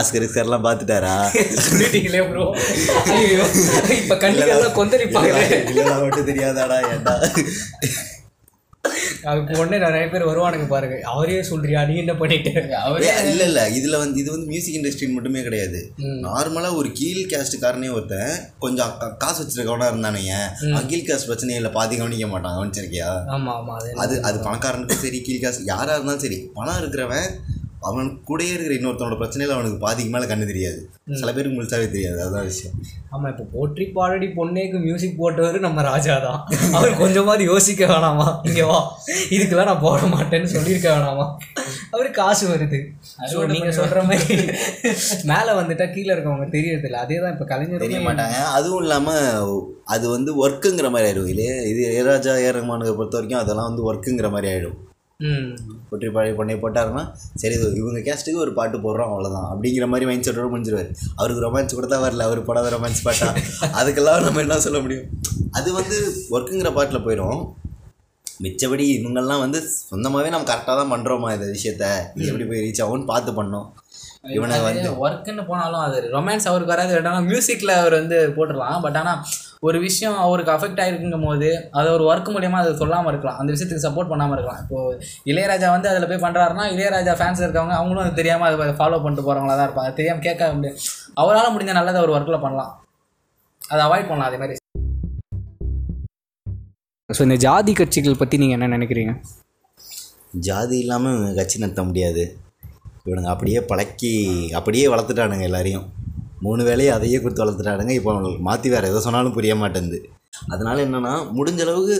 ஆஸ்கர் 0.00 0.26
இஸ்கர்லாம் 0.28 0.66
பார்த்துட்டாரா 0.68 1.16
சொல்லிட்டீங்களே 1.66 2.22
ப்ரோ 2.30 2.46
ஐயோ 3.18 3.44
இப்போ 4.00 4.16
கண்டிப்பாக 4.24 4.72
கொந்தளிப்பாங்க. 4.80 5.36
இல்லைடா 5.70 5.98
மட்டும் 6.06 6.30
தெரியாதாடா 6.32 6.78
ஏன்டா? 6.94 7.16
அதுக்கு 9.30 9.58
உடனே 9.60 9.78
நிறைய 9.78 10.08
பேர் 10.08 10.26
வருவானுங்க 10.26 10.66
பாருங்க. 10.68 10.96
அவரே 11.10 11.42
சொல்றியா? 11.42 11.84
நீ 11.84 11.94
என்ன 11.96 12.14
பண்ணிட்டு? 12.14 12.52
அவரே 12.80 13.10
இல்ல 13.30 13.44
இல்ல. 13.44 13.60
இதுல 13.78 13.98
வந்து 13.98 14.20
இது 14.20 14.30
வந்து 14.30 14.46
மியூசிக் 14.46 14.78
இண்டஸ்ட்ரின்னு 14.78 15.16
மட்டுமே 15.16 15.42
கிடையாது. 15.42 15.80
நார்மலா 16.24 16.74
ஒரு 16.74 16.92
கீழ் 16.92 17.30
காஸ்ட்காரனே 17.32 17.92
ஒருத்தன் 17.92 18.32
கொஞ்சம் 18.58 18.92
காசு 19.18 19.38
வச்சிருக்கவனா 19.42 19.90
இருந்தானுங்க. 19.92 20.34
கீழ் 20.90 21.08
காஸ்ட் 21.10 21.30
பிரச்சனையை 21.30 21.60
இல்லை. 21.62 21.72
பாதி 21.78 21.96
கவனிக்க 21.96 22.26
மாட்டான். 22.26 22.56
கவனிச்சிருக்கியா? 22.58 23.10
ஆமா 23.36 23.54
ஆமா. 23.60 23.76
அது 23.76 23.92
அது 24.04 24.16
அது 24.22 24.38
பணக்காரனுக்கும் 24.48 25.04
சரி 25.06 25.20
கீழ் 25.22 25.44
காசு 25.46 25.64
யாரா 25.72 25.94
இருந்தாலும் 25.94 26.24
சரி. 26.26 26.40
பணம் 26.54 26.80
இருக்கிறவன் 26.82 27.28
அவன் 27.88 28.08
கூடயே 28.28 28.52
இருக்கிற 28.54 28.74
இன்னொருத்தனோட 28.78 29.16
பிரச்சனையில் 29.20 29.54
அவனுக்கு 29.54 29.78
பாதிக்கு 29.84 30.10
மேலே 30.14 30.26
கண்ணு 30.30 30.50
தெரியாது. 30.50 30.80
சில 31.20 31.30
பேருக்கு 31.36 31.56
முழுசாவே 31.56 31.86
தெரியாது. 31.94 32.18
அதுதான் 32.24 32.48
விஷயம். 32.50 32.74
ஆமாம் 33.14 33.30
இப்போ 33.32 33.44
போற்றி 33.54 33.84
பாடடி 33.96 34.26
பொன்னேக்கு 34.36 34.78
மியூசிக் 34.86 35.18
போட்டவர் 35.20 35.58
நம்ம 35.66 35.82
ராஜா 35.88 36.14
தான். 36.26 36.38
அவர் 36.78 37.00
கொஞ்சமாவது 37.02 37.44
யோசிக்க 37.52 37.82
வேணாமா? 37.92 38.28
இங்கே 38.48 38.66
வா. 38.70 38.78
இதுக்கெல்லாம் 39.36 39.70
நான் 39.70 39.84
போட 39.86 40.02
மாட்டேன்னு 40.14 40.52
சொல்லியிருக்க 40.56 40.88
வேணாமா? 40.94 41.26
அவருக்கு 41.94 42.18
காசு 42.20 42.44
வருது. 42.52 42.78
ஸோ 43.32 43.46
நீங்கள் 43.54 43.76
சொல்கிற 43.80 44.02
மாதிரி 44.10 44.36
மேலே 45.32 45.52
வந்துட்டா 45.60 45.88
கீழே 45.96 46.10
இருக்கவங்க 46.14 46.48
தெரியறதில்ல. 46.56 47.02
அதே 47.06 47.18
தான் 47.24 47.34
இப்போ 47.34 47.48
கலைஞர் 47.52 47.84
தெரிய 47.86 48.00
மாட்டாங்க. 48.06 48.38
அதுவும் 48.58 48.82
இல்லாமல் 48.84 49.52
அது 49.96 50.04
வந்து 50.16 50.30
ஒர்க்குங்கிற 50.44 50.88
மாதிரி 50.94 51.08
ஆயிடும். 51.10 51.30
இல்லையே 51.34 51.56
இது 51.72 51.80
இளையராஜா 51.88 52.34
ஏ 52.46 52.48
ரஹ்மானுக்கு 52.58 52.96
பொறுத்த 53.00 53.18
வரைக்கும் 53.18 53.42
அதெல்லாம் 53.42 53.70
வந்து 53.70 53.86
ஒர்க்குங்கிற 53.90 54.30
மாதிரி 54.36 54.50
ஆயிடும். 54.54 54.78
ம். 55.20 55.48
பொற்றி 55.90 56.08
பொண்ணை 56.08 56.54
போட்டாருன்னா 56.56 57.02
சரி 57.34 57.54
இவங்க 57.74 57.98
கேஸ்ட்டுக்கு 57.98 58.34
ஒரு 58.34 58.52
பாட்டு 58.52 58.78
போடுறோம் 58.78 59.10
அவ்வளோதான் 59.10 59.48
அப்படிங்கிற 59.50 59.86
மாதிரி 59.86 60.06
மைண்ட் 60.06 60.26
செட்டோட 60.28 60.46
முடிஞ்சிருவார். 60.52 60.90
அவருக்கு 61.16 61.42
ரொமான்ஸ் 61.42 61.74
கூட 61.74 61.86
தான் 61.86 62.02
வரல 62.02 62.20
அவர் 62.22 62.44
போடாத 62.44 62.70
ரொமான்ஸ் 62.70 63.04
பாட்டா? 63.04 63.28
அதுக்கெல்லாம் 63.72 64.22
நம்ம 64.22 64.40
என்ன 64.40 64.58
சொல்ல 64.58 64.80
முடியும்? 64.80 65.08
அது 65.50 65.72
வந்து 65.72 65.96
ஒர்க்குங்கிற 66.30 66.72
பாட்டில் 66.74 67.04
போயிடும் 67.04 67.40
மிச்சபடி 68.40 68.84
இவங்கெல்லாம் 68.98 69.40
வந்து 69.40 69.58
சொந்தமாகவே 69.90 70.30
நம்ம 70.30 70.46
கரெக்டாக 70.46 70.76
தான் 70.76 70.92
பண்ணுறோமா 70.92 71.32
இந்த 71.32 71.46
விஷயத்த? 71.46 71.84
எப்படி 72.22 72.44
போய் 72.44 72.64
ரீச் 72.64 72.82
ஆகும்னு 72.82 73.04
பார்த்து 73.04 73.32
பண்ணோம் 73.32 73.68
இவனை 74.24 74.56
வந்து 74.66 74.88
ஒர்க்குன்னு 75.04 75.42
போனாலும் 75.48 75.84
அது 75.84 76.00
ரொமான்ஸ் 76.16 76.46
அவருக்கு 76.50 76.72
வராது. 76.72 76.92
பட் 76.96 77.08
ஆனால் 77.10 77.24
மியூசிக்கில் 77.30 77.72
அவர் 77.78 77.94
வந்து 78.00 78.18
போட்டுடலாம். 78.36 78.76
பட் 78.84 78.98
ஆனால் 79.00 79.22
ஒரு 79.68 79.78
விஷயம் 79.86 80.18
அவருக்கு 80.24 80.52
அஃபெக்ட் 80.54 80.80
ஆகிருக்குங்கும் 80.82 81.26
போது 81.28 81.48
அதை 81.78 81.88
ஒரு 81.96 82.04
ஒர்க் 82.10 82.30
மூலியமாக 82.34 82.62
அதை 82.64 82.72
சொல்லாமல் 82.82 83.10
இருக்கலாம். 83.12 83.38
அந்த 83.40 83.50
விஷயத்துக்கு 83.54 83.86
சப்போர்ட் 83.86 84.10
பண்ணாமல் 84.12 84.36
இருக்கலாம். 84.36 84.60
இப்போது 84.64 84.98
இளையராஜா 85.30 85.70
வந்து 85.74 85.90
அதில் 85.92 86.08
போய் 86.10 86.22
பண்ணுறாருன்னா 86.26 86.66
இளையராஜா 86.74 87.14
ஃபேன்ஸ் 87.20 87.42
இருக்கவங்க 87.44 87.76
அவங்களும் 87.80 88.04
அது 88.04 88.18
தெரியாமல் 88.20 88.48
அதை 88.48 88.76
ஃபாலோ 88.80 89.00
பண்ணிட்டு 89.04 89.26
போகிறவங்களா 89.26 89.56
தான் 89.60 89.68
இருப்பாங்க. 89.68 89.92
தெரியாமல் 89.98 90.26
கேட்க 90.28 90.52
முடியும் 90.58 90.78
அவரால் 91.22 91.52
முடிஞ்ச 91.56 91.74
நல்லதை 91.80 92.02
ஒரு 92.06 92.14
ஒர்க்கில் 92.18 92.44
பண்ணலாம். 92.44 92.72
அதை 93.62 93.80
அவாய்ட் 93.88 94.08
பண்ணலாம் 94.10 94.30
அதே 94.30 94.40
மாதிரி. 94.42 94.56
ஸோ 97.10 97.22
இந்த 97.28 97.38
ஜாதி 97.46 97.74
கட்சிகள் 97.80 98.20
பற்றி 98.22 98.36
நீங்கள் 98.44 98.58
என்ன 98.58 98.70
நினைக்கிறீங்க? 98.76 99.14
ஜாதி 100.48 100.78
இல்லாமல் 100.84 101.20
கட்சி 101.40 101.64
நடத்த 101.64 101.82
முடியாது. 101.90 102.24
இவனுங்க 103.06 103.30
அப்படியே 103.34 103.60
பழக்கி 103.70 104.12
அப்படியே 104.58 104.86
வளர்த்துட்டானுங்க 104.92 105.46
எல்லாரையும். 105.50 105.86
மூணு 106.44 106.62
வேலையை 106.68 106.90
அதையே 106.96 107.18
கொடுத்து 107.22 107.44
வளர்த்துட்டானுங்க. 107.44 107.92
இப்போ 107.98 108.10
அவங்களுக்கு 108.12 108.42
மாற்றி 108.48 108.68
வேறு 108.74 108.90
எதை 108.92 109.00
சொன்னாலும் 109.06 109.34
புரிய 109.38 109.54
மாட்டேங்குது. 109.62 109.98
அதனால் 110.52 110.84
என்னென்னா 110.84 111.14
முடிஞ்ச 111.38 111.60
அளவுக்கு 111.64 111.96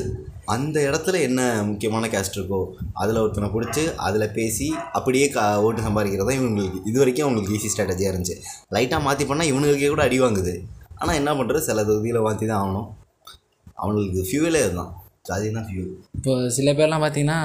அந்த 0.54 0.76
இடத்துல 0.88 1.16
என்ன 1.26 1.40
முக்கியமான 1.68 2.08
கேஸ்ட் 2.12 2.38
இருக்கோ 2.38 2.60
அதில் 3.02 3.20
ஒருத்தனை 3.22 3.48
பிடிச்சி 3.54 3.82
அதில் 4.06 4.32
பேசி 4.38 4.68
அப்படியே 4.98 5.26
கா 5.34 5.44
ஓட்டு 5.66 5.86
சம்பாதிக்கிறது 5.86 6.28
தான் 6.28 6.40
இவங்களுக்கு 6.40 6.80
இது 6.90 6.96
வரைக்கும் 7.02 7.26
அவங்களுக்கு 7.26 7.54
ஈஸி 7.58 7.70
ஸ்ட்ராட்டஜியாக 7.72 8.12
இருந்துச்சு. 8.12 8.36
லைட்டாக 8.76 9.06
மாற்றி 9.06 9.26
பண்ணால் 9.30 9.50
இவனுங்களுக்கே 9.52 9.90
கூட 9.92 10.04
அடி 10.08 10.18
வாங்குது. 10.24 10.54
ஆனால் 11.00 11.18
என்ன 11.20 11.30
பண்ணுறது 11.40 11.68
சில 11.68 11.84
தொகுதியில் 11.90 12.26
மாற்றி 12.26 12.46
தான் 12.50 12.60
ஆகணும். 12.62 12.88
அவங்களுக்கு 13.82 14.22
ஃபியூவலே 14.30 14.62
அதுதான். 14.66 14.92
ஜாதி 15.24 15.48
தான் 15.50 15.66
ஃபியூல் 15.66 15.90
இப்போ 16.16 16.32
சில 16.48 16.70
பேர்லாம் 16.72 17.02
பார்த்தீங்கன்னா 17.02 17.36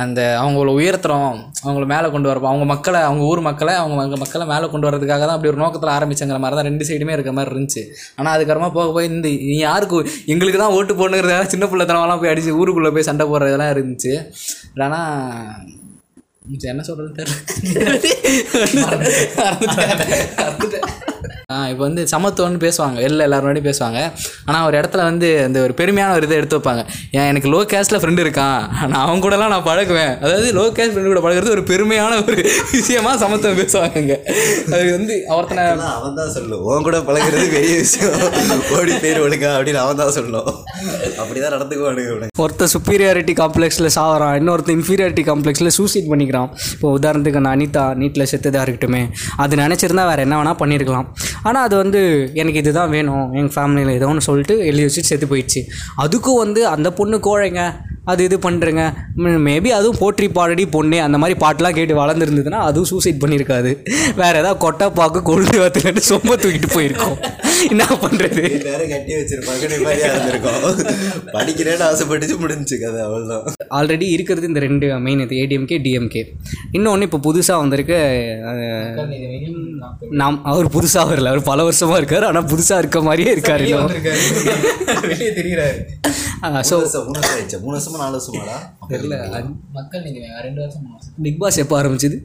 அந்த 0.00 0.20
அவங்கள 0.40 0.72
உயர்த்துறோம் 0.76 1.32
அவங்கள 1.64 1.84
மேலே 1.86 2.08
கொண்டு 2.08 2.30
வரப்போம் 2.30 2.52
அவங்க 2.52 2.66
மக்களை 2.66 3.00
அவங்க 3.00 3.24
ஊர் 3.24 3.40
மக்களை 3.40 3.74
அவங்க 3.74 3.96
மக்க- 3.96 4.20
மக்களை 4.20 4.44
மேலே 4.46 4.66
கொண்டு 4.68 4.88
வரதுக்காக 4.88 5.22
தான் 5.22 5.34
அப்படி 5.34 5.52
ஒரு 5.52 5.62
நோக்கத்தில் 5.62 5.94
ஆரம்பிச்சங்கிற 5.96 6.38
மாதிரி 6.38 6.58
தான் 6.58 6.68
ரெண்டு 6.68 6.86
சைடுமே 6.88 7.16
இருக்க 7.16 7.32
மாதிரி 7.32 7.52
இருந்துச்சு. 7.52 7.82
ஆனால் 8.16 8.34
அதுக்கப்புறமா 8.36 8.70
போக 8.72 8.92
போய் 8.92 9.10
இந்த 9.10 9.26
நீ 9.48 9.58
யாருக்கு 9.60 9.98
எங்களுக்கு 10.26 10.60
தான் 10.60 10.76
ஓட்டு 10.76 10.94
போடணுங்கிறதால 10.94 11.52
சின்ன 11.54 11.66
பிள்ளைத்தனமெல்லாம் 11.66 12.22
போய் 12.22 12.32
அடிச்சு 12.32 12.58
ஊருக்குள்ளே 12.60 12.92
போய் 12.92 13.08
சண்டை 13.10 13.26
போடுறதெல்லாம் 13.28 13.74
இருந்துச்சு. 13.74 14.14
ஆனால் 14.80 15.76
என்ன 16.66 16.82
சொல்கிறது 16.82 17.18
தெரியல. 17.18 17.36
இப்போ 21.70 21.82
வந்து 21.86 22.02
சமத்துவம்னு 22.12 22.60
பேசுவாங்க. 22.64 22.96
வெளில 23.04 23.24
எல்லாரும் 23.26 23.46
முன்னாடி 23.46 23.62
பேசுவாங்க. 23.68 24.00
ஆனால் 24.48 24.64
ஒரு 24.68 24.76
இடத்துல 24.80 25.04
வந்து 25.10 25.28
அந்த 25.46 25.58
ஒரு 25.66 25.72
பெருமையான 25.80 26.14
ஒரு 26.18 26.26
இதை 26.28 26.36
எடுத்து 26.40 26.58
வைப்பாங்க. 26.58 26.82
ஏன் 27.18 27.28
எனக்கு 27.30 27.48
லோ 27.54 27.60
கேஸ்ட்டில் 27.72 28.00
ஃப்ரெண்டு 28.02 28.24
இருக்கான் 28.24 28.60
நான் 28.90 29.02
அவன் 29.04 29.22
கூடலாம் 29.24 29.52
நான் 29.54 29.66
பழகுவேன். 29.68 30.12
அதாவது 30.24 30.48
லோ 30.58 30.64
கேஸ்ட் 30.76 30.94
ஃப்ரெண்டு 30.94 31.12
கூட 31.12 31.22
பழகுறது 31.26 31.54
ஒரு 31.56 31.64
பெருமையான 31.70 32.18
ஒரு 32.24 32.36
விஷயமா 32.76 33.12
சமத்துவம் 33.24 33.60
பேசுவாங்க. 33.62 34.16
அது 34.74 34.86
வந்து 34.96 35.16
ஒருத்தனை 35.38 35.64
அவன் 35.96 36.18
தான் 36.20 36.32
சொல்லணும். 36.36 36.62
உன் 36.70 36.86
கூட 36.88 37.00
பழகுறது 37.08 37.46
பெரிய 37.56 37.74
விஷயம். 37.84 38.16
ஓடி 38.78 38.94
பேர் 39.06 39.22
ஒழுங்கா 39.24 39.50
அப்படின்னு 39.56 39.82
அவன் 39.84 40.00
தான் 40.02 40.14
சொல்லணும். 40.18 40.50
அப்படிதான் 41.20 41.54
நடந்துக்குவானுங்க 41.56 42.10
இவனுங்க. 42.12 42.36
ஒருத்தர் 42.44 42.72
சுப்பீரியாரிட்டி 42.74 43.36
காம்ப்ளெக்ஸில் 43.42 43.90
சாவறான். 43.98 44.36
இன்னொருத்தர் 44.40 44.76
இன்ஃபீரியாரிட்டி 44.78 45.24
காம்ப்ளெக்ஸில் 45.30 45.72
சூசைட் 45.78 46.08
பண்ணிக்கிறான். 46.12 46.48
இப்போ 46.74 46.88
உதாரணத்துக்கு 47.00 47.44
நான் 47.46 47.54
அனிதா 47.56 47.84
நீட்டில் 48.02 48.28
செத்ததாக 48.34 48.64
இருக்கட்டுமே. 48.66 49.02
அது 49.42 49.62
நினச்சிருந்தா 49.64 50.06
வேறு 50.12 50.24
என்ன 50.26 50.36
வேணால் 50.40 50.60
பண்ணியிருக்கலாம் 50.62 51.08
ஆனால் 51.42 51.64
அது 51.64 51.76
வந்து 51.76 52.30
எனக்கு 52.34 52.58
இதுதான் 52.58 52.90
வேணும் 52.90 53.32
எங்கள் 53.32 53.54
ஃபேமிலியில் 53.54 53.90
ஏதோ 53.90 54.06
ஒன்று 54.06 54.20
சொல்லிட்டு 54.20 54.58
எழுதி 54.58 54.84
வச்சுட்டு 54.84 55.10
செத்து 55.12 55.26
போயிடுச்சு. 55.26 55.62
அதுக்கும் 56.02 56.38
வந்து 56.38 56.66
அந்த 56.66 56.92
பொண்ணு 56.92 57.18
கோழைங்க 57.18 57.62
அது 58.04 58.20
இது 58.24 58.36
பண்ணுறேங்க 58.38 58.82
மேபி 59.46 59.70
அதுவும் 59.70 59.98
போற்றி 59.98 60.26
பாடடி 60.30 60.64
பொண்ணு 60.68 60.98
அந்த 61.02 61.16
மாதிரி 61.18 61.36
பாட்டெலாம் 61.40 61.74
கேட்டு 61.74 61.94
வளர்ந்துருந்ததுன்னா 61.98 62.60
அதுவும் 62.68 62.88
சூசைட் 62.90 63.20
பண்ணியிருக்காது. 63.22 63.70
வேறு 64.16 64.38
ஏதாவது 64.38 64.58
கொட்டை 64.58 64.86
பாக்கு 64.98 65.20
கொள்ளு 65.22 65.54
வாத்துலட்டு 65.60 66.02
சொம்ப 66.08 66.36
தூக்கிட்டு 66.36 66.70
போயிருக்கோம். 66.74 67.18
என்ன 67.70 67.84
பண்ணுறது 68.02 68.42
நேரம் 68.60 68.90
கட்டி 68.92 69.12
வச்சிருப்பாங்க 69.16 69.64
படிக்கிறேன்னு 71.34 71.84
ஆசைப்பட்டுச்சு 71.88 72.36
முடிஞ்சுச்சு 72.42 72.76
கதை 72.80 73.00
அவ்வளோதான் 73.06 73.56
ஆல்ரெடி 73.78 74.06
இருக்கிறது 74.14 74.48
இந்த 74.48 74.60
ரெண்டு 74.60 74.86
மெயின் 75.00 75.24
இது 75.24 75.40
ஏடிஎம்கே 75.42 75.78
டிஎம்கே 75.84 76.22
இன்னொன்று 76.72 77.08
இப்போ 77.08 77.20
புதுசாக 77.26 77.62
வந்திருக்க 77.62 77.94
நாம் 80.20 80.38
அவர் 80.44 80.68
புதுசாக 80.74 81.04
வரல 81.10 81.32
அவர் 81.32 81.44
பல 81.44 81.64
வருஷமாக 81.64 82.00
இருக்கார் 82.02 82.28
ஆனால் 82.28 82.48
புதுசாக 82.50 82.82
இருக்க 82.82 83.00
மாதிரியே 83.02 83.32
இருக்கார் 83.32 83.64
வெளியே 85.04 85.30
தெரிகிறாரு 85.32 85.78
ஸோ 86.42 86.44
மூணு 86.44 86.76
வருஷம் 86.76 87.04
மூணு 87.04 87.18
வருஷம் 87.20 87.36
ஆயிடுச்சு. 87.38 87.62
மூணு 87.64 87.76
வருஷமா 87.78 87.98
நாலு 88.02 88.16
வருஷமாடா? 88.18 88.58
தெரியல. 88.88 89.16
மக்கள் 89.72 90.02
நீங்கள் 90.02 90.42
ரெண்டு 90.42 90.60
வருஷம் 90.60 90.82
மூணு 90.82 90.94
வருஷம். 90.94 91.12
பிக் 91.22 91.38
பாஸ் 91.38 91.56
எப்போ 91.56 91.82
ஆரம்பிச்சது? 91.82 92.18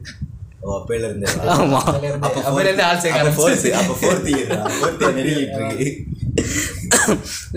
அப்பையில 0.78 1.08
இருந்தே. 1.10 1.28
ஆமாம் 1.54 1.88
அப்போ 2.26 2.38
அப்போலேருந்து 2.46 2.84
ஆள் 2.88 3.00
சேர்க்க 3.04 3.22
அப்போ 3.22 3.34
ஃபோர்த்து 3.38 3.70
அப்போ 3.80 3.94
ஃபோர்த் 4.00 4.28
இயர் 4.32 4.50
ஃபோர்த் 4.78 5.02
இயர் 5.02 5.16
நெருங்கிட்டு 5.18 5.58
இருக்கு. 5.60 5.86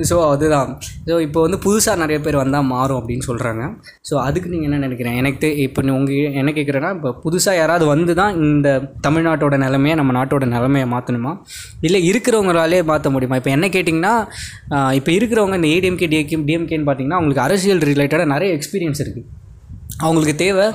ஸோ 0.10 0.16
அதுதான். 0.32 0.70
ஸோ 1.08 1.14
இப்போ 1.26 1.40
வந்து 1.46 1.58
புதுசாக 1.66 2.00
நிறைய 2.02 2.18
பேர் 2.26 2.38
வந்தால் 2.42 2.68
மாறும் 2.74 3.00
அப்படின்னு 3.00 3.26
சொல்கிறாங்க 3.30 3.64
ஸோ 4.10 4.14
அதுக்கு 4.26 4.52
நீங்கள் 4.52 4.68
என்ன 4.70 4.80
நினைக்கிறீங்க? 4.86 5.22
எனக்கு 5.24 5.48
இப்போ 5.66 5.82
நீ 5.86 5.92
உங்கள் 6.00 6.38
என்ன 6.42 6.52
கேட்குறேன்னா 6.58 6.92
இப்போ 6.98 7.12
புதுசாக 7.26 7.60
யாராவது 7.62 7.86
வந்து 7.94 8.14
தான் 8.22 8.38
இந்த 8.48 8.70
தமிழ்நாட்டோட 9.08 9.58
நிலைமையை 9.66 9.96
நம்ம 10.02 10.14
நாட்டோட 10.20 10.48
நிலைமையை 10.56 10.88
மாற்றணுமா 10.96 11.34
இல்லை 11.88 12.02
இருக்கிறவங்களாலே 12.12 12.82
மாற்ற 12.92 13.10
முடியுமா? 13.16 13.40
இப்போ 13.42 13.54
என்ன 13.58 13.70
கேட்டிங்கன்னா 13.78 14.14
இப்போ 15.00 15.12
இருக்கிறவங்க 15.18 15.60
இந்த 15.62 15.72
ஏடிஎம்கே 15.76 16.10
டிஎம்கே 16.14 16.40
டிஎம்கேன்னு 16.50 16.88
பார்த்தீங்கன்னா 16.90 17.20
அவங்களுக்கு 17.20 17.46
அரசியல் 17.48 17.86
ரிலேட்டடாக 17.92 18.34
நிறைய 18.36 18.52
எக்ஸ்பீரியன்ஸ் 18.60 19.04
இருக்குது 19.06 19.28
அவங்களுக்கு 20.06 20.36
தேவை 20.42 20.66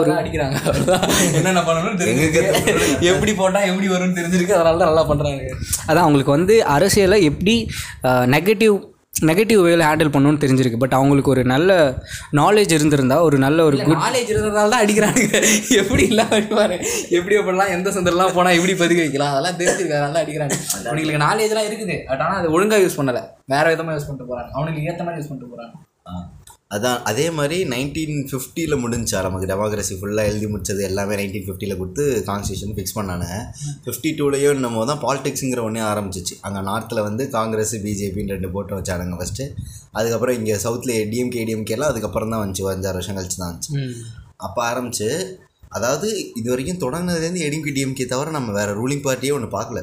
ஒரு 0.00 0.10
அடிக்கிறாங்க. 0.18 0.56
என்னென்ன 1.38 1.60
பண்ணணும்னு 1.66 2.00
தெரிஞ்சிருக்கு 2.02 2.44
எப்படி 3.10 3.34
போட்டால் 3.40 3.68
எப்படி 3.72 3.88
வரும்னு 3.94 4.18
தெரிஞ்சிருக்கு. 4.20 4.56
அதனால 4.58 4.80
தான் 4.80 4.90
நல்லா 4.90 5.04
பண்ணுறாங்க 5.10 5.42
அதான் 5.88 6.06
அவங்களுக்கு 6.06 6.36
வந்து 6.38 6.56
அரசியலை 6.76 7.18
எப்படி 7.32 7.54
நெகட்டிவ் 8.36 8.74
நெகட்டிவ் 9.28 9.60
வேல 9.66 9.86
ஹேண்டில் 9.88 10.12
பண்ணணும்னு 10.12 10.42
தெரிஞ்சிருக்கு. 10.42 10.78
பட் 10.82 10.96
அவங்களுக்கு 10.98 11.32
ஒரு 11.32 11.42
நல்ல 11.52 11.70
நாலேஜ் 12.38 12.72
இருந்திருந்தா 12.76 13.16
ஒரு 13.26 13.36
நல்ல 13.44 13.58
ஒரு 13.68 13.76
குட் 13.86 14.02
நாலேஜ் 14.04 14.30
இருந்ததால 14.34 14.72
தான் 14.74 14.82
அடிக்கிறாங்க 14.84 15.22
எப்படி 15.80 16.04
இல்லாம 16.12 16.34
அடிப்பாரு 16.38 16.76
எப்படி 17.18 17.36
எப்படிலாம் 17.40 17.74
எந்த 17.76 17.90
சந்தர்லாம் 17.96 18.34
போனால் 18.38 18.56
எப்படி 18.58 18.74
பதிக்க 18.82 19.00
வைக்கலாம்? 19.06 19.32
அதெல்லாம் 19.34 19.58
தெரிஞ்சிருக்கு. 19.60 19.96
அதனால 19.98 20.14
தான் 20.16 20.24
அடிக்கிறாங்க. 20.24 20.56
அவனுங்களுக்கு 20.88 21.24
நாலேஜ்லாம் 21.26 21.68
இருக்குது. 21.70 21.98
பட் 22.10 22.24
ஆனால் 22.26 22.40
அது 22.42 22.54
ஒழுங்காக 22.56 22.82
யூஸ் 22.86 22.98
பண்ணலை. 23.00 23.24
வேற 23.54 23.64
விதமாக 23.74 23.96
யூஸ் 23.98 24.08
பண்ணிட்டு 24.08 24.30
போகிறாங்க 24.30 24.52
அவனுக்கு 24.58 24.86
ஏற்ற 24.90 25.02
மாதிரி 25.08 25.20
யூஸ் 25.20 25.30
பண்ணிட்டு 25.32 25.52
போகிறாங்க. 25.52 25.74
அதான் 26.74 26.98
அதே 27.10 27.24
மாதிரி 27.38 27.56
நைன்டீன் 27.72 28.18
ஃபிஃப்டியில் 28.28 28.74
முடிஞ்சா 28.82 29.18
நமக்கு 29.26 29.48
டெமோக்ரஸி 29.50 29.94
ஃபுல்லாக 30.00 30.30
எழுதி 30.30 30.46
முடிச்சது 30.52 30.80
எல்லாமே 30.88 31.14
நைன்டீன் 31.20 31.46
ஃபிஃப்டியில் 31.48 31.76
கொடுத்து 31.80 32.04
கான்ஸ்டியூஷன் 32.28 32.72
ஃபிக்ஸ் 32.76 32.96
பண்ணானுங்க 32.98 33.36
ஃபிஃப்டி 33.84 34.10
டூலேயும் 34.18 34.62
நம்ம 34.64 34.84
தான் 34.90 35.02
பாலிடிக்ஸுங்கிற 35.04 35.62
ஒன்றே 35.68 35.82
ஆரம்பிச்சிச்சு. 35.90 36.34
அங்கே 36.46 36.60
நார்த்தில் 36.70 37.04
வந்து 37.08 37.24
காங்கிரஸ் 37.36 37.74
பிஜேபின்னு 37.86 38.34
ரெண்டு 38.36 38.50
போட்டோ 38.56 38.78
வச்சானுங்க 38.80 39.18
ஃபஸ்ட்டு 39.20 39.46
அதுக்கப்புறம் 39.98 40.36
இங்கே 40.40 40.56
சவுத்தில் 40.66 40.94
டிஎம்கே 41.12 41.44
டிஎம்கேலாம் 41.50 41.92
அதுக்கப்புறம் 41.92 42.32
தான் 42.34 42.42
வந்துச்சு. 42.44 42.64
அஞ்சாறு 42.74 42.98
வருஷம் 43.00 43.18
கழிச்சு 43.18 43.38
தான் 43.42 43.50
வந்துச்சு. 43.52 43.72
அப்போ 44.48 44.60
ஆரம்பிச்சு 44.70 45.08
அதாவது 45.78 46.08
இது 46.38 46.48
வரைக்கும் 46.52 46.82
தொடங்கினதுலேருந்து 46.84 47.42
ஏடிஎம்கே 47.46 47.74
டிஎம்கே 47.76 48.06
தவிர 48.14 48.32
நம்ம 48.38 48.52
வேறு 48.58 48.72
ரூலிங் 48.80 49.04
பார்ட்டியே 49.08 49.34
ஒன்று 49.36 49.50
பார்க்கல. 49.58 49.80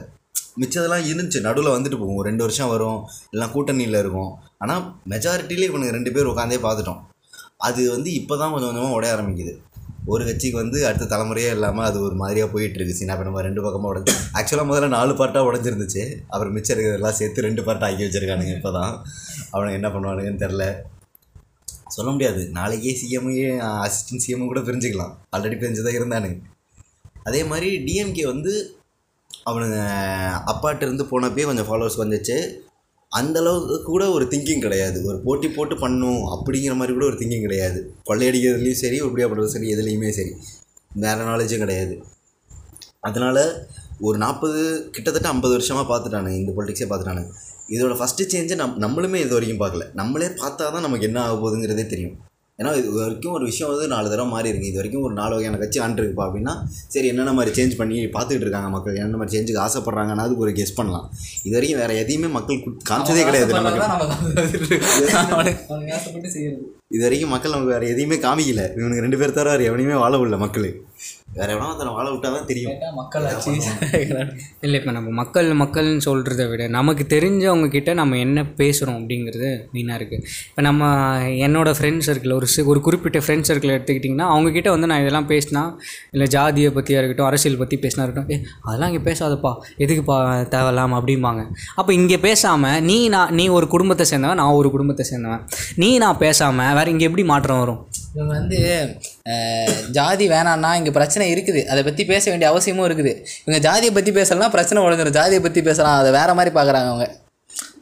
மிச்சதெல்லாம் 0.61 1.07
இருந்துச்சு. 1.11 1.39
நடுவில் 1.47 1.75
வந்துட்டு 1.75 1.99
போகும். 2.01 2.21
ரெண்டு 2.29 2.43
வருஷம் 2.45 2.71
வரும். 2.73 2.99
எல்லாம் 3.33 3.53
கூட்டணியில் 3.55 4.01
இருக்கும். 4.03 4.31
ஆனால் 4.63 4.83
மெஜாரிட்டியிலே 5.13 5.69
இவனுக்கு 5.71 5.95
ரெண்டு 5.97 6.13
பேர் 6.17 6.31
உட்காந்தே 6.33 6.59
பார்த்துட்டோம் 6.67 7.01
அது 7.67 7.81
வந்து 7.95 8.09
இப்போ 8.19 8.33
தான் 8.41 8.51
கொஞ்சம் 8.53 8.69
கொஞ்சமாக 8.71 8.97
உடைய 8.97 9.13
ஆரம்பிக்குது. 9.15 9.53
ஒரு 10.11 10.23
கட்சிக்கு 10.27 10.57
வந்து 10.61 10.77
அடுத்த 10.89 11.07
தலைமுறையே 11.13 11.49
இல்லாமல் 11.55 11.85
அது 11.87 11.97
ஒரு 12.05 12.15
மாதிரியாக 12.21 12.49
போயிட்டுருக்கு. 12.53 12.93
சீனா 12.99 13.15
இப்போ 13.15 13.25
நம்ம 13.27 13.41
ரெண்டு 13.47 13.63
பக்கமாக 13.65 13.91
உடஞ்சி 13.93 14.13
ஆக்சுவலாக 14.39 14.67
முதல்ல 14.69 14.87
நாலு 14.95 15.13
பார்ட்டாக 15.19 15.47
உடஞ்சிருந்துச்சு. 15.49 16.03
அப்புறம் 16.31 16.53
மிச்சம் 16.57 16.73
இருக்கிறதெல்லாம் 16.75 17.17
சேர்த்து 17.19 17.45
ரெண்டு 17.47 17.63
பார்ட்டாக 17.67 17.89
ஆக்கி 17.89 18.05
வச்சிருக்கானுங்க 18.05 18.53
இப்போ 18.59 18.71
தான் 18.77 18.93
அவனுங்க 19.53 19.75
என்ன 19.79 19.89
பண்ணுவானுங்கன்னு 19.95 20.43
தெரில 20.45 20.65
சொல்ல 21.95 22.09
முடியாது. 22.15 22.41
நாளைக்கே 22.57 22.93
சிஎம்ஏ 23.01 23.45
அசிஸ்டன்ட் 23.85 24.23
சிஎம் 24.25 24.49
கூட 24.51 24.61
பிரிஞ்சுக்கலாம். 24.69 25.13
ஆல்ரெடி 25.35 25.57
பிரிஞ்சு 25.61 25.85
தான் 25.87 25.97
இருந்தானுங்க. 25.99 26.37
அதே 27.29 27.41
மாதிரி 27.51 27.69
டிஎம்கே 27.87 28.25
வந்து 28.33 28.51
அவனுங்க 29.49 29.77
அப்பாட்ட 30.51 30.81
இருந்து 30.81 31.03
போனப்பயே 31.11 31.45
கொஞ்சம் 31.49 31.69
ஃபாலோவர்ஸ் 31.69 32.01
வந்துச்சு. 32.03 32.37
அந்த 33.11 33.39
அளவுக்கு 33.39 33.83
கூட 33.83 34.03
ஒரு 34.11 34.25
திங்கிங் 34.25 34.63
கிடையாது. 34.65 34.97
ஒரு 35.05 35.17
போட்டி 35.25 35.47
போட்டு 35.49 35.75
பண்ணும் 35.77 36.21
அப்படிங்கிற 36.33 36.73
மாதிரி 36.75 36.93
கூட 36.97 37.05
ஒரு 37.05 37.17
திங்கிங் 37.21 37.45
கிடையாது. 37.45 37.79
கொள்ளையடிக்கிறதுலையும் 38.09 38.81
சரி 38.83 38.97
உருப்படியாக 39.01 39.29
பண்ணுறது 39.31 39.53
சரி 39.55 39.69
எதுலேயுமே 39.75 40.09
சரி. 40.09 40.33
வேறு 41.03 41.29
நாலேஜும் 41.29 41.63
கிடையாது. 41.65 41.95
அதனால் 43.07 43.41
ஒரு 44.07 44.17
நாற்பது 44.17 44.59
கிட்டத்தட்ட 44.91 45.27
ஐம்பது 45.27 45.53
வருஷமாக 45.53 45.85
பார்த்துட்டானுங்க. 45.91 46.37
இந்த 46.41 46.51
பொலிட்டிக்ஸே 46.57 46.87
பார்த்துட்டானுங்க. 46.89 47.31
இதோட 47.75 47.93
ஃபஸ்ட்டு 47.99 48.29
சேஞ்சை 48.33 48.55
நம் 48.55 48.79
நம்மளுமே 48.85 49.15
இது 49.15 49.35
வரைக்கும் 49.37 49.61
பார்க்கல. 49.63 49.85
நம்மளே 49.93 50.25
பார்த்தா 50.25 50.65
தான் 50.75 50.85
நமக்கு 50.87 51.07
என்ன 51.07 51.21
ஆக 51.23 51.35
போகுதுங்கிறதே 51.35 51.85
தெரியும். 51.93 52.15
ஏன்னா 52.59 52.77
இது 52.77 52.91
வரைக்கும் 52.93 53.33
ஒரு 53.33 53.45
விஷயம் 53.45 53.71
வந்து 53.71 53.87
நாலு 53.87 54.09
தடவை 54.09 54.31
மாறி 54.31 54.49
இருக்கு. 54.49 54.67
இது 54.67 54.75
வரைக்கும் 54.75 55.03
ஒரு 55.03 55.13
நாலு 55.13 55.33
வகையான 55.33 55.57
கட்சி 55.57 55.79
ஆண்டுருக்குப்பா 55.79 56.25
அப்படின்னா 56.27 56.53
சரி 56.87 57.07
என்னென்ன 57.07 57.33
மாதிரி 57.33 57.51
சேஞ்ச் 57.59 57.75
பண்ணி 57.75 58.05
பார்த்துக்கிட்டு 58.05 58.45
இருக்காங்க 58.47 58.69
மக்கள்? 58.69 58.95
என்னென்ன 58.95 59.17
மாதிரி 59.17 59.33
சேஞ்சுக்கு 59.35 59.61
ஆசைப்படுறாங்கன்னா 59.65 60.25
அதுக்கு 60.25 60.41
ஒரு 60.41 60.51
கெஸ் 60.51 60.75
பண்ணலாம். 60.75 61.05
இது 61.43 61.53
வரைக்கும் 61.55 61.79
வேறு 61.79 61.97
எதையுமே 61.97 62.27
மக்கள் 62.27 62.63
காமிச்சதே 62.89 63.23
கிடையாது 63.23 63.53
நமக்கு. 63.53 63.79
இது 66.91 67.03
வரைக்கும் 67.03 67.29
மக்கள் 67.29 67.51
நமக்கு 67.51 67.73
வேறு 67.73 67.87
எதையுமே 67.87 68.15
காமிக்கல. 68.15 68.61
இவனுக்கு 68.77 69.01
ரெண்டு 69.01 69.17
பேர் 69.17 69.33
தவிர 69.33 69.49
வேறு 69.55 69.65
எவனையுமே 69.69 69.99
வாழ 69.99 70.17
விடல 70.17 70.37
மக்கள். 70.37 70.67
வேறு 71.29 71.53
எவனா 71.53 71.67
ஒருத்தனை 71.67 71.91
வாழ 71.93 72.05
விட்டா 72.09 72.29
தான் 72.31 72.47
தெரியும் 72.47 72.77
மக்கள் 72.97 73.25
ஆச்சு 73.27 73.51
இல்லை 74.63 74.77
இப்போ 74.79 74.91
நம்ம 74.91 75.09
மக்கள் 75.19 75.47
மக்கள்னு 75.59 76.01
சொல்கிறத 76.05 76.43
விட 76.49 76.63
நமக்கு 76.75 77.03
தெரிஞ்சவங்க 77.11 77.67
கிட்ட 77.69 77.91
நம்ம 77.99 78.17
என்ன 78.19 78.43
பேசுகிறோம் 78.57 78.97
அப்படிங்கிறது 78.99 79.49
மெயினாக 79.73 79.99
இருக்குது 79.99 80.21
இப்போ 80.47 80.63
நம்ம 80.67 80.87
என்னோடய 81.45 81.77
ஃப்ரெண்ட் 81.77 82.05
சர்க்கிள் 82.07 82.35
ஒரு 82.35 82.49
சி- 82.53 82.65
ஒரு 82.71 82.81
குறிப்பிட்ட 82.85 83.21
ஃப்ரெண்ட் 83.23 83.47
சர்க்கிள் 83.49 83.75
எடுத்துக்கிட்டிங்கன்னா 83.75 84.27
அவங்கக்கிட்ட 84.31 84.71
வந்து 84.71 84.89
நான் 84.91 85.01
இதெல்லாம் 85.01 85.29
பேசினா 85.29 85.63
இல்லை 86.13 86.27
ஜாதியை 86.33 86.71
பற்றியாக 86.71 87.01
இருக்கட்டும் 87.01 87.29
அரசியல் 87.29 87.59
பற்றி 87.59 87.77
பேசினா 87.83 88.03
இருக்கட்டும் 88.03 88.33
ஏ 88.33 88.39
அதெல்லாம் 88.63 88.91
இங்கே 88.91 89.03
பேசாதப்பா 89.05 89.53
எதுக்குப்பா 89.79 90.17
தேவையில்லாம? 90.51 90.97
அப்படிம்பாங்க. 90.99 91.41
அப்போ 91.75 91.91
இங்கே 91.93 92.19
பேசாமல் 92.19 92.57
நீ 92.83 92.99
நான் 93.09 93.33
நீ 93.33 93.45
ஒரு 93.55 93.67
குடும்பத்தை 93.69 94.05
சேர்ந்தவன் 94.07 94.39
நான் 94.39 94.57
ஒரு 94.57 94.71
குடும்பத்தை 94.71 95.05
சேர்ந்தவன். 95.05 95.43
நீ 95.77 95.91
நான் 95.99 96.19
பேசாமல் 96.19 96.75
வேறு 96.75 96.91
இங்கே 96.91 97.07
எப்படி 97.07 97.25
மாற்றம் 97.27 97.59
வரும்? 97.59 97.81
இவங்க 98.15 98.33
வந்து 98.35 98.59
ஜாதி 99.97 100.27
வேணான்னா 100.33 100.71
இங்கே 100.79 100.91
பிரச்சனை 100.97 101.25
இருக்குது. 101.35 101.63
அதை 101.71 101.81
பற்றி 101.87 102.05
பேச 102.11 102.23
வேண்டிய 102.31 102.49
அவசியமும் 102.51 102.87
இருக்குது. 102.89 103.13
இவங்க 103.45 103.59
ஜாதியை 103.67 103.93
பற்றி 103.97 104.11
பேசலாம் 104.19 104.53
பிரச்சனை 104.57 104.83
உடஞ்சிடும் 104.87 105.17
ஜாதியை 105.19 105.41
பற்றி 105.47 105.63
பேசலாம். 105.69 105.97
அதை 106.03 106.11
வேற 106.19 106.33
மாதிரி 106.39 106.53
பார்க்குறாங்க 106.59 106.91
அவங்க. 106.93 107.07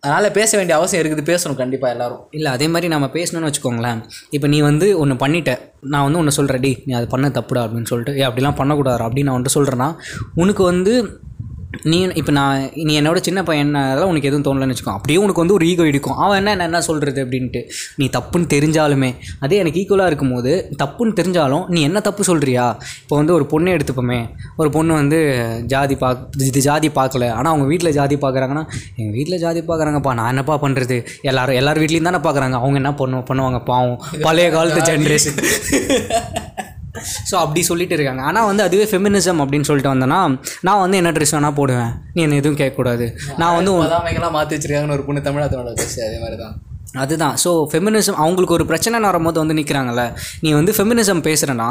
அதனால் 0.04 0.36
பேச 0.38 0.52
வேண்டிய 0.58 0.76
அவசியம் 0.80 1.02
இருக்குது. 1.02 1.24
பேசணும் 1.30 1.60
கண்டிப்பாக 1.62 1.94
எல்லோரும். 1.96 2.22
இல்லை 2.38 2.50
அதே 2.56 2.68
மாதிரி 2.74 2.88
நம்ம 2.94 3.08
பேசணும்னு 3.16 3.50
வச்சுக்கோங்களேன். 3.50 4.02
இப்போ 4.36 4.48
நீ 4.54 4.60
வந்து 4.68 4.88
ஒன்று 5.02 5.16
பண்ணிட்ட. 5.24 5.54
நான் 5.94 6.06
வந்து 6.08 6.20
ஒன்று 6.22 6.38
சொல்கிறேன் 6.38 6.64
டி 6.66 6.72
நீ 6.88 6.94
அது 7.00 7.08
பண்ண 7.14 7.28
தப்புடா 7.38 7.64
அப்படின்னு 7.66 7.90
சொல்லிட்டு 7.92 8.14
ஏ 8.22 8.26
அப்படிலாம் 8.30 8.60
பண்ணக்கூடாது 8.60 9.04
அப்படின்னு 9.08 9.30
நான் 9.30 9.38
வந்துட்டு 9.38 9.58
சொல்கிறேன்னா 9.58 9.90
உனக்கு 10.44 10.64
வந்து 10.72 10.94
நீ 11.92 11.98
இப்போ 12.20 12.32
நான் 12.38 12.60
நீ 12.88 12.92
என்னோட 13.00 13.20
சின்ன 13.28 13.40
பையன் 13.48 13.72
அதெல்லாம் 13.82 14.12
உனக்கு 14.12 14.30
எதுவும் 14.30 14.46
தோணலன்னு 14.48 14.74
வச்சுக்கோ. 14.74 14.94
அப்படியே 14.98 15.18
உனக்கு 15.24 15.42
வந்து 15.44 15.56
ஒரு 15.58 15.66
ஈகோ 15.72 15.84
இடிக்கும். 15.90 16.18
அவன் 16.24 16.38
என்ன 16.40 16.52
என்ன 16.56 16.66
என்ன 16.70 16.80
சொல்கிறது 16.88 17.20
அப்படின்ட்டு. 17.26 17.62
நீ 18.00 18.06
தப்புன்னு 18.18 18.48
தெரிஞ்சாலுமே 18.54 19.10
அதே 19.46 19.58
எனக்கு 19.64 19.80
ஈக்குவலாக 19.82 20.12
இருக்கும்போது 20.12 20.52
தப்புன்னு 20.84 21.18
தெரிஞ்சாலும் 21.20 21.66
நீ 21.76 21.82
என்ன 21.90 22.02
தப்பு 22.08 22.24
சொல்கிறியா 22.30 22.66
இப்போ 23.04 23.16
வந்து 23.22 23.34
ஒரு 23.38 23.48
பொண்ணை 23.54 23.74
எடுத்துப்போமே. 23.78 24.20
ஒரு 24.62 24.72
பொண்ணு 24.78 24.94
வந்து 25.02 25.20
ஜாதி 25.74 25.98
பார்க்க 26.04 26.46
இது 26.52 26.62
ஜாதி 26.70 26.92
பார்க்கல. 27.00 27.28
ஆனால் 27.38 27.52
அவங்க 27.54 27.68
வீட்டில் 27.74 27.96
ஜாதி 28.00 28.18
பார்க்குறாங்கன்னா 28.26 28.66
எங்கள் 29.00 29.16
வீட்டில் 29.20 29.42
ஜாதி 29.46 29.64
பார்க்குறாங்கப்பா 29.70 30.14
நான் 30.22 30.32
என்னப்பா 30.36 30.58
பண்ணுறது 30.66 30.98
எல்லாரும் 31.32 31.60
எல்லார் 31.62 31.82
வீட்லேயும் 31.84 32.10
தானே 32.12 32.22
பார்க்குறாங்க. 32.28 32.58
அவங்க 32.64 32.78
என்ன 32.84 32.94
பண்ணுவோம் 33.02 33.28
பண்ணுவாங்க? 33.32 33.62
பாவம். 33.72 34.00
பழைய 34.28 34.50
காலத்து 34.58 34.90
ஜென்ரேஷன் 34.92 35.40
ஸோ 37.32 37.36
அப்படி 37.36 37.62
சொல்லிட்டு 37.62 37.94
இருக்காங்க. 37.94 38.22
ஆனால் 38.22 38.46
வந்து 38.46 38.64
அதுவே 38.64 38.84
ஃபெமினிசம் 38.84 39.42
அப்படின்னு 39.42 39.62
சொல்லிட்டு 39.62 39.94
வந்தேன்னா 39.94 40.40
நான் 40.62 40.80
வந்து 40.80 40.98
என்ன 40.98 41.12
ட்ரெஸ் 41.12 41.32
வேணால் 41.32 41.54
போடுவேன். 41.54 41.92
நீ 42.14 42.22
என்ன 42.22 42.36
எதுவும் 42.36 42.58
கேட்கக்கூடாது. 42.58 43.18
நான் 43.38 43.56
வந்து 43.56 43.74
உன்- 43.74 44.32
மாற்றி 44.32 44.58
வச்சிருக்காங்கன்னு 44.58 44.92
ஒரு 44.92 45.04
பொண்ணு 45.04 45.22
தமிழகத்தோட 45.22 45.74
பேசு 45.74 46.06
அதே 46.08 46.20
மாதிரி 46.20 46.38
தான் 46.38 46.56
அதுதான். 47.04 47.36
ஸோ 47.44 47.52
ஃபெமினிசம் 47.72 48.18
அவங்களுக்கு 48.24 48.56
ஒரு 48.58 48.66
பிரச்சனை 48.72 49.02
வரும்போது 49.08 49.38
வந்து 49.44 49.56
நிற்கிறாங்கல்ல 49.60 50.04
நீ 50.44 50.50
வந்து 50.60 50.72
ஃபெமினிசம் 50.78 51.22
பேசுகிறேன்னா 51.28 51.70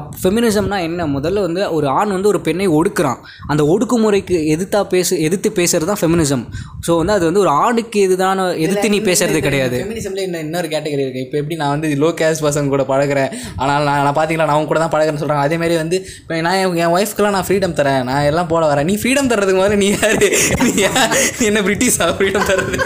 அப் 0.00 0.12
ஃபெமினிசம்னா 0.22 0.78
என்ன? 0.88 1.06
முதல்ல 1.16 1.42
வந்து 1.46 1.62
ஒரு 1.76 1.86
ஆண் 1.98 2.14
வந்து 2.16 2.30
ஒரு 2.32 2.40
பெண்ணை 2.46 2.66
ஒடுக்குறான். 2.78 3.20
அந்த 3.52 3.62
ஒடுக்குமுறைக்கு 3.72 4.36
எதிர்த்தா 4.54 4.80
பேசு 4.94 5.14
எதிர்த்து 5.28 5.50
பேசுறது 5.60 5.90
தான் 5.92 6.00
ஃபெமினிசம் 6.02 6.44
ஸோ 6.88 6.94
வந்து 7.00 7.14
அது 7.16 7.24
வந்து 7.30 7.42
ஒரு 7.44 7.52
ஆணுக்கு 7.64 8.00
எதுதான 8.08 8.46
எதிர்த்து 8.64 8.92
நீ 8.94 9.00
பேசுறது 9.10 9.40
கிடையாது. 9.48 9.78
ஃபெமினிசம்ல 9.82 10.22
இன்னும் 10.28 10.44
இன்னொரு 10.46 10.70
கேட்டகரி 10.74 11.04
இருக்குது 11.06 11.24
இப்போ 11.26 11.38
எப்படி 11.42 11.58
நான் 11.62 11.74
வந்து 11.74 11.88
லோ 12.04 12.10
கேஸ்ட் 12.20 12.44
பசங்க 12.48 12.74
கூட 12.74 12.84
பழகுறேன் 12.92 13.30
ஆனால் 13.62 13.86
நான் 13.90 14.04
நான் 14.06 14.16
பார்த்தீங்களா 14.18 14.48
நான் 14.48 14.56
அவங்க 14.56 14.70
கூட 14.72 14.80
தான் 14.84 14.94
பழகுறேன்னு 14.94 15.22
சொல்கிறாங்க 15.22 15.46
அதே 15.48 15.58
மாதிரி 15.62 15.76
வந்து 15.82 15.96
இப்போ 16.22 16.40
நான் 16.48 16.58
என் 16.84 16.94
ஒய்ஃப்க்குலாம் 16.98 17.36
நான் 17.36 17.46
ஃப்ரீடம் 17.48 17.76
தரேன். 17.80 18.02
நான் 18.10 18.26
எல்லாம் 18.30 18.48
போட 18.52 18.62
வரேன். 18.70 18.86
நீ 18.90 18.94
ஃப்ரீடம் 19.02 19.30
தர்றதுக்கு 19.32 19.60
முதல்ல 19.60 19.78
நீ 19.82 19.88
யாரு? 19.94 20.28
நீ 20.66 20.72
என்ன 21.50 21.60
பிரிட்டிஷா 21.66 22.06
ஃப்ரீடம் 22.18 22.46
தர்றது? 22.50 22.78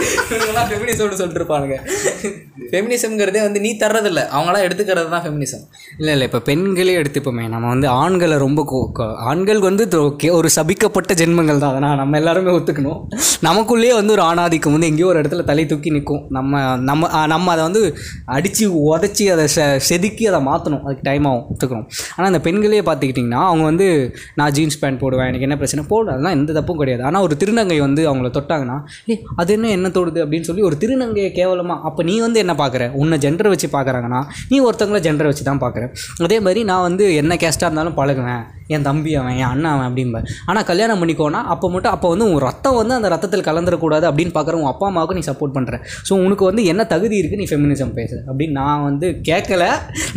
ஃபெமினிசம்னு 0.70 1.18
சொல்லிட்டு 1.20 1.40
இருப்பானுங்க. 1.40 1.76
ஃபெமினிசம்ங்கிறதே 2.70 3.40
வந்து 3.40 3.60
நீ 3.60 3.76
தர்றதில்ல. 3.76 4.20
அவங்களாம் 4.38 4.70
எடுத்துக்கிறது 4.70 5.08
தான் 5.08 5.22
ஃபெமினிசம் 5.22 5.62
இல்லை 5.98 6.12
இல்லை 6.12 6.22
இப்போ 6.22 6.40
பெண்களே 6.40 6.96
எடுத்துப்போமே. 6.96 7.48
நம்ம 7.48 7.68
வந்து 7.68 7.88
ஆண்களை 7.88 8.36
ரொம்ப 8.36 8.90
கோ- 8.94 9.14
ஆண்கள் 9.14 9.58
வந்து 9.58 9.88
ஒரு 10.30 10.48
சபிக்கப்பட்ட 10.56 11.12
ஜென்மங்கள் 11.12 11.58
தான். 11.58 11.70
அதனால் 11.70 11.96
நம்ம 11.96 12.16
எல்லாருமே 12.16 12.50
ஒத்துக்கணும். 12.50 13.06
நமக்குள்ளேயே 13.42 13.94
வந்து 13.94 14.12
ஒரு 14.12 14.22
ஆணாதிக்கம் 14.22 14.70
வந்து 14.70 14.86
எங்கேயோ 14.86 15.06
ஒரு 15.06 15.20
இடத்துல 15.20 15.44
தலை 15.44 15.66
தூக்கி 15.66 15.90
நிற்கும் 15.90 16.26
நம்ம 16.28 16.76
நம்ம 16.76 17.26
நம்ம 17.26 17.50
அதை 17.50 17.64
வந்து 17.64 17.96
அடித்து 18.24 18.96
உதச்சி 18.96 19.32
அதை 19.32 19.46
செ 19.46 19.78
செதுக்கி 19.78 20.26
அதை 20.26 20.40
மாற்றணும் 20.40 20.80
அதுக்கு 20.80 20.98
டைம் 21.02 21.24
ஆகும். 21.24 21.56
ஒத்துக்கணும். 21.56 21.88
ஆனால் 22.16 22.32
அந்த 22.32 22.40
பெண்களே 22.40 22.80
பார்த்துக்கிட்டிங்கன்னா 22.80 23.30
அவங்க 23.30 23.64
வந்து 23.64 24.14
நான் 24.34 24.50
ஜீன்ஸ் 24.50 24.78
பேண்ட் 24.78 24.98
போடுவேன் 24.98 25.24
எனக்கு 25.24 25.42
என்ன 25.42 25.54
பிரச்சனை? 25.54 25.84
போடு. 25.88 26.10
அதெல்லாம் 26.10 26.32
எந்த 26.32 26.52
தப்பும் 26.52 26.78
கிடையாது. 26.78 27.04
ஆனால் 27.04 27.22
ஒரு 27.22 27.36
திருநங்கை 27.44 27.78
வந்து 27.78 28.14
அவங்கள 28.14 28.18
தொட்டாங்கன்னா 28.18 28.80
ஏ 29.10 29.22
அது 29.36 29.52
என்ன 29.52 29.68
என்ன 29.68 29.88
தொடுது? 29.88 30.20
அப்படின்னு 30.22 30.40
சொல்லி 30.40 30.62
ஒரு 30.62 30.76
திருநங்கையை 30.80 31.32
கேவலமாக 31.32 31.71
அப்போ 31.88 32.00
நீ 32.08 32.14
வந்து 32.24 32.38
என்ன 32.44 32.54
பார்க்குற 32.60 32.84
உன்னை 33.02 33.18
ஜெண்டரை 33.24 33.50
வச்சு 33.52 33.68
பார்க்குறாங்கன்னா 33.76 34.20
நீ 34.52 34.58
ஒருத்தவங்கள 34.68 35.00
ஜெண்டரை 35.06 35.28
வச்சு 35.30 35.44
தான் 35.50 35.62
பார்க்குற 35.64 35.84
அதே 36.26 36.38
மாதிரி 36.46 36.60
நான் 36.70 36.86
வந்து 36.88 37.06
என்ன 37.22 37.36
கேஸ்ட்டாக 37.42 37.68
இருந்தாலும் 37.68 37.98
பழகுவேன். 38.00 38.42
என் 38.74 38.86
தம்பி 38.88 39.10
அவன் 39.20 39.36
என் 39.40 39.50
அண்ணன் 39.52 39.72
அவன் 39.72 39.86
அப்படிம்பேன் 39.88 40.26
ஆனால் 40.50 40.66
கல்யாணம் 40.68 41.00
பண்ணிக்கோனா 41.00 41.40
அப்போ 41.54 41.66
மட்டும் 41.74 41.94
அப்போ 41.94 42.08
வந்து 42.12 42.26
உன் 42.32 42.42
ரத்தம் 42.46 42.78
வந்து 42.80 42.94
அந்த 42.98 43.08
ரத்தத்தில் 43.14 43.46
கலந்துடக்கூடாது 43.48 44.06
அப்படின்னு 44.10 44.34
பார்க்குற 44.36 44.60
உன் 44.60 44.70
அப்பா 44.72 44.86
அம்மாவுக்கு 44.90 45.18
நீ 45.18 45.24
சப்போர்ட் 45.30 45.56
பண்ணுற 45.56 45.78
ஸோ 46.08 46.12
உனக்கு 46.26 46.44
வந்து 46.50 46.64
என்ன 46.72 46.86
தகுதி 46.94 47.16
இருக்குது 47.20 47.42
நீ 47.42 47.48
ஃபெமினிசம் 47.52 47.94
பேசு. 47.98 48.16
அப்படின்னு 48.28 48.58
நான் 48.62 48.86
வந்து 48.88 49.08
கேட்கல 49.30 49.66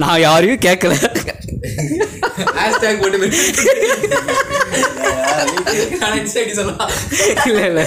நான் 0.03 0.21
யாரையும் 0.27 0.63
கேட்கல 0.67 0.93
ஹேஷ்டேக் 2.59 3.01
போட்டு 3.01 3.17
சொல்லலாம் 6.59 6.91
இல்லை 7.49 7.63
இல்லை. 7.69 7.85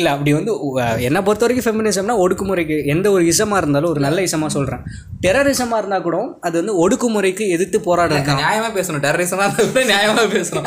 இல்லை 0.00 0.10
அப்படி 0.14 0.30
வந்து 0.36 0.52
என்னை 1.08 1.20
பொறுத்த 1.26 1.44
வரைக்கும் 1.44 1.66
ஃபெமினிசம்னா 1.66 2.16
ஒடுக்குமுறைக்கு 2.22 2.76
எந்த 2.94 3.06
ஒரு 3.16 3.24
இசமாக 3.32 3.60
இருந்தாலும் 3.62 3.92
ஒரு 3.94 4.00
நல்ல 4.06 4.18
இசமாக 4.28 4.50
சொல்கிறேன் 4.56 4.82
டெரரிசமாக 5.24 5.78
இருந்தால் 5.80 6.04
கூட 6.06 6.16
அது 6.46 6.54
வந்து 6.60 6.74
ஒடுக்குமுறைக்கு 6.82 7.44
எதிர்த்து 7.54 7.78
போராடுறது 7.86 8.26
தான். 8.28 8.40
நியாயமா 8.42 8.68
பேசணும். 8.78 9.02
டெரரிசமா 9.06 9.46
நியாயமா 9.92 10.24
பேசணும். 10.34 10.66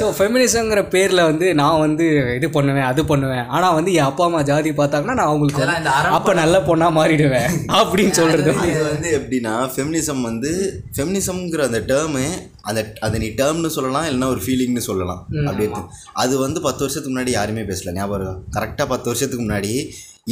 ஸோ 0.00 0.06
ஃபெமினிசம்ங்கிற 0.18 0.82
பேரில் 0.94 1.22
வந்து 1.30 1.46
நான் 1.60 1.82
வந்து 1.84 2.06
இது 2.38 2.48
பண்ணுவேன் 2.56 2.88
அது 2.90 3.04
பண்ணுவேன். 3.12 3.46
ஆனால் 3.56 3.76
வந்து 3.78 3.92
என் 3.98 4.08
அப்பா 4.10 4.24
அம்மா 4.28 4.40
ஜாதி 4.50 4.72
பார்த்தாங்கன்னா 4.80 5.16
நான் 5.20 5.30
அவங்களுக்கு 5.32 5.62
அப்போ 6.18 6.34
நல்ல 6.42 6.56
பொண்ணாக 6.70 6.96
மாறிடுவேன் 6.98 7.48
அப்படின்னு 7.80 8.16
சொல்கிறது 8.20 8.52
இது 8.72 8.82
வந்து 8.90 9.10
எப்படின்னா 9.20 9.54
ஃபெமினிசம் 9.76 10.22
வந்து 10.30 10.52
ஃபெமினிசம்ங்கிற 10.96 11.62
அந்த 11.70 11.82
டேர்மு 11.92 12.26
அந்த 12.70 12.80
அதை 13.06 13.16
நீ 13.22 13.30
டேர்ம்னு 13.40 13.70
சொல்லலாம் 13.76 14.06
இல்லைன்னா 14.08 14.28
ஒரு 14.34 14.40
ஃபீலிங்னு 14.44 14.82
சொல்லலாம். 14.90 15.22
அப்படி 15.48 15.64
அது 16.22 16.34
வந்து 16.44 16.58
பத்து 16.66 16.82
வருஷத்துக்கு 16.84 17.14
முன்னாடி 17.14 17.32
யாருமே 17.44 17.64
பேசல. 17.70 17.92
ஞாபகம் 18.00 18.42
கரெக்டாக 18.56 18.88
பத்து 18.92 19.08
வருஷத்துக்கு 19.10 19.46
முன்னாடி 19.46 19.72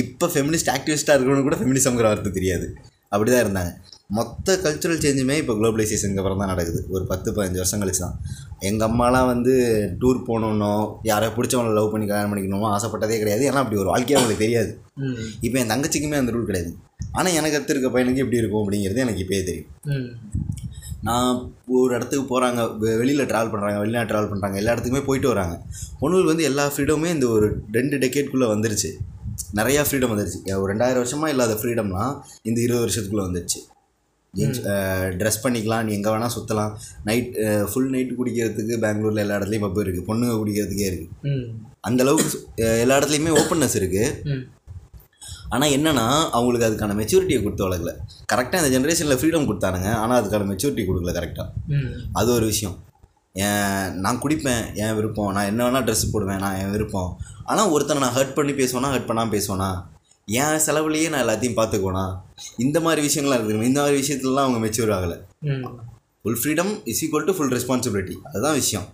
இப்போ 0.02 0.26
ஃபெமினிஸ்ட் 0.34 0.70
ஆக்டிவிஸ்ட்டாக 0.74 1.16
இருக்கிறவங்க 1.16 1.46
கூட 1.48 1.56
ஃபெமினிசம்ங்கிற 1.60 2.06
வார்த்தை 2.10 2.30
தெரியாது. 2.36 2.66
அப்படி 3.14 3.30
தான் 3.32 3.42
இருந்தாங்க. 3.44 3.72
மொத்த 4.16 4.54
கல்ச்சுரல் 4.62 5.02
சேஞ்சுமே 5.02 5.34
இப்போ 5.40 5.52
குளோபலைசேஷனுக்கு 5.58 6.20
அப்புறம் 6.22 6.40
தான் 6.42 6.50
நடக்குது. 6.52 6.80
ஒரு 6.94 7.04
பத்து 7.10 7.28
பதினஞ்சு 7.36 7.60
வருஷம் 7.62 7.82
கழிச்சு 7.82 8.02
தான். 8.04 8.16
எங்கள் 8.68 8.86
அம்மாலாம் 8.88 9.28
வந்து 9.32 9.52
டூர் 10.00 10.18
போகணுன்னோ 10.28 10.72
யாரை 11.10 11.28
பிடிச்சவங்களை 11.36 11.72
லவ் 11.78 11.92
பண்ணி 11.92 12.06
கல்யாணம் 12.10 12.32
பண்ணிக்கணுமோ 12.32 12.68
ஆசைப்பட்டதே 12.76 13.18
கிடையாது. 13.22 13.44
ஏன்னா 13.50 13.62
அப்படி 13.64 13.80
ஒரு 13.82 13.92
வாழ்க்கையே 13.92 14.18
அவங்களுக்கு 14.18 14.44
தெரியாது. 14.44 14.72
இப்போ 15.46 15.58
என் 15.62 15.72
தங்கச்சிக்குமே 15.74 16.20
அந்த 16.22 16.34
ரூல் 16.36 16.50
கிடையாது. 16.50 16.72
ஆனால் 17.18 17.36
எனக்கு 17.40 17.74
இருக்க 17.74 17.90
பையனுக்கு 17.96 18.24
எப்படி 18.24 18.40
இருக்கும் 18.42 18.62
அப்படிங்கிறது 18.64 19.04
எனக்கு 19.06 19.24
இப்போயே 19.24 19.42
தெரியும். 19.50 19.70
நான் 21.02 21.30
ஒரு 21.76 21.92
இடத்துக்கு 21.94 22.24
போகிறாங்க 22.28 22.60
வெளியில் 22.96 23.26
ட்ராவல் 23.26 23.52
பண்ணுறாங்க 23.52 23.78
வெளிநாடு 23.78 24.10
ட்ராவல் 24.10 24.30
பண்ணுறாங்க 24.30 24.56
எல்லா 24.56 24.72
இடத்துக்குமே 24.72 25.04
போயிட்டு 25.04 25.28
வராங்க. 25.28 25.54
பொண்ணுங்களுக்கு 26.00 26.32
வந்து 26.32 26.44
எல்லா 26.44 26.64
ஃப்ரீடமுமே 26.68 27.10
இந்த 27.10 27.28
ஒரு 27.28 27.46
ரெண்டு 27.72 27.96
டெக்கேட்குள்ளே 27.96 28.48
வந்துருச்சு. 28.52 28.90
நிறையா 29.54 29.82
ஃப்ரீடம் 29.86 30.12
வந்துருச்சு. 30.12 30.40
ஒரு 30.56 30.68
ரெண்டாயிரம் 30.72 31.02
வருஷமாக 31.02 31.30
இல்லாத 31.30 31.54
ஃப்ரீடம்லாம் 31.54 32.12
இந்த 32.42 32.58
இருபது 32.60 32.84
வருஷத்துக்குள்ளே 32.84 33.26
வந்துருச்சு. 33.28 33.60
ஜீன்ஸ் 34.34 34.60
ட்ரெஸ் 35.18 35.42
பண்ணிக்கலாம் 35.42 35.82
நீ 35.82 35.92
எங்கே 35.92 36.10
வேணால் 36.10 36.34
சுற்றலாம் 36.34 36.70
நைட் 37.04 37.26
ஃபுல் 37.70 37.90
நைட்டு 37.90 38.14
குடிக்கிறதுக்கு 38.14 38.76
பெங்களூரில் 38.80 39.18
எல்லா 39.18 39.36
இடத்துலையும் 39.38 39.66
பப்பு 39.66 39.82
இருக்குது 39.82 40.06
பொண்ணுங்க 40.06 40.36
குடிக்கிறதுக்கே 40.36 40.86
இருக்குது 40.88 41.10
அந்த 41.80 42.02
அளவுக்கு 42.02 42.30
சு- 42.30 42.40
அஹ் 42.60 42.80
எல்லா 42.80 42.96
இடத்துலையுமே 42.98 43.32
ஓப்பன்னஸ் 43.36 43.76
இருக்குது 43.78 44.06
ஆனால் 45.54 45.72
என்னன்னா 45.76 46.06
அவங்களுக்கு 46.36 46.66
அதுக்கான 46.68 46.96
மெச்சூரிட்டியை 47.00 47.40
கொடுத்து 47.44 47.66
வளர்க்கல. 47.66 47.92
கரெக்டாக 48.32 48.60
இந்த 48.62 48.70
ஜென்ரேஷனில் 48.74 49.18
ஃப்ரீடம் 49.20 49.46
கொடுத்தானுங்க 49.50 49.90
ஆனால் 50.02 50.18
அதுக்கான 50.20 50.48
மெச்சூரிட்டி 50.52 50.84
கொடுக்கல 50.88 51.14
கரெக்டாக 51.18 51.78
அது 52.20 52.30
ஒரு 52.38 52.46
விஷயம். 52.52 52.76
நான் 54.04 54.20
குடிப்பேன் 54.22 54.64
என் 54.82 54.96
விருப்பம்? 54.96 55.30
நான் 55.36 55.48
என்ன 55.50 55.60
வேணால் 55.66 55.86
ட்ரெஸ் 55.88 56.10
போடுவேன் 56.14 56.42
நான் 56.44 56.58
என் 56.62 56.72
விருப்பம். 56.76 57.10
ஆனால் 57.50 57.70
ஒருத்தனை 57.74 58.00
நான் 58.04 58.16
ஹர்ட் 58.18 58.34
பண்ணி 58.38 58.52
பேசுவேனா 58.58 58.90
ஹர்ட் 58.94 59.08
பண்ணாமல் 59.10 59.34
பேசுவேனா? 59.36 59.70
என் 60.28 60.60
செலவுலேயே 60.66 61.06
நான் 61.12 61.22
எல்லாத்தையும் 61.24 61.56
பார்த்துக்குவேனா? 61.60 62.04
இந்த 62.64 62.80
மாதிரி 62.86 63.00
விஷயங்கள்லாம் 63.06 63.40
இருக்குது 63.40 63.70
இந்த 63.70 63.80
மாதிரி 63.82 63.96
விஷயத்துலலாம் 64.02 64.46
அவங்க 64.46 64.60
மெச்சூர் 64.64 64.92
ஆகலை. 64.96 65.16
Full 66.22 66.40
freedom 66.40 66.72
is 66.90 67.00
equal 67.04 67.26
to 67.28 67.34
full 67.36 67.54
responsibility 67.56 68.16
அதுதான் 68.30 68.58
விஷயம். 68.62 68.86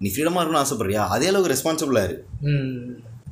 நீ 0.00 0.08
ஃப்ரீடமாக 0.12 0.40
இருக்கணும்னு 0.40 0.64
ஆசைப்படுறியா? 0.64 1.02
அதே 1.14 1.26
அளவுக்கு 1.30 1.52
ரெஸ்பான்சிபிளாக 1.54 2.08
இரு. 2.08 2.16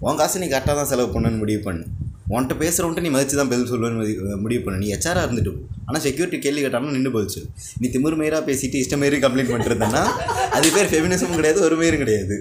உன் 0.06 0.20
காசு 0.20 0.42
நீ 0.42 0.48
கரெக்டாக 0.52 0.76
தான் 0.80 0.90
செலவு 0.92 1.08
பண்ணணும்னு 1.14 1.42
முடிவு 1.42 1.60
பண்ணு. 1.68 1.84
உன்கிட்ட 2.32 2.54
பேசுகிறவன்ட்டு 2.62 3.04
நீ 3.04 3.10
மதித்து 3.14 3.36
தான் 3.40 3.50
பதில் 3.52 3.70
சொல்லுவேன்னு 3.72 4.38
முடிவு 4.44 4.62
பண்ணு. 4.64 4.80
நீ 4.82 4.88
எச்ஆராக 4.96 5.26
இருந்துட்டு 5.26 5.52
ஆனால் 5.86 6.02
செக்யூரிட்டி 6.06 6.38
கேள்வி 6.46 6.62
கேட்டாலும் 6.64 6.96
நின்று 6.96 7.12
பதில் 7.16 7.48
நீ 7.82 7.88
திமிர்மயிராக 7.96 8.42
பேசிட்டு 8.48 8.82
இஷ்டமேரி 8.84 9.20
கம்ப்ளைண்ட் 9.24 9.52
பண்ணுறதுன்னா 9.54 10.02
அது 10.56 10.68
பேர் 10.76 10.90
ஃபெமினிசமும் 10.92 11.38
கிடையாது 11.40 11.60
ஒரு 11.68 11.78
பேரும் 11.82 12.02
கிடையாது. 12.04 12.36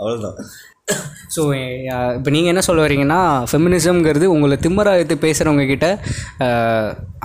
அவ்வளோதான் 0.00 0.38
ஸோ 1.34 1.42
இப்போ 2.16 2.30
நீங்கள் 2.34 2.52
என்ன 2.52 2.62
சொல்ல 2.68 2.80
வரீங்கன்னா 2.84 3.18
ஃபெமினிசம்ங்கிறது 3.50 4.26
உங்களை 4.34 4.56
திம்மரா 4.64 4.92
எடுத்து 5.00 5.16
பேசுகிறவங்க 5.24 5.64
கிட்ட 5.72 5.86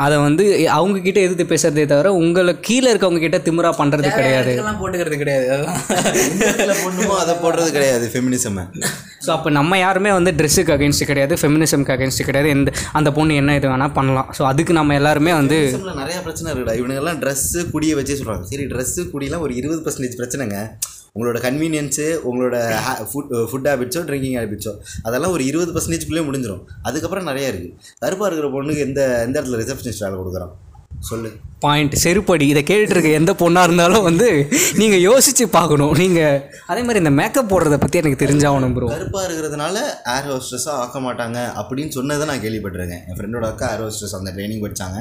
அதை 0.03 0.15
வந்து 0.25 0.43
அவங்க 0.77 0.97
கிட்ட 1.05 1.19
எதிர்த்து 1.25 1.45
பேசுறதே 1.51 1.85
தவிர 1.91 2.11
உங்களை 2.21 2.53
கீழே 2.67 2.87
இருக்கவங்க 2.93 3.21
கிட்ட 3.25 3.37
திமிரா 3.47 3.69
பண்ணுறது 3.79 4.09
கிடையாது. 4.17 4.51
போட்டுக்கிறது 4.81 5.17
கிடையாது? 5.21 5.47
பொண்ணுமோ 6.83 7.15
அதை 7.23 7.35
போடுறது 7.43 7.69
கிடையாது 7.77 8.05
ஃபெமினிசமை 8.13 8.65
ஸோ 9.25 9.31
அப்போ 9.35 9.49
நம்ம 9.59 9.77
யாருமே 9.85 10.11
வந்து 10.17 10.31
ட்ரெஸ்ஸுக்கு 10.39 10.73
அகேன்ஸ்ட் 10.75 11.05
கிடையாது 11.11 11.33
ஃபெமினிசம்க்கு 11.41 11.93
அகேன்ஸ்ட் 11.95 12.25
கிடையாது. 12.29 12.49
எந்த 12.55 12.71
அந்த 12.99 13.11
பொண்ணு 13.17 13.39
என்ன 13.41 13.55
இது 13.59 13.67
வேணால் 13.73 13.95
பண்ணலாம். 13.99 14.29
ஸோ 14.37 14.43
அதுக்கு 14.51 14.73
நம்ம 14.79 14.95
எல்லாருமே 14.99 15.33
வந்து 15.41 15.57
நிறைய 16.01 16.17
பிரச்சனை 16.27 16.47
இருக்குடா. 16.53 16.75
இவனுங்கெல்லாம் 16.81 17.21
ட்ரெஸ்ஸு 17.23 17.61
குடியை 17.73 17.95
வச்சே 17.99 18.17
சொல்கிறாங்க 18.19 18.45
சரி 18.51 18.67
ட்ரெஸ்ஸு 18.73 19.03
குடியெலாம் 19.13 19.45
ஒரு 19.47 19.55
இருபது 19.61 19.81
பர்சன்டேஜ் 19.87 20.19
பிரச்சனைங்க. 20.21 20.59
உங்களோட 21.15 21.37
கன்வீனியன்ஸு 21.41 22.05
உங்களோட 22.29 22.55
ஃபுட் 23.11 23.29
ஃபுட் 23.49 23.67
ஹேபிட்ஸோ 23.67 24.01
ட்ரிங்கிங் 24.03 24.37
ஹேபிட்ஸோ 24.39 24.73
அதெல்லாம் 25.03 25.31
ஒரு 25.31 25.45
இருபது 25.45 25.73
பர்சன்டேஜ்குள்ளே 25.73 26.23
முடிஞ்சிடும் 26.25 26.63
அதுக்கப்புறம் 26.81 27.27
நிறையா 27.27 27.49
இருக்குது 27.51 27.73
கருப்பாக 27.99 28.29
இருக்கிற 28.31 28.49
பொண்ணுக்கு 28.51 28.77
எந்த 28.77 29.21
எந்த 29.21 29.41
இடத்துல 29.41 29.61
ரிசப்ஷனிஸ்ட் 29.63 30.03
வேலை 30.03 30.17
கொடுக்குறான்? 30.17 30.53
சொல்லு. 31.11 31.29
பாயிண்ட் 31.63 31.93
செருப்படி. 32.01 32.45
இதை 32.51 32.61
கேட்டுட்டு 32.69 32.93
இருக்க 32.95 33.11
எந்த 33.19 33.31
பொண்ணாக 33.41 33.67
இருந்தாலும் 33.67 34.05
வந்து 34.07 34.27
நீங்கள் 34.79 35.03
யோசித்து 35.05 35.45
பார்க்கணும். 35.55 35.93
நீங்கள் 36.01 36.35
அதே 36.71 36.81
மாதிரி 36.85 36.99
இந்த 37.03 37.11
மேக்கப் 37.19 37.49
போடுறத 37.51 37.75
பற்றி 37.83 37.99
எனக்கு 38.01 38.19
தெரிஞ்சாகணும் 38.23 38.73
ப்ரோ 38.75 38.87
கருப்பாக 38.91 39.23
இருக்கிறதுனால 39.27 39.75
ஏர் 40.15 40.27
ஹோஸ்டஸாக 40.31 40.75
ஆக்க 40.83 40.99
மாட்டாங்க 41.05 41.37
அப்படின்னு 41.61 41.91
சொன்னதை 41.97 42.25
நான் 42.31 42.41
கேள்விப்பட்டிருக்கேன். 42.45 43.03
என் 43.09 43.17
ஃப்ரெண்டோட 43.19 43.47
அக்கா 43.51 43.69
ஏர் 43.75 43.83
ஹோஸ்டஸ் 43.85 44.15
அந்த 44.19 44.33
ட்ரைனிங் 44.35 44.61
படிச்சாங்க. 44.65 44.97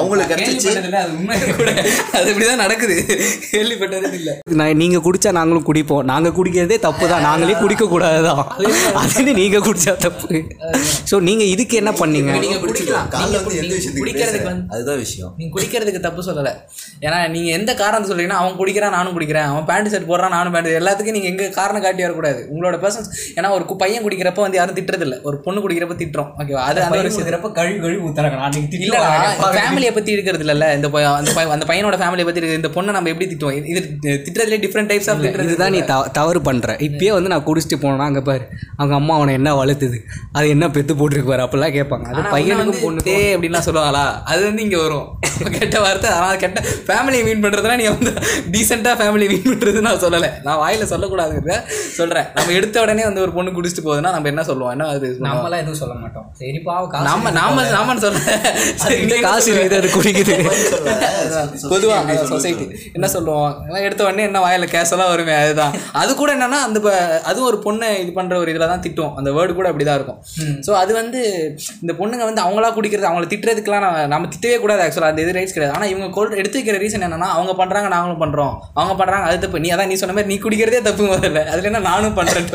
அவங்களுக்கு 0.00 0.32
கிடைச்சிச்சு. 0.32 0.72
அது 1.02 1.12
உண்மை 1.18 1.36
கூட. 1.60 1.70
அது 2.18 2.26
இப்படிதான் 2.32 2.62
நடக்குது. 2.64 2.96
கேள்விப்பட்டது 3.52 4.10
இல்லை. 4.20 4.34
நான் 4.60 4.80
நீங்கள் 4.82 5.04
குடித்தா 5.06 5.32
நாங்களும் 5.40 5.68
குடிப்போம். 5.70 6.04
நாங்கள் 6.12 6.36
குடிக்கிறதே 6.40 6.78
தப்பு 6.88 7.04
தான். 7.12 7.24
நாங்களே 7.28 7.58
குடிக்கக்கூடாது 7.64 8.20
தான் 8.28 8.42
அதுன்னு 9.02 9.34
நீங்கள் 9.42 9.64
குடித்தா 9.68 9.94
தப்பு. 10.06 10.42
ஸோ 11.12 11.16
நீங்கள் 11.30 11.52
இதுக்கு 11.54 11.76
என்ன 11.82 11.94
பண்ணீங்க? 12.02 12.32
நீங்க 12.46 12.60
குடிக்கலாம். 12.66 13.08
காலைல 13.16 13.30
நீங்க 13.30 13.44
வந்து 13.46 13.62
எந்த 13.64 13.74
விஷயத்துக்கு 13.78 14.04
குடிக்கிறதுக்கு 14.04 14.52
அதுதான் 14.74 15.00
விஷயம். 15.06 15.32
நீங்க 15.52 15.60
குடிக்கிறதுக்கு 15.60 16.00
தப்பு 16.00 16.22
சொல்லலை. 16.22 16.54
ஏன்னா 17.00 17.28
நீங்க 17.28 17.50
எந்த 17.50 17.74
காரணத்தை 17.74 18.16
சொல்றீங்கன்னா 18.16 18.28
அவன் 18.28 18.56
குடிக்கிறான் 18.56 18.90
நானும் 18.90 19.20
குடிக்கிறேன். 19.20 19.42
அவன் 19.42 19.64
பேண்ட் 19.64 19.94
ஷர்ட் 19.94 20.12
போடுறான் 20.12 20.28
நானும் 20.28 20.52
பேண்ட் 20.52 20.66
எல்லாத்துக்கும் 20.66 21.10
நீங்க 21.10 21.28
எங்க 21.28 21.48
காரணம் 21.48 21.82
காட்டி 21.82 22.00
வரக்கூடாது. 22.00 22.48
உங்களோட 22.54 22.74
பர்சன்ஸ் 22.74 23.38
ஏன்னா 23.38 23.50
ஒரு 23.50 23.76
பையன் 23.76 24.04
குடிக்கிறப்ப 24.04 24.40
வந்து 24.40 24.56
யாரும் 24.56 24.74
திட்டுறது 24.74 25.00
இல்ல 25.00 25.18
ஒரு 25.22 25.40
பொண்ணு 25.40 25.68
குடிக்கிறப்ப 25.68 25.72
திட்டுறோம். 25.72 26.30
ஓகேவா 26.38 26.52
அது 26.52 26.82
அந்த 26.82 26.98
ஒரு 26.98 27.08
விஷயம். 27.08 27.52
கழுவி 27.52 27.80
கழுவி 27.80 28.08
ஊத்துறாங்க. 28.08 28.26
இல்ல 28.70 28.98
ஃபேமிலியை 29.40 29.94
பத்தி 29.94 30.12
இருக்கிறது 30.12 30.44
இல்ல. 30.44 30.74
இந்த 30.74 30.88
அந்த 30.88 31.30
அந்த 31.50 31.66
பையனோட 31.66 32.00
ஃபேமிலியை 32.00 32.26
இருக்குது 32.28 32.54
இந்த 32.54 32.68
பொண்ணை 32.68 32.90
நம்ம 32.90 33.08
எப்படி 33.08 33.36
திட்டுவோம்? 33.36 33.60
இது- 33.60 33.64
இது 33.64 34.00
திட்டுறதுல 34.02 34.60
டிஃப்ரெண்ட் 34.60 34.88
டைப்ஸ் 34.88 35.10
ஆஃப் 35.10 35.18
திட்டுறது 35.18 35.42
இதுதான் 35.42 35.70
நீ 35.70 35.80
தவ 35.80 36.08
தவறு 36.08 36.40
பண்ணுற 36.40 36.76
இப்பயே 36.78 37.12
வந்து 37.12 37.28
நான் 37.28 37.46
குடிச்சிட்டு 37.46 37.76
போனேன்னா 37.80 37.98
அங்கே 37.98 38.20
பாரு. 38.20 38.48
அவங்க 38.76 38.96
அம்மா 38.96 39.14
அவனை 39.14 39.34
என்ன 39.34 39.64
வளர்த்துது? 39.64 39.98
அது 40.32 40.48
என்ன 40.48 40.70
பெத்து 40.70 40.94
போட்டிருக்கு 40.94 41.26
பாரு? 41.26 41.42
அப்படிலாம் 41.42 41.74
கேட்பாங்க. 41.74 42.02
அது 42.02 42.36
பையனுக்கும் 42.36 42.82
பொண்ணு 42.82 43.02
பொண்ணு 43.04 43.38
அப்படின்லாம் 43.38 43.68
சொல்லுவாங்களா? 43.68 44.22
அது 44.24 44.44
வந்து 44.44 44.62
இங்க 44.62 44.80
வரும். 44.82 45.06
கெட்ட 45.58 45.76
வார்த்தை 45.84 46.10
ஆனால் 46.18 46.40
கெட்ட 46.42 46.58
ஃபேமிலியை 46.88 47.22
மீன் 47.28 47.42
பண்றதுனா 47.44 47.76
நீ 47.80 47.86
வந்து 47.94 48.12
டீசெண்டா 48.54 48.92
ஃபேமிலியை 49.00 49.30
மீன் 49.32 49.48
பண்றது 49.50 49.80
நான் 49.88 50.00
சொல்லலை. 50.04 50.30
நான் 50.46 50.60
வாயில 50.62 50.86
சொல்லக்கூடாதுங்கிறத 50.92 51.56
சொல்றேன். 51.98 52.26
நம்ம 52.38 52.52
எடுத்த 52.58 52.76
உடனே 52.84 53.04
வந்து 53.08 53.22
ஒரு 53.26 53.32
பொண்ணு 53.36 53.56
குடிச்சிட்டு 53.56 53.84
போகுதுன்னா 53.86 54.12
நம்ம 54.16 54.28
என்ன 54.32 54.44
சொல்லுவோம்? 54.50 54.72
என்ன 54.76 54.88
அது 54.96 55.08
நம்மளாம் 55.26 55.62
எதுவும் 55.62 55.80
சொல்ல 55.82 55.94
மாட்டோம். 56.02 56.26
சரி 56.40 56.60
பாவம் 56.68 57.06
நாம 57.08 57.30
நாம 57.40 57.66
நாம 57.76 57.96
சொல்றேன். 58.06 58.40
சரி, 58.84 58.98
நீ 59.10 59.18
காசு 59.28 59.48
இருக்குது 59.52 59.78
அது 59.80 59.90
குடிக்குது. 59.96 60.36
பொதுவா 61.72 61.96
சொசைட்டி 62.32 62.64
என்ன 62.96 63.06
சொல்லுவோம்? 63.14 63.52
எல்லாம் 63.68 63.84
எடுத்த 63.86 64.02
உடனே 64.06 64.24
என்ன 64.28 64.38
வாயில 64.44 64.66
கேஷெல்லாம் 64.74 65.10
வருமே 65.12 65.34
அதுதான். 65.42 65.72
அது 66.02 66.10
கூட 66.20 66.30
என்னன்னா 66.36 66.58
அந்த 66.66 66.78
அதுவும் 67.30 67.48
ஒரு 67.50 67.58
பொண்ணை 67.66 67.88
இது 68.02 68.12
பண்ற 68.18 68.34
ஒரு 68.42 68.50
இதுல 68.52 68.68
தான் 68.72 68.84
திட்டும் 68.86 69.12
அந்த 69.18 69.30
வேர்டு 69.36 69.52
கூட 69.58 69.66
அப்படிதான் 69.70 69.98
இருக்கும். 70.00 70.20
ஸோ 70.66 70.70
அது 70.82 70.92
வந்து 71.00 71.20
இந்த 71.82 71.92
பொண்ணுங்க 72.00 72.24
வந்து 72.30 72.42
அவங்களா 72.44 72.70
குடிக்கிறது 72.78 73.08
அவங்கள 73.10 73.28
திட்டுறதுக்குலாம் 73.32 73.84
நம்ம 73.86 74.06
நம்ம 74.14 74.28
திட்டவே 74.34 74.58
கூடாது 74.64 74.82
ஆக்சுவலாக 74.86 75.17
அந்த 75.18 75.26
இது 75.26 75.36
ரைட்ஸ் 75.36 75.54
கிடையாது. 75.54 75.74
ஆனால் 75.76 75.90
இவங்க 75.92 76.08
கொள் 76.16 76.36
எடுத்து 76.40 76.58
வைக்கிற 76.58 76.76
ரீசன் 76.82 77.04
என்னன்னா 77.06 77.28
அவங்க 77.36 77.52
பண்றாங்க 77.60 77.88
நாங்களும் 77.94 78.22
பண்றோம். 78.22 78.54
அவங்க 78.78 78.94
பண்றாங்க 79.00 79.26
அது 79.30 79.42
தப்பு. 79.44 79.62
நீ 79.64 79.70
அதான் 79.74 79.90
நீ 79.92 79.96
சொன்ன 80.02 80.14
மாதிரி 80.16 80.32
நீ 80.32 80.38
குடிக்கிறதே 80.44 80.82
தப்பு 80.88 81.04
முதல்ல. 81.12 81.42
அதுல 81.52 81.70
என்ன 81.70 81.84
நானும் 81.90 82.18
பண்றேன் 82.18 82.50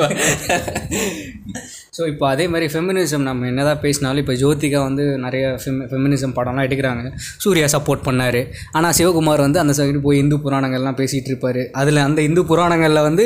ஸோ 1.95 2.03
இப்போ 2.11 2.25
அதே 2.33 2.45
மாதிரி 2.51 2.67
ஃபெமினிசம் 2.73 3.25
நம்ம 3.27 3.45
என்னதான் 3.49 3.81
பேசினாலும் 3.83 4.21
இப்போ 4.21 4.35
ஜோதிகா 4.41 4.79
வந்து 4.85 5.03
நிறைய 5.25 5.43
ஃபெம் 5.63 5.81
ஃபெமினிசம் 5.89 6.33
படம்லாம் 6.37 6.65
எடுக்கிறாங்க. 6.67 7.09
சூர்யா 7.43 7.67
சப்போர்ட் 7.73 8.01
பண்ணார். 8.07 8.39
ஆனால் 8.77 8.95
சிவகுமார் 8.99 9.43
வந்து 9.45 9.59
அந்த 9.63 9.73
சைடு 9.79 9.99
போய் 10.05 10.19
இந்து 10.21 10.37
புராணங்கள்லாம் 10.45 10.97
பேசிகிட்டு 11.01 11.29
இருப்பார். 11.31 11.59
அதில் 11.81 11.99
அந்த 12.05 12.19
இந்து 12.27 12.43
புராணங்களில் 12.51 13.01
வந்து 13.07 13.25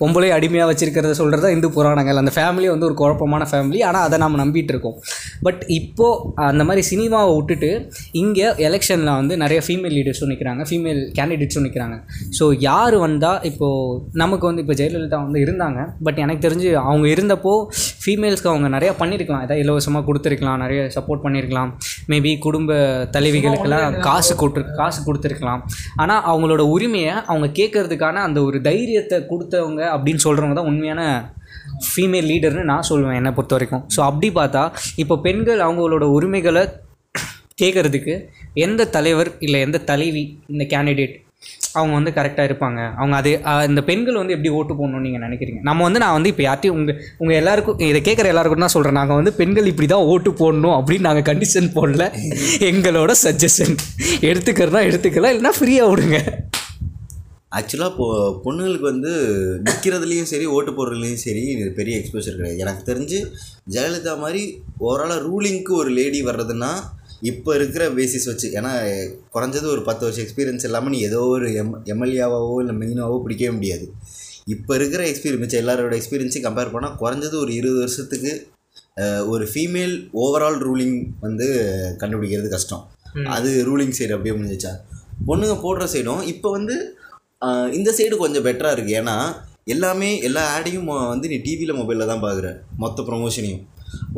பொம்பளை 0.00 0.30
அடிமையாக 0.36 0.68
வச்சுருக்கிறத 0.70 1.14
சொல்கிறது 1.20 1.44
தான் 1.44 1.54
இந்து 1.56 1.70
புராணங்கள். 1.76 2.20
அந்த 2.22 2.32
ஃபேமிலி 2.36 2.68
வந்து 2.72 2.88
ஒரு 2.88 2.96
குழப்பமான 3.02 3.46
ஃபேமிலி 3.52 3.82
ஆனால் 3.90 4.06
அதை 4.08 4.18
நம்ம 4.24 4.40
நம்பிட்டு 4.42 4.74
இருக்கோம். 4.74 4.96
பட் 5.48 5.62
இப்போது 5.78 6.34
அந்த 6.50 6.64
மாதிரி 6.70 6.84
சினிமாவை 6.90 7.30
விட்டுட்டு 7.36 7.70
இங்கே 8.22 8.48
எலெக்ஷனில் 8.78 9.12
வந்து 9.20 9.34
நிறைய 9.42 9.58
ஃபீமேல் 9.66 9.94
லீடர்ஸும் 9.98 10.30
நிற்கிறாங்க 10.32 10.62
ஃபீமேல் 10.68 11.00
கேண்டிடேட்ஸும் 11.18 11.64
நிற்கிறாங்க 11.66 11.96
ஸோ 12.38 12.44
யார் 12.66 12.96
வந்தால் 13.04 13.40
இப்போது 13.50 14.16
நமக்கு 14.22 14.44
வந்து 14.48 14.62
இப்போ 14.64 14.74
ஜெயலலிதா 14.80 15.18
வந்து 15.24 15.40
இருந்தாங்க. 15.44 15.78
பட் 16.06 16.18
எனக்கு 16.24 16.42
தெரிஞ்சு 16.46 16.68
அவங்க 16.88 17.06
இருந்தப்போ 17.14 17.52
ஃபீமேல்ஸ்க்கு 18.02 18.50
அவங்க 18.52 18.68
நிறையா 18.76 18.92
பண்ணியிருக்கலாம் 19.00 19.44
ஏதாவது 19.46 19.62
இலவசமாக 19.64 20.04
கொடுத்துருக்கலாம் 20.08 20.60
நிறைய 20.64 20.82
சப்போர்ட் 20.96 21.24
பண்ணியிருக்கலாம் 21.24 21.70
மேபி 22.12 22.32
குடும்ப 22.46 22.72
தலைவிகளுக்கெல்லாம் 23.16 23.98
காசு 24.08 24.34
கொடுத்து 24.42 24.76
காசு 24.80 25.00
கொடுத்துருக்கலாம். 25.08 25.62
ஆனால் 26.02 26.22
அவங்களோட 26.32 26.62
உரிமையை 26.74 27.14
அவங்க 27.30 27.48
கேட்கறதுக்கான 27.60 28.22
அந்த 28.28 28.40
ஒரு 28.48 28.60
தைரியத்தை 28.68 29.18
கொடுத்தவங்க 29.32 29.82
அப்படின்னு 29.96 30.24
சொல்கிறவங்க 30.26 30.56
தான் 30.60 30.70
உண்மையான 30.72 31.02
ஃபீமேல் 31.88 32.28
லீடர்னு 32.32 32.70
நான் 32.72 32.88
சொல்லுவேன் 32.90 33.18
என்னை 33.20 33.32
பொறுத்த 33.36 33.56
வரைக்கும் 33.56 33.82
ஸோ 33.94 34.00
அப்படி 34.10 34.28
பார்த்தா 34.38 34.62
இப்போ 35.02 35.16
பெண்கள் 35.26 35.64
அவங்களோட 35.66 36.04
உரிமைகளை 36.18 36.62
கேட்குறதுக்கு 37.62 38.14
எந்த 38.66 38.90
தலைவர் 38.96 39.30
இல்லை 39.46 39.60
எந்த 39.66 39.78
தலைவி 39.90 40.24
இந்த 40.54 40.64
கேண்டிடேட் 40.74 41.16
அவங்க 41.78 41.92
வந்து 41.96 42.12
கரெக்டாக 42.16 42.48
இருப்பாங்க. 42.48 42.80
அவங்க 43.00 43.14
அது 43.20 43.30
இந்த 43.70 43.80
பெண்கள் 43.88 44.18
வந்து 44.20 44.34
எப்படி 44.36 44.50
ஓட்டு 44.58 44.72
போடணும்னு 44.78 45.06
நீங்கள் 45.06 45.22
நினைக்கிறீங்க? 45.26 45.60
நம்ம 45.68 45.84
வந்து 45.86 46.00
நான் 46.02 46.16
வந்து 46.16 46.30
இப்போ 46.32 46.44
யார்ட்டையும் 46.46 46.76
உங்கள் 46.78 46.98
உங்கள் 47.22 47.38
எல்லாருக்கும் 47.40 47.82
இதை 47.90 48.00
கேட்குற 48.08 48.32
எல்லாருக்கும் 48.32 48.64
தான் 48.64 48.74
சொல்கிறேன் 48.74 48.98
நாங்கள் 49.00 49.18
வந்து 49.20 49.32
பெண்கள் 49.40 49.70
இப்படி 49.72 49.88
தான் 49.92 50.08
ஓட்டு 50.12 50.30
போடணும் 50.40 50.76
அப்படின்னு 50.78 51.08
நாங்கள் 51.08 51.28
கண்டிஷன் 51.30 51.70
போடல. 51.76 52.06
எங்களோட 52.70 53.14
சஜஷன் 53.24 53.76
எடுத்துக்கிறதா 54.30 54.82
எடுத்துக்கலாம் 54.88 55.32
இல்லைன்னா 55.34 55.54
ஃப்ரீயாக 55.58 55.90
விடுங்க. 55.92 56.18
ஆக்சுவலாக 57.58 57.92
இப்போ 57.94 58.06
பொண்ணுங்களுக்கு 58.44 58.90
வந்து 58.92 59.12
நிற்கிறதுலையும் 59.66 60.30
சரி 60.32 60.46
ஓட்டு 60.56 60.72
போடுறதுலேயும் 60.78 61.24
சரி 61.26 61.42
இது 61.54 61.70
பெரிய 61.80 61.94
எக்ஸ்போஷர் 62.00 62.38
கிடையாது. 62.38 62.62
எனக்கு 62.64 62.82
தெரிஞ்சு 62.90 63.18
ஜெயலலிதா 63.74 64.14
மாதிரி 64.24 64.42
ஓவராலாக 64.86 65.24
ரூலிங்க்கு 65.28 65.74
ஒரு 65.82 65.92
லேடி 65.98 66.20
வர்றதுன்னா 66.30 66.72
இப்போ 67.30 67.50
இருக்கிற 67.58 67.84
பேசிஸ் 67.98 68.28
வச்சு 68.30 68.48
ஏன்னா 68.58 68.72
குறைஞ்சது 69.34 69.66
ஒரு 69.74 69.82
பத்து 69.88 70.04
வருஷம் 70.06 70.24
எக்ஸ்பீரியன்ஸ் 70.24 70.66
இல்லாமல் 70.68 70.92
நீ 70.94 70.98
ஏதோ 71.08 71.20
ஒரு 71.36 71.46
எம் 71.62 71.72
எம்எல்ஏவாவோ 71.92 72.56
இல்லை 72.62 72.74
மெயினாவோ 72.82 73.16
பிடிக்கவே 73.24 73.52
முடியாது. 73.56 73.86
இப்போ 74.54 74.72
இருக்கிற 74.78 75.02
எக்ஸ்பீரியன்ஸ் 75.12 75.42
மிச்சம் 75.44 75.62
எல்லாரோட 75.62 75.94
எக்ஸ்பீரியன்ஸையும் 76.00 76.46
கம்பேர் 76.46 76.72
பண்ணால் 76.74 76.98
குறைஞ்சது 77.00 77.36
ஒரு 77.44 77.52
இருபது 77.60 77.80
வருஷத்துக்கு 77.84 78.32
ஒரு 79.32 79.44
ஃபீமேல் 79.52 79.96
ஓவரால் 80.22 80.58
ரூலிங் 80.66 80.96
வந்து 81.24 81.46
கண்டுபிடிக்கிறது 82.02 82.48
கஷ்டம். 82.54 82.84
அது 83.36 83.50
ரூலிங் 83.68 83.96
சைடு 83.98 84.14
அப்படியே 84.16 84.34
முடிஞ்சிச்சா? 84.36 84.72
பொண்ணுங்க 85.28 85.56
போடுற 85.64 85.84
சைடும் 85.94 86.22
இப்போ 86.32 86.48
வந்து 86.56 86.76
இந்த 87.78 87.90
சைடு 87.98 88.14
கொஞ்சம் 88.22 88.46
பெட்டராக 88.46 88.76
இருக்குது 88.76 88.98
ஏன்னா 89.00 89.16
எல்லாமே 89.74 90.10
எல்லா 90.26 90.42
ஆடையும் 90.54 90.88
வந்து 91.12 91.28
நீ 91.32 91.36
டிவியில் 91.46 91.78
மொபைலில் 91.80 92.10
தான் 92.10 92.22
பார்க்குற 92.24 92.48
மொத்த 92.82 93.02
ப்ரொமோஷனையும் 93.08 93.64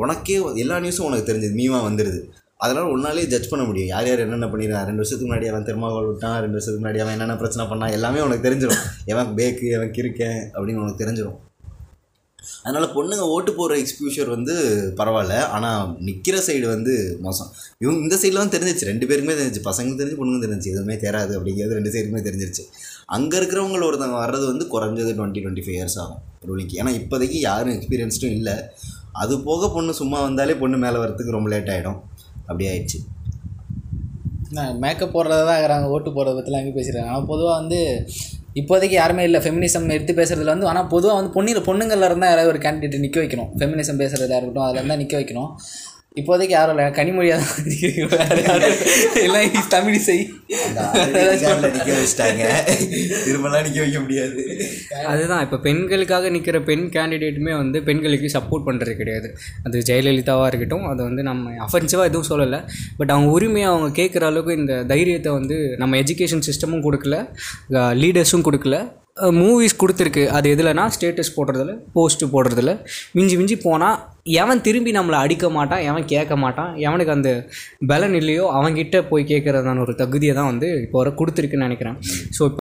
உனக்கே 0.02 0.36
எல்லா 0.62 0.76
நியூஸும் 0.84 1.08
உனக்கு 1.08 1.28
தெரிஞ்சது. 1.30 1.54
மீமா 1.60 1.80
வந்துடுது 1.88 2.20
அதனால் 2.64 2.92
உன்னாலே 2.94 3.26
ஜட்ஜ் 3.32 3.50
பண்ண 3.50 3.64
முடியும். 3.68 3.90
யார் 3.94 4.08
யார் 4.08 4.24
என்னென்ன 4.24 4.48
பண்ணிருக்கான் 4.54 4.88
ரெண்டு 4.88 5.02
வருஷத்துக்கு 5.02 5.28
முன்னாடி 5.28 5.50
அவன் 5.50 5.68
திருமாவளவு 5.68 6.08
விட்டான் 6.08 6.40
ரெண்டு 6.44 6.56
வருஷத்துக்கு 6.56 6.82
முன்னாடி 6.82 7.02
அவன் 7.04 7.14
என்னென்ன 7.16 7.36
பிரச்சனை 7.42 7.64
பண்ணான் 7.70 7.94
எல்லாமே 7.98 8.24
உனக்கு 8.24 8.46
தெரிஞ்சிடும் 8.48 8.82
எவன் 9.12 9.30
பேக்கு 9.38 9.68
எவன் 9.76 9.94
கிறுக்கேன் 9.98 10.42
அப்படின்னு 10.56 10.82
உனக்கு 10.82 11.02
தெரிஞ்சிடும் 11.04 11.38
அதனால் 12.64 12.92
பொண்ணுங்க 12.94 13.24
ஓட்டு 13.34 13.50
போடுற 13.58 13.74
எக்ஸ்பியூஷர் 13.82 14.30
வந்து 14.34 14.54
பரவாயில்ல. 14.98 15.34
ஆனால் 15.56 15.82
நிற்கிற 16.06 16.36
சைடு 16.46 16.66
வந்து 16.74 16.94
மோசம். 17.26 17.50
இவங்க 17.82 18.00
இந்த 18.06 18.16
சைடில் 18.22 18.40
வந்து 18.42 18.54
தெரிஞ்சிச்சு. 18.56 18.88
ரெண்டு 18.90 19.06
பேருக்குமே 19.08 19.36
தெரிஞ்சிச்சு. 19.38 19.62
பசங்களுக்கு 19.68 20.00
தெரிஞ்சு 20.02 20.18
பொண்ணுங்க 20.20 20.40
தெரிஞ்சிச்சு. 20.46 20.72
எதுவுமே 20.74 20.96
தேராது 21.04 21.32
அப்படிங்கிறது 21.38 21.78
ரெண்டு 21.78 21.92
சைடுமே 21.94 22.22
தெரிஞ்சிருச்சு. 22.28 22.64
அங்கே 23.16 23.36
இருக்கிறவங்கள 23.40 23.84
ஒருத்தவங்க 23.88 24.18
வர்றது 24.24 24.44
வந்து 24.52 24.66
குறைஞ்சது 24.74 25.12
டுவெண்ட்டி 25.18 25.42
டுவெண்ட்டி 25.44 25.64
ஃபைவ் 25.66 25.78
இயர்ஸ் 25.78 25.98
ஆகும். 26.02 26.20
ரூலிங்க்கு 26.48 26.78
ஏன்னா 26.82 26.92
இப்போதைக்கு 27.00 27.40
யாரும் 27.48 27.74
எக்ஸ்பீரியன்ஸ்டும் 27.78 28.36
இல்லை. 28.38 28.56
அது 29.22 29.34
போக 29.48 29.70
பொண்ணு 29.76 29.94
சும்மா 30.00 30.20
வந்தாலே 30.26 30.56
பொண்ணு 30.62 30.76
மேலே 30.86 30.98
வரத்துக்கு 31.04 31.36
ரொம்ப 31.36 31.50
லேட் 31.54 31.72
ஆகிடும் 31.74 31.98
அப்படி 32.50 32.66
ஆயிடுச்சு. 32.72 33.00
மேக்கப் 34.82 35.14
போடுறதா 35.14 35.42
தான் 35.48 35.58
இருக்கிறாங்க 35.58 35.88
ஓட்டு 35.94 36.10
போடுறத 36.14 36.36
பற்றிலாம் 36.38 36.62
அங்கே 36.62 36.76
பேசுகிறாங்க 36.78 37.10
ஆனால் 37.12 37.28
பொதுவாக 37.32 37.56
வந்து 37.60 37.78
இப்போதைக்கு 38.60 38.96
யாருமே 39.00 39.24
இல்லை. 39.28 39.40
ஃபெமினிசம் 39.44 39.92
எடுத்து 39.96 40.12
பேசுறதுல 40.20 40.52
வந்து 40.54 40.68
ஆனால் 40.70 40.88
பொதுவாக 40.94 41.16
வந்து 41.18 41.32
பொண்ணில் 41.36 41.66
பொண்ணுங்களில் 41.68 42.08
இருந்தால் 42.08 42.32
யாராவது 42.32 42.52
ஒரு 42.52 42.60
கேண்டிடேட் 42.64 43.04
நிற்க 43.04 43.18
வைக்கணும். 43.24 43.50
ஃபெமினிசம் 43.60 44.00
பேசுகிறதா 44.02 44.38
இருக்கட்டும் 44.38 44.66
அதில் 44.66 44.80
இருந்தால் 44.80 45.00
நிற்க 45.02 45.16
வைக்கணும். 45.20 45.52
இப்போதைக்கு 46.18 46.54
யாரும் 46.54 46.74
இல்லை 46.74 46.84
கனிமொழியாக 46.96 47.42
தான் 48.12 48.62
எல்லாம் 49.24 49.68
தமிழ் 49.74 49.98
செய் 50.06 50.22
நிற்க 51.64 51.90
வச்சிட்டாங்க. 51.98 52.44
திரும்பலாம் 53.26 53.64
நிற்க 53.66 53.78
வைக்க 53.84 53.98
முடியாது. 54.04 54.42
அதுதான் 55.12 55.42
இப்போ 55.46 55.58
பெண்களுக்காக 55.66 56.30
நிற்கிற 56.36 56.60
பெண் 56.70 56.84
கேண்டிடேட்டுமே 56.96 57.52
வந்து 57.62 57.80
பெண்களுக்கு 57.88 58.34
சப்போர்ட் 58.36 58.66
பண்ணுறது 58.68 58.94
கிடையாது. 59.00 59.30
அது 59.66 59.84
ஜெயலலிதாவாக 59.90 60.50
இருக்கட்டும் 60.52 60.88
அது 60.92 61.00
வந்து 61.08 61.24
நம்ம 61.30 61.52
அஃபென்சிவாக 61.66 62.10
எதுவும் 62.12 62.30
சொல்லலை. 62.32 62.60
பட் 63.00 63.12
அவங்க 63.16 63.30
உரிமையை 63.38 63.68
அவங்க 63.72 63.90
கேட்குற 64.00 64.26
அளவுக்கு 64.30 64.60
இந்த 64.62 64.76
தைரியத்தை 64.94 65.32
வந்து 65.38 65.58
நம்ம 65.82 66.00
எஜுகேஷன் 66.04 66.46
சிஸ்டமும் 66.48 66.86
கொடுக்கல 66.88 67.18
லீடர்ஸும் 68.02 68.46
கொடுக்கல. 68.48 68.78
மூவிஸ் 69.16 69.78
கொடுத்துருக்கு. 69.82 70.22
அது 70.36 70.46
எதுலனா 70.54 70.84
ஸ்டேட்டஸ் 70.96 71.34
போடுறதில் 71.36 71.72
போஸ்ட்டு 71.94 72.30
போடுறதில். 72.34 72.72
மிஞ்சி 73.12 73.36
மிஞ்சி 73.36 73.56
போனால் 73.56 73.98
எவன் 74.42 74.62
திரும்பி 74.66 74.92
நம்மளை 74.98 75.18
அடிக்க 75.24 75.50
மாட்டான் 75.50 75.84
எவன் 75.90 76.04
கேட்க 76.04 76.36
மாட்டான் 76.36 76.70
எவனுக்கு 76.86 77.16
அந்த 77.16 77.32
பலன் 77.92 78.14
இல்லையோ 78.14 78.46
அவன்கிட்ட 78.58 79.02
போய் 79.10 79.30
கேட்குறதான 79.32 79.80
ஒரு 79.86 79.94
தகுதியை 80.02 80.34
தான் 80.34 80.50
வந்து 80.52 80.70
இப்போ 80.86 80.98
வர 81.02 81.12
கொடுத்துருக்குன்னு 81.20 81.68
நினைக்கிறேன். 81.68 81.98
ஸோ 82.38 82.42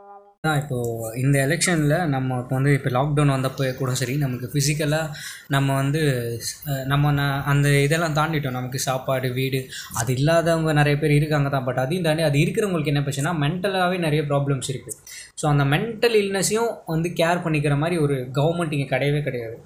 தான் 0.44 0.58
இப்போது 0.60 0.90
இந்த 1.20 1.36
எலெக்ஷனில் 1.44 1.94
நம்ம 2.08 2.38
இப்போ 2.38 2.54
வந்து 2.54 2.72
இப்போ 2.74 2.90
லாக்டவுன் 2.90 3.34
வந்தப்போ 3.34 3.66
கூட 3.74 3.92
சரி 3.94 4.14
நமக்கு 4.16 4.46
ஃபிசிக்கலாக 4.52 5.12
நம்ம 5.48 5.74
வந்து 5.74 6.02
நம்ம 6.86 7.12
ந- 7.12 7.44
அந்த 7.52 7.68
இதெல்லாம் 7.80 8.16
தாண்டிட்டோம். 8.16 8.50
நமக்கு 8.52 8.78
சாப்பாடு 8.80 9.28
வீடு 9.32 9.60
அது 9.94 10.12
இல்லாதவங்க 10.14 10.72
நிறைய 10.72 10.96
பேர் 10.98 11.12
இருக்காங்க 11.12 11.48
தான். 11.48 11.64
பட் 11.64 11.76
அதையும் 11.76 12.04
தாண்டி 12.04 12.22
அது 12.22 12.38
இருக்கிறவங்களுக்கு 12.40 12.92
என்ன 12.92 13.02
பிரச்சனைனா 13.02 13.34
மென்டலாகவே 13.40 13.98
நிறைய 13.98 14.22
ப்ராப்ளம்ஸ் 14.24 14.70
இருக்குது 14.70 14.98
ஸோ 15.44 15.48
அந்த 15.52 15.64
மென்டல் 15.72 16.14
இல்னஸையும் 16.20 16.68
வந்து 16.92 17.08
கேர் 17.20 17.42
பண்ணிக்கிற 17.44 17.74
மாதிரி 17.80 17.96
ஒரு 18.02 18.14
கவர்மெண்ட் 18.36 18.74
இங்கே 18.76 18.86
கிடையவே 18.92 19.20
கிடையாது. 19.26 19.56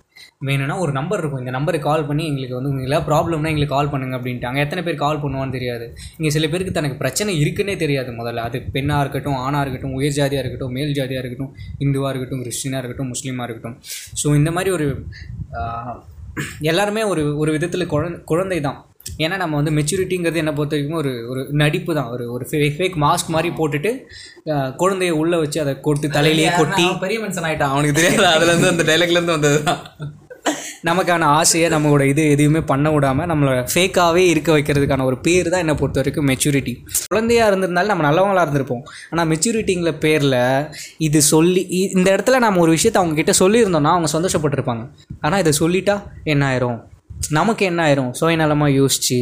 வேணும்னா 0.47 0.77
ஒரு 0.85 0.93
நம்பர் 0.97 1.21
இருக்கும். 1.23 1.43
இந்த 1.43 1.53
நம்பருக்கு 1.57 1.89
கால் 1.89 2.07
பண்ணி 2.09 2.25
எங்களுக்கு 2.31 2.57
வந்து 2.57 2.71
உங்களுக்கு 2.71 2.91
ஏதாவது 2.91 3.07
ப்ராப்ளம்னா 3.11 3.51
எங்களுக்கு 3.53 3.75
கால் 3.75 3.91
பண்ணுங்க 3.93 4.17
அப்படின்ட்டாங்க. 4.19 4.59
எத்தனை 4.67 4.83
பேர் 4.87 4.99
கால் 5.05 5.23
பண்ணுவான்னு 5.25 5.57
தெரியாது. 5.57 5.87
இங்கே 6.19 6.33
சில 6.37 6.49
பேருக்கு 6.55 6.75
தனக்கு 6.79 6.99
பிரச்சனை 7.03 7.37
இருக்குன்னே 7.43 7.77
தெரியாது 7.85 8.13
முதல்ல. 8.19 8.47
அது 8.49 8.61
பெண்ணாக 8.77 9.05
இருக்கட்டும் 9.05 9.39
ஆணாக 9.45 9.63
இருக்கட்டும் 9.65 9.95
உயர் 10.01 10.19
ஜாதியாக 10.19 10.45
இருக்கட்டும் 10.45 10.75
மேல் 10.79 10.97
ஜாதியாக 10.99 11.23
இருக்கட்டும் 11.25 11.53
இந்துவாக 11.87 12.13
இருக்கட்டும் 12.13 12.43
கிறிஸ்டினாக 12.45 12.83
இருக்கட்டும் 12.83 13.13
முஸ்லீமாக 13.15 13.49
இருக்கட்டும். 13.49 13.79
ஸோ 14.23 14.35
இந்த 14.41 14.53
மாதிரி 14.59 14.73
ஒரு 14.79 14.89
எல்லாருமே 16.71 17.05
ஒரு 17.13 17.23
ஒரு 17.43 17.51
விதத்தில் 17.59 17.91
குழந்தை 17.95 18.21
குழந்தை 18.33 18.61
தான் 18.67 18.81
ஏன்னா 19.25 19.37
நம்ம 19.43 19.57
வந்து 19.61 19.75
மெச்சூரிட்டிங்கிறது 19.79 20.43
என்ன 20.43 20.53
பொறுத்த 20.59 20.77
வரைக்கும் 20.77 21.01
ஒரு 21.03 21.13
ஒரு 21.31 21.43
நடிப்பு 21.63 21.93
தான். 21.99 22.11
ஒரு 22.15 22.27
ஒரு 22.35 22.45
ஃபேக் 22.79 22.97
மாஸ்க் 23.07 23.35
மாதிரி 23.37 23.51
போட்டுட்டு 23.59 23.93
குழந்தைய 24.83 25.15
உள்ளே 25.23 25.39
வச்சு 25.45 25.61
அதை 25.65 25.75
கொடுத்து 25.89 26.09
தலையிலேயே 26.19 26.53
கொட்டி 26.61 26.87
பெரிய 27.05 27.19
மனுஷன் 27.25 27.49
ஆயிட்டான். 27.51 27.75
அவனுக்கு 27.75 27.99
தெரியாது. 27.99 28.29
அதுலேருந்து 28.37 28.73
அந்த 28.75 28.87
டைலாக்லேருந்து 28.91 29.37
வந்தது 29.39 29.61
தான். 29.69 29.83
நமக்கான 30.89 31.27
ஆசையை 31.39 31.69
நம்மளோட 31.73 32.03
இது 32.11 32.23
எதுவுமே 32.35 32.61
பண்ண 32.71 32.91
விடாமல் 32.93 33.29
நம்மளை 33.31 33.55
ஃபேக்காகவே 33.73 34.23
இருக்க 34.33 34.51
வைக்கிறதுக்கான 34.57 35.07
ஒரு 35.09 35.17
பேர் 35.27 35.51
தான் 35.53 35.63
என்னை 35.65 35.75
பொறுத்த 35.81 36.01
வரைக்கும் 36.01 36.29
மெச்சூரிட்டி 36.31 36.73
குழந்தையாக 37.13 37.49
இருந்திருந்தாலும் 37.51 37.93
நம்ம 37.93 38.07
நல்லவங்களா 38.09 38.45
இருந்திருப்போம். 38.47 38.85
ஆனால் 39.11 39.29
மெச்சூரிட்டிங்கிற 39.33 39.93
பேரில் 40.05 40.39
இது 41.09 41.23
சொல்லி 41.33 41.63
இந்த 41.97 42.09
இடத்துல 42.15 42.39
நம்ம 42.47 42.61
ஒரு 42.61 42.75
விஷயத்தை 42.77 43.01
அவங்க 43.03 43.17
கிட்ட 43.21 43.35
சொல்லியிருந்தோம்னா 43.43 43.95
அவங்க 43.97 44.11
சந்தோஷப்பட்டிருப்பாங்க. 44.17 44.85
ஆனால் 45.21 45.43
இதை 45.45 45.55
சொல்லிட்டா 45.63 45.97
என்ன 46.35 46.45
ஆயிரும்? 46.51 46.79
நமக்கு 47.39 47.63
என்ன 47.67 47.81
ஆயிரும்? 47.87 48.13
சுயநலமாக 48.21 48.77
யோசிச்சு 48.81 49.19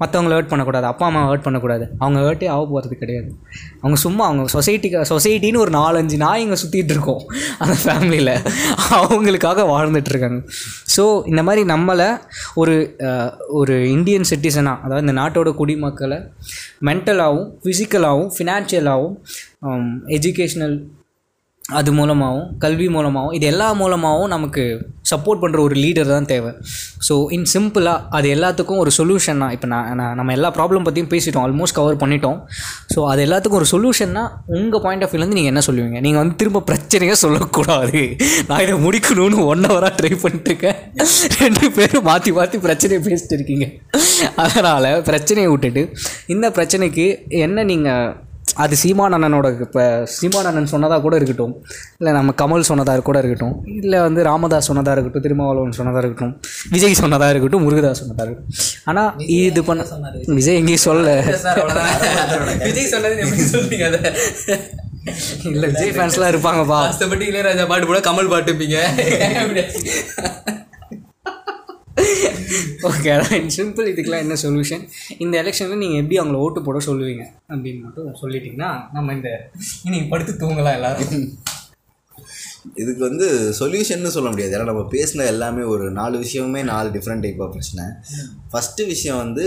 மற்றவங்கள 0.00 0.34
ஹர்ட் 0.36 0.50
பண்ணக்கூடாது. 0.50 0.86
அப்பா 0.86 1.06
அம்மா 1.06 1.20
ஹர்ட் 1.30 1.44
பண்ணக்கூடாது. 1.44 1.84
அவங்க 1.98 2.18
ஹர்ட்டே 2.26 2.48
ஆக 2.54 2.62
போகிறது 2.72 2.94
கிடையாது. 3.02 3.28
அவங்க 3.82 3.96
சும்மா 4.04 4.22
அவங்க 4.26 4.44
சொசைட்டிக்கு 4.54 5.02
சொசைட்டின்னு 5.12 5.62
ஒரு 5.64 5.72
நாலஞ்சு 5.78 6.16
நாய் 6.16 6.42
இங்கே 6.44 6.58
சுற்றிட்டு 6.62 6.94
இருக்கோம். 6.96 7.22
அந்த 7.58 7.76
ஃபேமிலியில் 7.84 8.32
அவங்களுக்காக 8.98 9.64
வாழ்ந்துட்டுருக்காங்க 9.72 10.40
ஸோ 10.96 11.04
இந்த 11.26 11.42
மாதிரி 11.48 11.64
நம்மளை 11.72 12.08
ஒரு 12.54 12.76
ஒரு 13.60 13.76
இந்தியன் 13.96 14.28
சிட்டிசனாக 14.30 14.82
அதாவது 14.84 15.04
இந்த 15.06 15.16
நாட்டோட 15.20 15.52
குடிமக்களை 15.60 16.18
மென்டலாகவும் 16.88 17.48
ஃபிசிக்கலாகவும் 17.64 18.30
ஃபினான்ஷியலாகவும் 18.36 19.16
எஜுகேஷ்னல் 20.18 20.76
அது 21.78 21.90
மூலமாகவும் 21.98 22.50
கல்வி 22.62 22.84
மூலமாகவும் 22.94 23.34
இது 23.36 23.46
எல்லா 23.52 23.68
மூலமாகவும் 23.78 24.30
நமக்கு 24.32 24.64
சப்போர்ட் 25.10 25.40
பண்ணுற 25.42 25.58
ஒரு 25.66 25.74
லீடர் 25.82 26.10
தான் 26.12 26.28
தேவை. 26.32 26.50
ஸோ 27.06 27.14
இன் 27.36 27.46
சிம்பிளாக 27.52 28.04
அது 28.16 28.26
எல்லாத்துக்கும் 28.34 28.80
ஒரு 28.82 28.90
சொல்யூஷன்னா 28.98 29.48
இப்போ 29.54 29.68
நான் 29.72 30.14
நம்ம 30.18 30.32
எல்லா 30.36 30.48
ப்ராப்ளம் 30.58 30.84
பற்றியும் 30.86 31.10
பேசிட்டோம் 31.14 31.44
ஆல்மோஸ்ட் 31.46 31.76
கவர் 31.78 31.98
பண்ணிட்டோம். 32.02 32.38
ஸோ 32.92 32.98
அது 33.12 33.22
எல்லாத்துக்கும் 33.26 33.60
ஒரு 33.62 33.68
சொல்யூஷன்னா 33.72 34.22
உங்கள் 34.58 34.82
பாயிண்ட் 34.84 35.06
ஆஃப் 35.06 35.12
வியூலேருந்து 35.14 35.38
நீங்கள் 35.38 35.54
என்ன 35.54 35.62
சொல்லுவீங்க? 35.68 36.00
நீங்கள் 36.06 36.22
வந்து 36.22 36.36
திரும்ப 36.42 36.62
பிரச்சனையே 36.70 37.16
சொல்லக்கூடாது. 37.24 38.02
நான் 38.50 38.62
இதை 38.66 38.76
முடிக்கணும்னு 38.86 39.40
ஒன் 39.54 39.68
ஹவராக 39.70 39.92
ட்ரை 40.00 40.12
பண்ணிட்டு 40.24 40.52
இருக்கேன் 40.52 40.78
ரெண்டு 41.40 41.68
பேரும் 41.78 42.06
மாற்றி 42.10 42.32
மாற்றி 42.38 42.60
பிரச்சனையை 42.66 43.00
பேசிட்டு 43.08 43.36
இருக்கீங்க. 43.38 43.66
அதனால் 44.44 44.88
பிரச்சனையை 45.10 45.50
விட்டுட்டு 45.54 45.84
இந்த 46.36 46.48
பிரச்சனைக்கு 46.58 47.08
என்ன 47.46 47.64
நீங்கள் 47.72 48.14
அது 48.62 48.74
சீமான் 48.82 49.14
அண்ணனோட 49.16 49.46
இப்போ 49.64 49.82
சீமான் 50.16 50.48
அண்ணன் 50.50 50.70
சொன்னதாக 50.72 51.00
கூட 51.06 51.14
இருக்கட்டும். 51.18 51.52
இல்லை 51.98 52.12
நம்ம 52.18 52.32
கமல் 52.42 52.66
சொன்னதாக 52.70 53.02
கூட 53.08 53.16
இருக்கட்டும். 53.22 53.54
இல்லை 53.80 53.98
வந்து 54.06 54.20
ராமதாஸ் 54.28 54.68
சொன்னதாக 54.70 54.94
இருக்கட்டும் 54.96 55.24
திருமாவளவன் 55.26 55.76
சொன்னதாக 55.78 56.02
இருக்கட்டும் 56.04 56.34
விஜய் 56.74 57.00
சொன்னதாக 57.02 57.30
இருக்கட்டும் 57.34 57.64
முருகதாஸ் 57.66 58.00
சொன்னதாக 58.02 58.26
இருக்கட்டும். 58.28 58.54
ஆனால் 58.90 59.10
இது 59.38 59.62
பண்ண 59.68 59.84
விஜய் 60.40 60.58
எங்கேயும் 60.60 60.86
அவ்வளோதான் 60.90 61.92
விஜய் 62.68 62.92
சொன்னது 62.94 63.14
இல்லை 65.50 65.66
விஜய் 65.72 65.92
ஃபேன்ஸ்லாம் 65.96 66.30
இருப்பாங்கப்பா. 66.32 66.78
ஆசைப்பட்டு 66.90 67.26
இளையராஜா 67.30 67.66
பாட்டு 67.72 67.88
போட 67.90 68.00
கமல் 68.08 68.32
பாட்டுப்பீங்க 68.34 68.78
ஓகே 72.82 73.10
அதான். 73.16 73.50
சிம்பிள் 73.56 73.88
இதுக்கெலாம் 73.92 74.24
என்ன 74.24 74.34
சொல்யூஷன் 74.42 74.88
இந்த 75.18 75.42
எலெக்ஷனில் 75.42 75.82
நீங்கள் 75.82 76.00
எப்படி 76.02 76.18
அவங்கள 76.20 76.34
ஓட்டு 76.34 76.62
போட 76.62 76.78
சொல்லுவீங்க? 76.86 77.24
அப்படின்னு 77.48 77.82
மட்டும் 77.82 78.14
சொல்லிட்டீங்கன்னா 78.22 78.70
நம்ம 78.92 79.12
இந்த 79.12 79.50
இன்னைக்கு 79.84 80.08
படுத்து 80.08 80.32
தூங்கலாம் 80.32 80.72
எல்லாரும். 80.72 81.28
இதுக்கு 82.74 83.02
வந்து 83.08 83.26
சொல்யூஷன்னு 83.60 84.14
சொல்ல 84.14 84.28
முடியாது. 84.28 84.58
ஏன்னா 84.58 84.64
நம்ம 84.64 84.80
பேசின 84.90 85.26
எல்லாமே 85.26 85.62
ஒரு 85.62 85.90
நாலு 85.90 86.18
விஷயமுமே 86.18 86.62
நாலு 86.62 86.88
டிஃப்ரெண்ட் 86.90 87.20
டைப் 87.20 87.42
ஆஃப் 87.42 87.50
பிரச்சனை. 87.50 87.84
ஃபஸ்ட்டு 88.52 88.86
விஷயம் 88.86 89.16
வந்து 89.16 89.44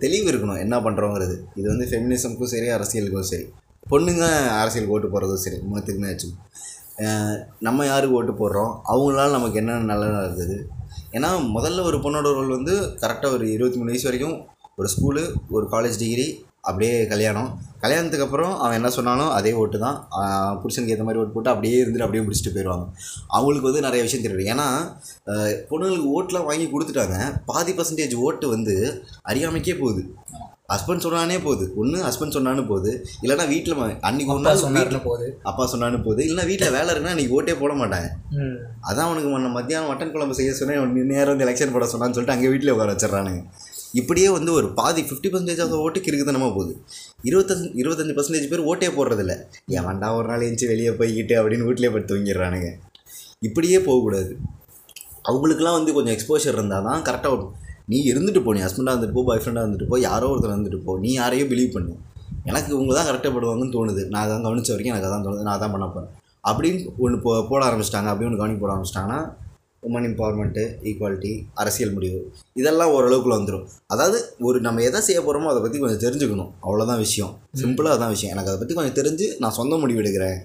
தெளிவு 0.00 0.30
இருக்கணும். 0.32 0.58
என்ன 0.58 0.80
பண்ணுறோங்கிறது 0.80 1.36
இது 1.54 1.68
வந்து 1.68 1.86
ஃபெமினிசம்க்கும் 1.90 2.52
சரி 2.54 2.68
அரசியலுக்கும் 2.68 3.30
சரி. 3.32 3.46
பொண்ணுங்க 3.90 4.26
அரசியலுக்கு 4.60 4.94
ஓட்டு 4.94 5.08
போடுறதும் 5.08 5.44
சரி. 5.46 5.56
மூணுத்துக்குமே 5.56 6.10
வச்சுக்கோங்க. 6.12 7.40
நம்ம 7.58 7.86
யாருக்கு 7.86 8.16
ஓட்டு 8.16 8.32
போடுறோம்? 8.32 8.80
அவங்களால 8.88 9.30
நமக்கு 9.30 9.58
என்னென்ன 9.58 9.84
நல்லது 9.84 10.28
இருக்குது? 10.28 10.56
ஏன்னா 11.16 11.30
முதல்ல 11.56 11.82
ஒரு 11.88 11.96
பொண்ணோட 12.04 12.28
ரோல் 12.36 12.56
வந்து 12.58 12.74
கரெக்டாக 13.02 13.36
ஒரு 13.36 13.46
இருபத்தி 13.56 13.78
மூணு 13.78 13.92
வயசு 13.92 14.08
வரைக்கும் 14.08 14.36
ஒரு 14.80 14.88
ஸ்கூலு 14.92 15.22
ஒரு 15.56 15.64
காலேஜ் 15.72 15.98
டிகிரி 16.02 16.26
அப்படியே 16.68 16.94
கல்யாணம். 17.12 17.48
கல்யாணத்துக்கு 17.82 18.24
அப்புறம் 18.26 18.52
அவன் 18.62 18.76
என்ன 18.78 18.90
சொன்னாலும் 18.96 19.30
அதே 19.38 19.52
ஓட்டு 19.60 19.78
தான். 19.84 19.96
புருஷனுக்கு 20.60 20.94
ஏற்ற 20.94 21.04
மாதிரி 21.06 21.20
ஓட்டு 21.22 21.34
போட்டு 21.36 21.52
அப்படியே 21.52 21.78
இருந்துட்டு 21.84 22.06
அப்படியே 22.06 22.22
முடிச்சுட்டு 22.26 22.54
போயிடுவாங்க 22.54 22.86
அவங்களுக்கு 23.36 23.68
வந்து 23.70 23.84
நிறைய 23.86 24.02
விஷயம் 24.06 24.24
தெரியும் 24.26 24.52
ஏன்னா 24.54 24.68
பொண்ணுங்களுக்கு 25.70 26.14
ஓட்டெலாம் 26.18 26.48
வாங்கி 26.50 26.68
கொடுத்துட்டாங்க. 26.74 27.18
பாதி 27.50 27.74
பர்சன்டேஜ் 27.78 28.16
ஓட்டு 28.26 28.48
வந்து 28.54 28.76
அறியாமைக்கே 29.32 29.76
போகுது. 29.82 30.04
ஹஸ்பண்ட் 30.70 31.04
சொன்னானே 31.04 31.36
போகுது 31.44 31.64
ஒன்று 31.80 31.96
ஹஸ்பண்ட் 32.06 32.34
சொன்னான்னு 32.36 32.62
போகுது 32.70 32.90
இல்லைன்னா 33.24 33.46
வீட்டில் 33.52 33.74
அன்னைக்கு 34.08 34.36
நாள் 34.46 34.60
சொன்னார்னு 34.62 34.82
வீட்டில் 34.84 35.06
போகுது 35.06 35.26
அப்பா 35.50 35.64
சொன்னான்னு 35.72 35.98
போகுது 36.06 36.20
இல்லைன்னா 36.26 36.46
வீட்டில் 36.50 36.74
வேலை 36.76 36.88
இருக்குன்னா 36.92 37.14
அன்றைக்கி 37.14 37.34
ஓட்டே 37.38 37.54
போட 37.62 37.72
மாட்டாங்க. 37.80 38.08
அதான் 38.88 39.06
அவனுக்கு 39.08 39.30
முன்ன 39.32 39.50
மத்தியானம் 39.56 39.90
மட்டன் 39.92 40.12
குழம்பு 40.14 40.36
செய்ய 40.38 40.52
சொன்னேன். 40.60 40.94
நேரம் 41.12 41.32
வந்து 41.32 41.46
எலெக்ஷன் 41.46 41.74
போட 41.76 41.88
சொன்னான்னு 41.92 42.16
சொல்லிட்டு 42.16 42.36
அங்கே 42.36 42.52
வீட்டில் 42.52 42.72
உட்கார 42.74 42.94
வச்சிடறானுங்க. 42.94 43.42
இப்படியே 44.00 44.28
வந்து 44.36 44.50
ஒரு 44.58 44.68
பாதி 44.78 45.02
ஃபிஃப்டி 45.08 45.30
பர்சன்டேஜ் 45.32 45.62
ஆஃப் 45.64 45.74
ஓட்டுக்கு 45.84 46.10
இருக்குதுனமாக 46.10 46.52
போகுது. 46.58 46.72
இருபத்தஞ்சு 47.28 47.68
இருபத்தஞ்சு 47.80 48.14
பர்சன்டேஜ் 48.18 48.50
பேர் 48.52 48.66
ஓட்டே 48.72 48.88
போடுறதில்ல. 48.98 49.34
ஏன்டா 49.78 50.10
ஒரு 50.18 50.26
நாள் 50.30 50.44
எழுந்துச்சு 50.44 50.70
வெளியே 50.72 50.92
போய்கிட்டு 51.00 51.36
அப்படின்னு 51.40 51.68
வீட்டிலே 51.68 51.90
படுத்து 51.94 52.12
தூங்கிடுறானுங்க. 52.12 52.70
இப்படியே 53.48 53.80
போகக்கூடாது. 53.88 54.30
அவங்களுக்குலாம் 55.30 55.76
வந்து 55.78 55.92
கொஞ்சம் 55.96 56.14
எக்ஸ்போஷர் 56.16 56.56
இருந்தால் 56.58 56.86
தான் 56.88 57.04
கரெக்டாக 57.08 57.32
வரும் 57.34 57.52
நீ 57.90 57.98
இருந்துட்டு 58.12 58.40
போ 58.44 58.52
நீ 58.56 58.60
ஹஸ்பண்டாக 58.66 58.94
இருந்துட்டு 58.94 59.16
போ 59.18 59.24
பாய் 59.28 59.40
ஃப்ரெண்டாக 59.42 59.64
இருந்துட்டு 59.64 59.88
போ 59.92 59.98
யாரோ 60.08 60.26
ஒருத்தர் 60.32 60.54
இருந்துட்டு 60.54 60.80
போ 60.86 60.98
நீ 61.04 61.12
யாரையோ 61.12 61.44
பிலீவ் 61.52 61.74
பண்ணு. 61.76 61.94
எனக்கு 62.50 62.70
இவங்க 62.74 62.92
தான் 62.98 63.08
கரெக்டாக 63.08 63.32
படுவாங்கன்னு 63.36 63.74
தோணுது. 63.76 64.02
நான் 64.12 64.24
அதான் 64.26 64.44
கவனிச்ச 64.46 64.70
வரைக்கும் 64.72 64.94
எனக்கு 64.94 65.08
அதான் 65.10 65.24
தோணுது. 65.26 65.46
நான் 65.46 65.56
அதான் 65.58 65.74
பண்ண 65.76 65.86
போகிறேன் 65.86 66.12
அப்படின்னு 66.48 66.80
ஒன்று 67.04 67.18
போ 67.24 67.32
போட 67.50 67.62
ஆரம்பிச்சிட்டாங்க. 67.68 68.10
அப்படி 68.12 68.26
ஒன்று 68.28 68.40
கவனிக்க 68.40 68.60
போட 68.62 68.72
ஆரம்பிச்சிட்டாங்கன்னா 68.74 69.20
உமன் 69.86 70.06
எம்பவர்மெண்ட்டு 70.08 70.64
ஈக்குவாலிட்டி 70.88 71.30
அரசியல் 71.60 71.94
முடிவு. 71.94 72.18
இதெல்லாம் 72.60 72.92
ஓரளவுக்குள்ள 72.96 73.36
வந்துடும் 73.38 73.64
அதாவது 73.86 74.18
ஒரு 74.38 74.58
நம்ம 74.66 74.82
எதை 74.88 75.00
செய்ய 75.06 75.20
போகிறோமோ 75.20 75.48
அதை 75.52 75.60
பற்றி 75.62 75.78
கொஞ்சம் 75.84 76.04
தெரிஞ்சுக்கணும். 76.04 76.50
அவ்வளோதான் 76.66 77.00
விஷயம். 77.06 77.32
சிம்பிளாக 77.62 77.96
அதான் 77.96 78.12
விஷயம். 78.14 78.32
எனக்கு 78.34 78.50
அதை 78.50 78.58
பற்றி 78.60 78.76
கொஞ்சம் 78.78 78.98
தெரிஞ்சு 79.00 79.28
நான் 79.38 79.56
சொந்த 79.60 79.76
முடிவு 79.76 80.02
எடுக்கிறேன். 80.02 80.38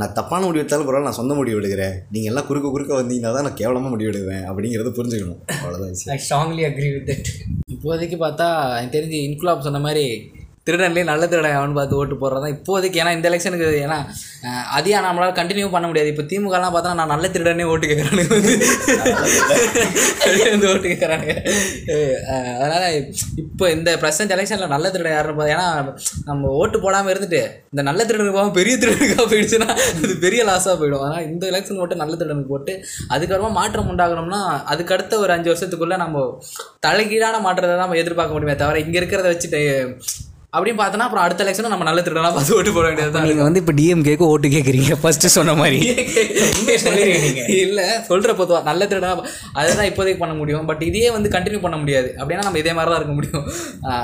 நான் 0.00 0.14
தப்பான 0.16 0.42
முடிவு 0.46 0.62
எடுத்தாலும் 0.62 0.88
பரவாயில்ல 0.88 1.08
நான் 1.08 1.20
சொந்த 1.20 1.34
முடிவு 1.34 1.58
எடுக்கிறேன். 1.60 1.94
நீங்கள் 2.14 2.30
எல்லாம் 2.30 2.46
குறுக்க 2.48 2.68
குறுக்க 2.70 2.92
வந்தீங்கன்னா 2.98 3.32
தான் 3.36 3.46
நான் 3.46 3.60
கேவலமாக 3.60 3.92
முடிவு 3.94 4.10
எடுவேன் 4.12 4.44
அப்படிங்கிறத 4.48 4.90
புரிஞ்சுக்கணும். 4.98 5.40
அவ்வளோதான் 5.60 5.94
I 6.14 6.18
strongly 6.26 6.64
agree 6.68 6.88
with 6.94 7.08
that 7.10 7.30
இப்போதைக்கு 7.74 8.18
பார்த்தா 8.24 8.46
எனக்கு 8.76 8.96
தெரிஞ்சு 8.98 9.18
இன்குலாப் 9.28 9.66
சொன்ன 9.66 9.80
மாதிரி 9.86 10.04
திருடன்லேயே 10.68 11.06
நல்ல 11.08 11.24
திருடன் 11.28 11.58
அவன் 11.58 11.76
பார்த்து 11.76 11.98
ஓட்டு 11.98 12.16
போடுறது 12.18 12.44
தான் 12.44 12.54
இப்போதைக்கு 12.56 13.00
ஏன்னா 13.00 13.14
இந்த 13.16 13.28
எலெக்ஷனுக்கு 13.30 13.56
ஏன்னா 13.82 13.98
அஹ், 14.48 14.64
அதையா 14.76 14.98
நம்மளால 15.04 15.32
கண்டினியூ 15.38 15.68
பண்ண 15.70 15.86
முடியாது? 15.88 16.10
இப்போ 16.12 16.24
திமுகலாம் 16.28 16.74
பார்த்தா 16.74 16.98
நான் 16.98 17.12
நல்ல 17.12 17.26
திருடனே 17.30 17.64
ஓட்டு 17.70 17.86
கேட்குறானுங்க 17.88 18.34
வந்து 20.48 20.68
ஓட்டு 20.70 20.86
கேட்குறானுங்க 20.86 21.34
அதனால் 22.56 22.86
இப்போ 23.42 23.64
இந்த 23.74 23.90
ப்ரெசன்ட் 24.02 24.34
எலெக்ஷனில் 24.34 24.72
நல்ல 24.74 24.86
திருடன் 24.90 25.14
யாருன்னு 25.14 25.36
பார்த்தா 25.36 25.54
ஏன்னா 25.54 25.66
நம்ம 26.28 26.52
ஓட்டு 26.58 26.78
போடாமல் 26.80 27.12
இருந்துட்டு 27.12 27.40
இந்த 27.72 27.82
நல்ல 27.88 28.00
திருடனுக்கு 28.04 28.36
போகாமல் 28.36 28.56
பெரிய 28.58 28.74
திருடனுக்காக 28.78 29.26
போயிடுச்சுன்னா 29.30 29.68
அது 29.98 30.14
பெரிய 30.24 30.40
லாஸாக 30.48 30.76
போயிடும். 30.78 31.02
அதனால் 31.02 31.26
இந்த 31.30 31.44
எலெக்ஷன் 31.50 31.80
ஓட்டு 31.82 32.00
நல்ல 32.02 32.14
திருடனுக்கு 32.16 32.54
போட்டு 32.54 32.74
அதுக்கப்புறமா 33.12 33.52
மாற்றம் 33.58 33.90
உண்டாகணும்னா 33.92 34.40
அதுக்கு 34.72 34.94
அடுத்த 34.96 35.18
ஒரு 35.18 35.32
அஞ்சு 35.36 35.50
வருஷத்துக்குள்ளே 35.52 35.98
நம்ம 35.98 36.24
தலைகீழான 36.86 37.36
மாற்றத்தை 37.44 37.70
தான் 37.72 37.84
நம்ம 37.84 38.00
எதிர்பார்க்க 38.02 38.36
முடியுமே 38.36 38.56
தவிர 38.60 38.82
இங்கே 38.84 39.00
இருக்கிறத 39.00 39.28
வச்சுட்டு 39.32 39.62
அப்படின்னு 40.52 40.78
பார்த்தோன்னா 40.80 41.06
அப்புறம் 41.06 41.24
அடுத்த 41.24 41.44
எலெக்ஷனும் 41.44 41.72
நம்ம 41.72 41.86
நல்ல 41.88 42.00
திருடனா 42.04 42.28
பார்த்து 42.34 42.54
ஓட்டு 42.58 42.70
போட 42.76 42.84
வேண்டியது 42.88 43.12
தான். 43.14 43.24
நீங்கள் 43.28 43.46
வந்து 43.46 43.60
இப்போ 43.62 43.72
டிஎம்கேக்கு 43.78 44.24
ஓட்டு 44.32 44.48
கேட்குறீங்க 44.54 44.94
ஃபஸ்ட்டு 45.00 45.30
சொன்ன 45.34 45.54
மாதிரி. 45.58 45.78
இல்ல 47.64 47.80
சொல்ற 48.08 48.34
பொதுவா 48.38 48.58
நல்ல 48.68 48.82
திருடா 48.90 49.10
அதுதான் 49.60 49.88
இப்போதைக்கு 49.90 50.20
பண்ண 50.22 50.34
முடியும். 50.38 50.64
பட் 50.70 50.82
இதையே 50.88 51.08
வந்து 51.16 51.32
கண்டினியூ 51.34 51.60
பண்ண 51.64 51.76
முடியாது. 51.82 52.08
அப்படின்னா 52.20 52.46
நம்ம 52.46 52.60
இதே 52.62 52.72
மாதிரி 52.78 52.92
தான் 52.92 53.00
இருக்க 53.00 53.16
முடியும். 53.18 53.44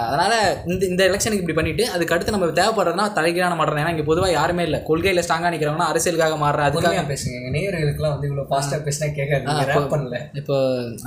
அதனால 0.09 0.35
இந்த 0.73 0.83
இந்த 0.91 1.03
எலெக்ஷனுக்கு 1.09 1.43
இப்படி 1.45 1.57
பண்ணிட்டு 1.61 1.87
அதுக்கு 1.95 2.15
அடுத்து 2.17 2.37
நம்ம 2.37 2.51
தேவைப்படுறதுனா 2.61 3.07
தலைகீழான 3.19 3.57
மாற்றம். 3.61 3.81
ஏன்னா 3.85 3.95
இங்க 3.97 4.07
பொதுவா 4.11 4.29
யாருமே 4.39 4.67
இல்லை. 4.69 4.81
கொள்கையில 4.91 5.25
ஸ்ட்ராங்கா 5.27 5.55
நிக்கிறவங்கன்னா 5.55 5.89
அரசியலுக்காக 5.95 6.39
மாறுற 6.45 6.69
அதுக்காக 6.69 7.07
பேசுங்க. 7.15 7.35
எங்கள் 7.41 7.57
நேயர்களுக்குலாம் 7.57 8.15
வந்து 8.17 8.31
இவ்வளோ 8.31 8.47
ஃபாஸ்ட்டாக 8.53 8.83
பேசினா 8.89 9.11
கேட்காது. 9.19 9.89
பண்ணல. 9.95 10.21
இப்போ 10.43 10.55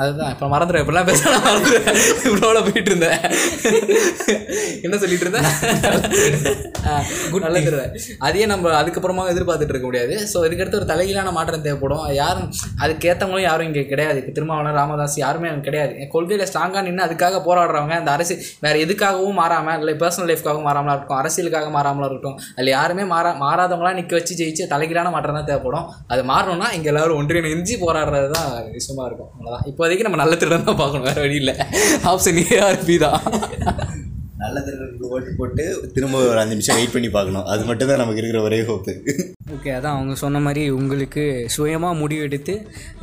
அதுதான். 0.01 0.33
இப்போ 0.35 0.51
மறந்துடுவேன். 0.55 0.85
இப்படிலாம் 0.85 1.09
பேச 1.13 1.23
மறந்துடுவேன். 1.47 2.01
இவ்வளோ 2.27 2.65
போயிட்டு 2.67 2.91
இருந்தேன். 2.93 3.17
என்ன 4.85 4.97
சொல்லிட்டு 5.03 5.25
இருந்தேன் 5.27 5.47
நல்ல 7.45 7.57
தருவேன் 7.67 7.93
அதையே 8.27 8.45
நம்ம 8.51 8.73
அதுக்கப்புறமா 8.81 9.23
எதிர்பார்த்துட்டு 9.33 9.73
இருக்க 9.75 9.87
முடியாது. 9.89 10.13
ஸோ 10.31 10.37
இதுக்கடுத்து 10.47 10.79
ஒரு 10.79 10.87
தலைகீழான 10.91 11.31
மாற்றம் 11.37 11.63
தேவைப்படும். 11.67 12.03
யாரும் 12.21 12.47
அதுக்கேற்றவங்களும் 12.83 13.47
யாரும் 13.49 13.67
இங்கே 13.69 13.83
கிடையாது. 13.91 14.17
இப்போ 14.21 14.33
திருமாவளவன் 14.37 14.77
ராமதாஸ் 14.81 15.17
யாருமே 15.25 15.49
அங்க 15.51 15.63
கிடையாது. 15.69 15.93
என் 16.03 16.11
கொள்கையில் 16.15 16.45
ஸ்ட்ராங்காக 16.51 16.83
நின்று 16.87 17.05
அதுக்காக 17.07 17.41
போராடுறவங்க 17.47 17.95
அந்த 18.01 18.11
அரசு 18.17 18.35
வேறு 18.65 18.83
எதுக்காகவும் 18.85 19.39
மாறாமல் 19.41 19.79
இல்லை 19.81 19.95
பர்சனல் 20.03 20.29
லைஃப்காகவும் 20.31 20.67
மாறாமலாம் 20.69 20.95
இருக்கட்டும் 20.95 21.21
அரசியலுக்காக 21.21 21.69
மாறாமலாம் 21.77 22.09
இருக்கட்டும் 22.11 22.37
அதில் 22.57 22.73
யாருமே 22.77 23.05
மாறா 23.13 23.31
மாறாதவங்களாம் 23.45 23.99
நிற்க 24.01 24.15
வச்சு 24.19 24.39
ஜெயிச்சு 24.41 24.71
தலைகீழான 24.73 25.11
மாற்றம் 25.15 25.39
தான் 25.39 25.49
தேவைப்படும். 25.51 25.87
அது 26.13 26.23
மாறணும்னா 26.33 26.69
இங்கே 26.77 26.91
எல்லாரும் 26.93 27.19
ஒன்றிணைஞ்சு 27.21 27.77
போராடுறது 27.85 28.29
தான் 28.37 28.49
விஷயமா 28.79 29.05
இருக்கும். 29.09 29.31
அவ்வளோதான் 29.33 29.65
இப்போதைக்கு 29.71 30.07
நம்ம 30.09 30.21
நல்ல 30.23 30.35
திருடன் 30.41 30.67
தான் 30.69 30.81
பார்க்கணும். 30.83 31.07
வேறு 31.09 31.23
வழி 31.25 31.39
இல்லை. 31.43 31.55
ஆப்ஷன் 32.11 32.41
ஏஆர்பி 32.57 32.97
தான். 33.05 33.21
நல்ல 34.41 34.57
ஓட்டு 35.15 35.31
போட்டு 35.37 35.63
திரும்ப 35.93 36.17
ஒரு 36.31 36.39
அஞ்சு 36.41 36.55
நிமிஷம் 36.55 36.77
வெயிட் 36.77 36.93
பண்ணி 36.95 37.09
பார்க்கணும். 37.15 37.45
அது 37.53 37.63
மட்டும் 37.69 37.89
தான் 37.89 38.01
நமக்கு 38.01 38.21
இருக்கிற 38.21 38.41
ஒரே 38.47 38.59
ஹோப்பு 38.67 38.93
ஓகே 39.55 39.69
அதான் 39.75 39.95
அவங்க 39.97 40.13
சொன்ன 40.21 40.39
மாதிரி 40.45 40.63
உங்களுக்கு 40.79 41.23
சுயமாக 41.55 41.97
முடிவெடுத்து 42.01 42.53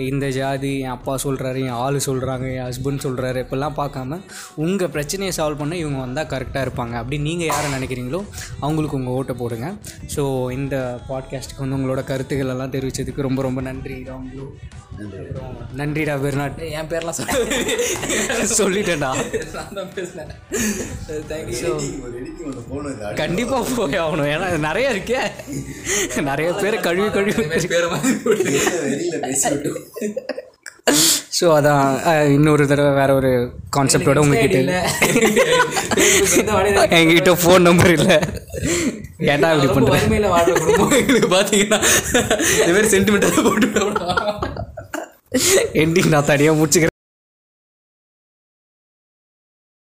இந்த 0.09 0.27
ஜாதி 0.39 0.73
என் 0.81 0.95
அப்பா 0.97 1.15
சொல்கிறாரு 1.25 1.61
என் 1.69 1.81
ஆள் 1.85 1.99
சொல்கிறாங்க 2.07 2.47
என் 2.57 2.67
ஹஸ்பண்ட் 2.69 3.05
சொல்கிறாரு 3.07 3.43
இப்படிலாம் 3.45 3.79
பார்க்காம 3.81 4.19
உங்கள் 4.65 4.93
பிரச்சனையை 4.97 5.33
சால்வ் 5.39 5.61
பண்ண 5.63 5.77
இவங்க 5.83 5.99
வந்தால் 6.05 6.31
கரெக்டாக 6.35 6.65
இருப்பாங்க. 6.67 6.95
அப்படி 7.01 7.19
நீங்கள் 7.29 7.51
யாரை 7.53 7.69
நினைக்கிறீங்களோ 7.77 8.21
அவங்களுக்கு 8.61 8.99
உங்கள் 9.01 9.17
ஓட்டை 9.19 9.37
போடுங்க. 9.43 9.69
ஸோ 10.17 10.25
இந்த 10.59 10.77
பாட்காஸ்ட்டுக்கு 11.11 11.65
வந்து 11.67 11.79
உங்களோட 11.81 12.05
கருத்துக்கள் 12.13 12.55
எல்லாம் 12.57 12.75
தெரிவித்ததுக்கு 12.77 13.29
ரொம்ப 13.29 13.43
ரொம்ப 13.49 13.63
நன்றி. 13.71 13.99
அவங்களும் 14.15 14.53
நன்றிடா 15.79 16.15
பெர்னாட் 16.23 16.59
என் 16.79 16.89
பேர்லாம் 16.91 17.17
சொல்ல 17.19 17.33
சொல்லிட்டேன்டா. 18.61 19.11
கண்டிப்பாக 23.23 23.63
போய் 23.79 24.01
ஆகணும். 24.05 24.29
ஏன்னா 24.35 24.49
நிறைய 24.69 24.93
இருக்கே. 24.95 25.23
நிறைய 26.31 26.49
பேர் 26.63 26.77
கழுவி 26.87 27.09
கழுவி 27.17 27.33
ஸோ 31.39 31.47
அதான் 31.59 31.85
இன்னொரு 32.35 32.65
தடவை 32.71 32.91
வேற 32.99 33.11
ஒரு 33.21 33.31
கான்செப்டோட 33.77 34.19
உங்ககிட்ட 34.25 34.59
இல்ல. 34.65 34.75
எங்ககிட்ட 36.99 37.33
ஃபோன் 37.45 37.67
நம்பர் 37.69 37.95
இல்லை. 37.99 38.19
ஏன்டா 39.33 39.49
இப்படி 39.55 39.71
பண்ணுறேன் 39.77 40.05
பாத்தீங்கன்னா 41.35 41.81
இந்த 42.61 42.73
மாதிரி 42.75 42.89
சென்டிமெண்டா 42.95 43.31
போட்டு. 43.49 43.69
எண்டிங் 45.83 46.09
நான் 46.09 46.25
தனியாக 46.25 46.59
முடிச்சுக்கிறேன். 46.59 46.94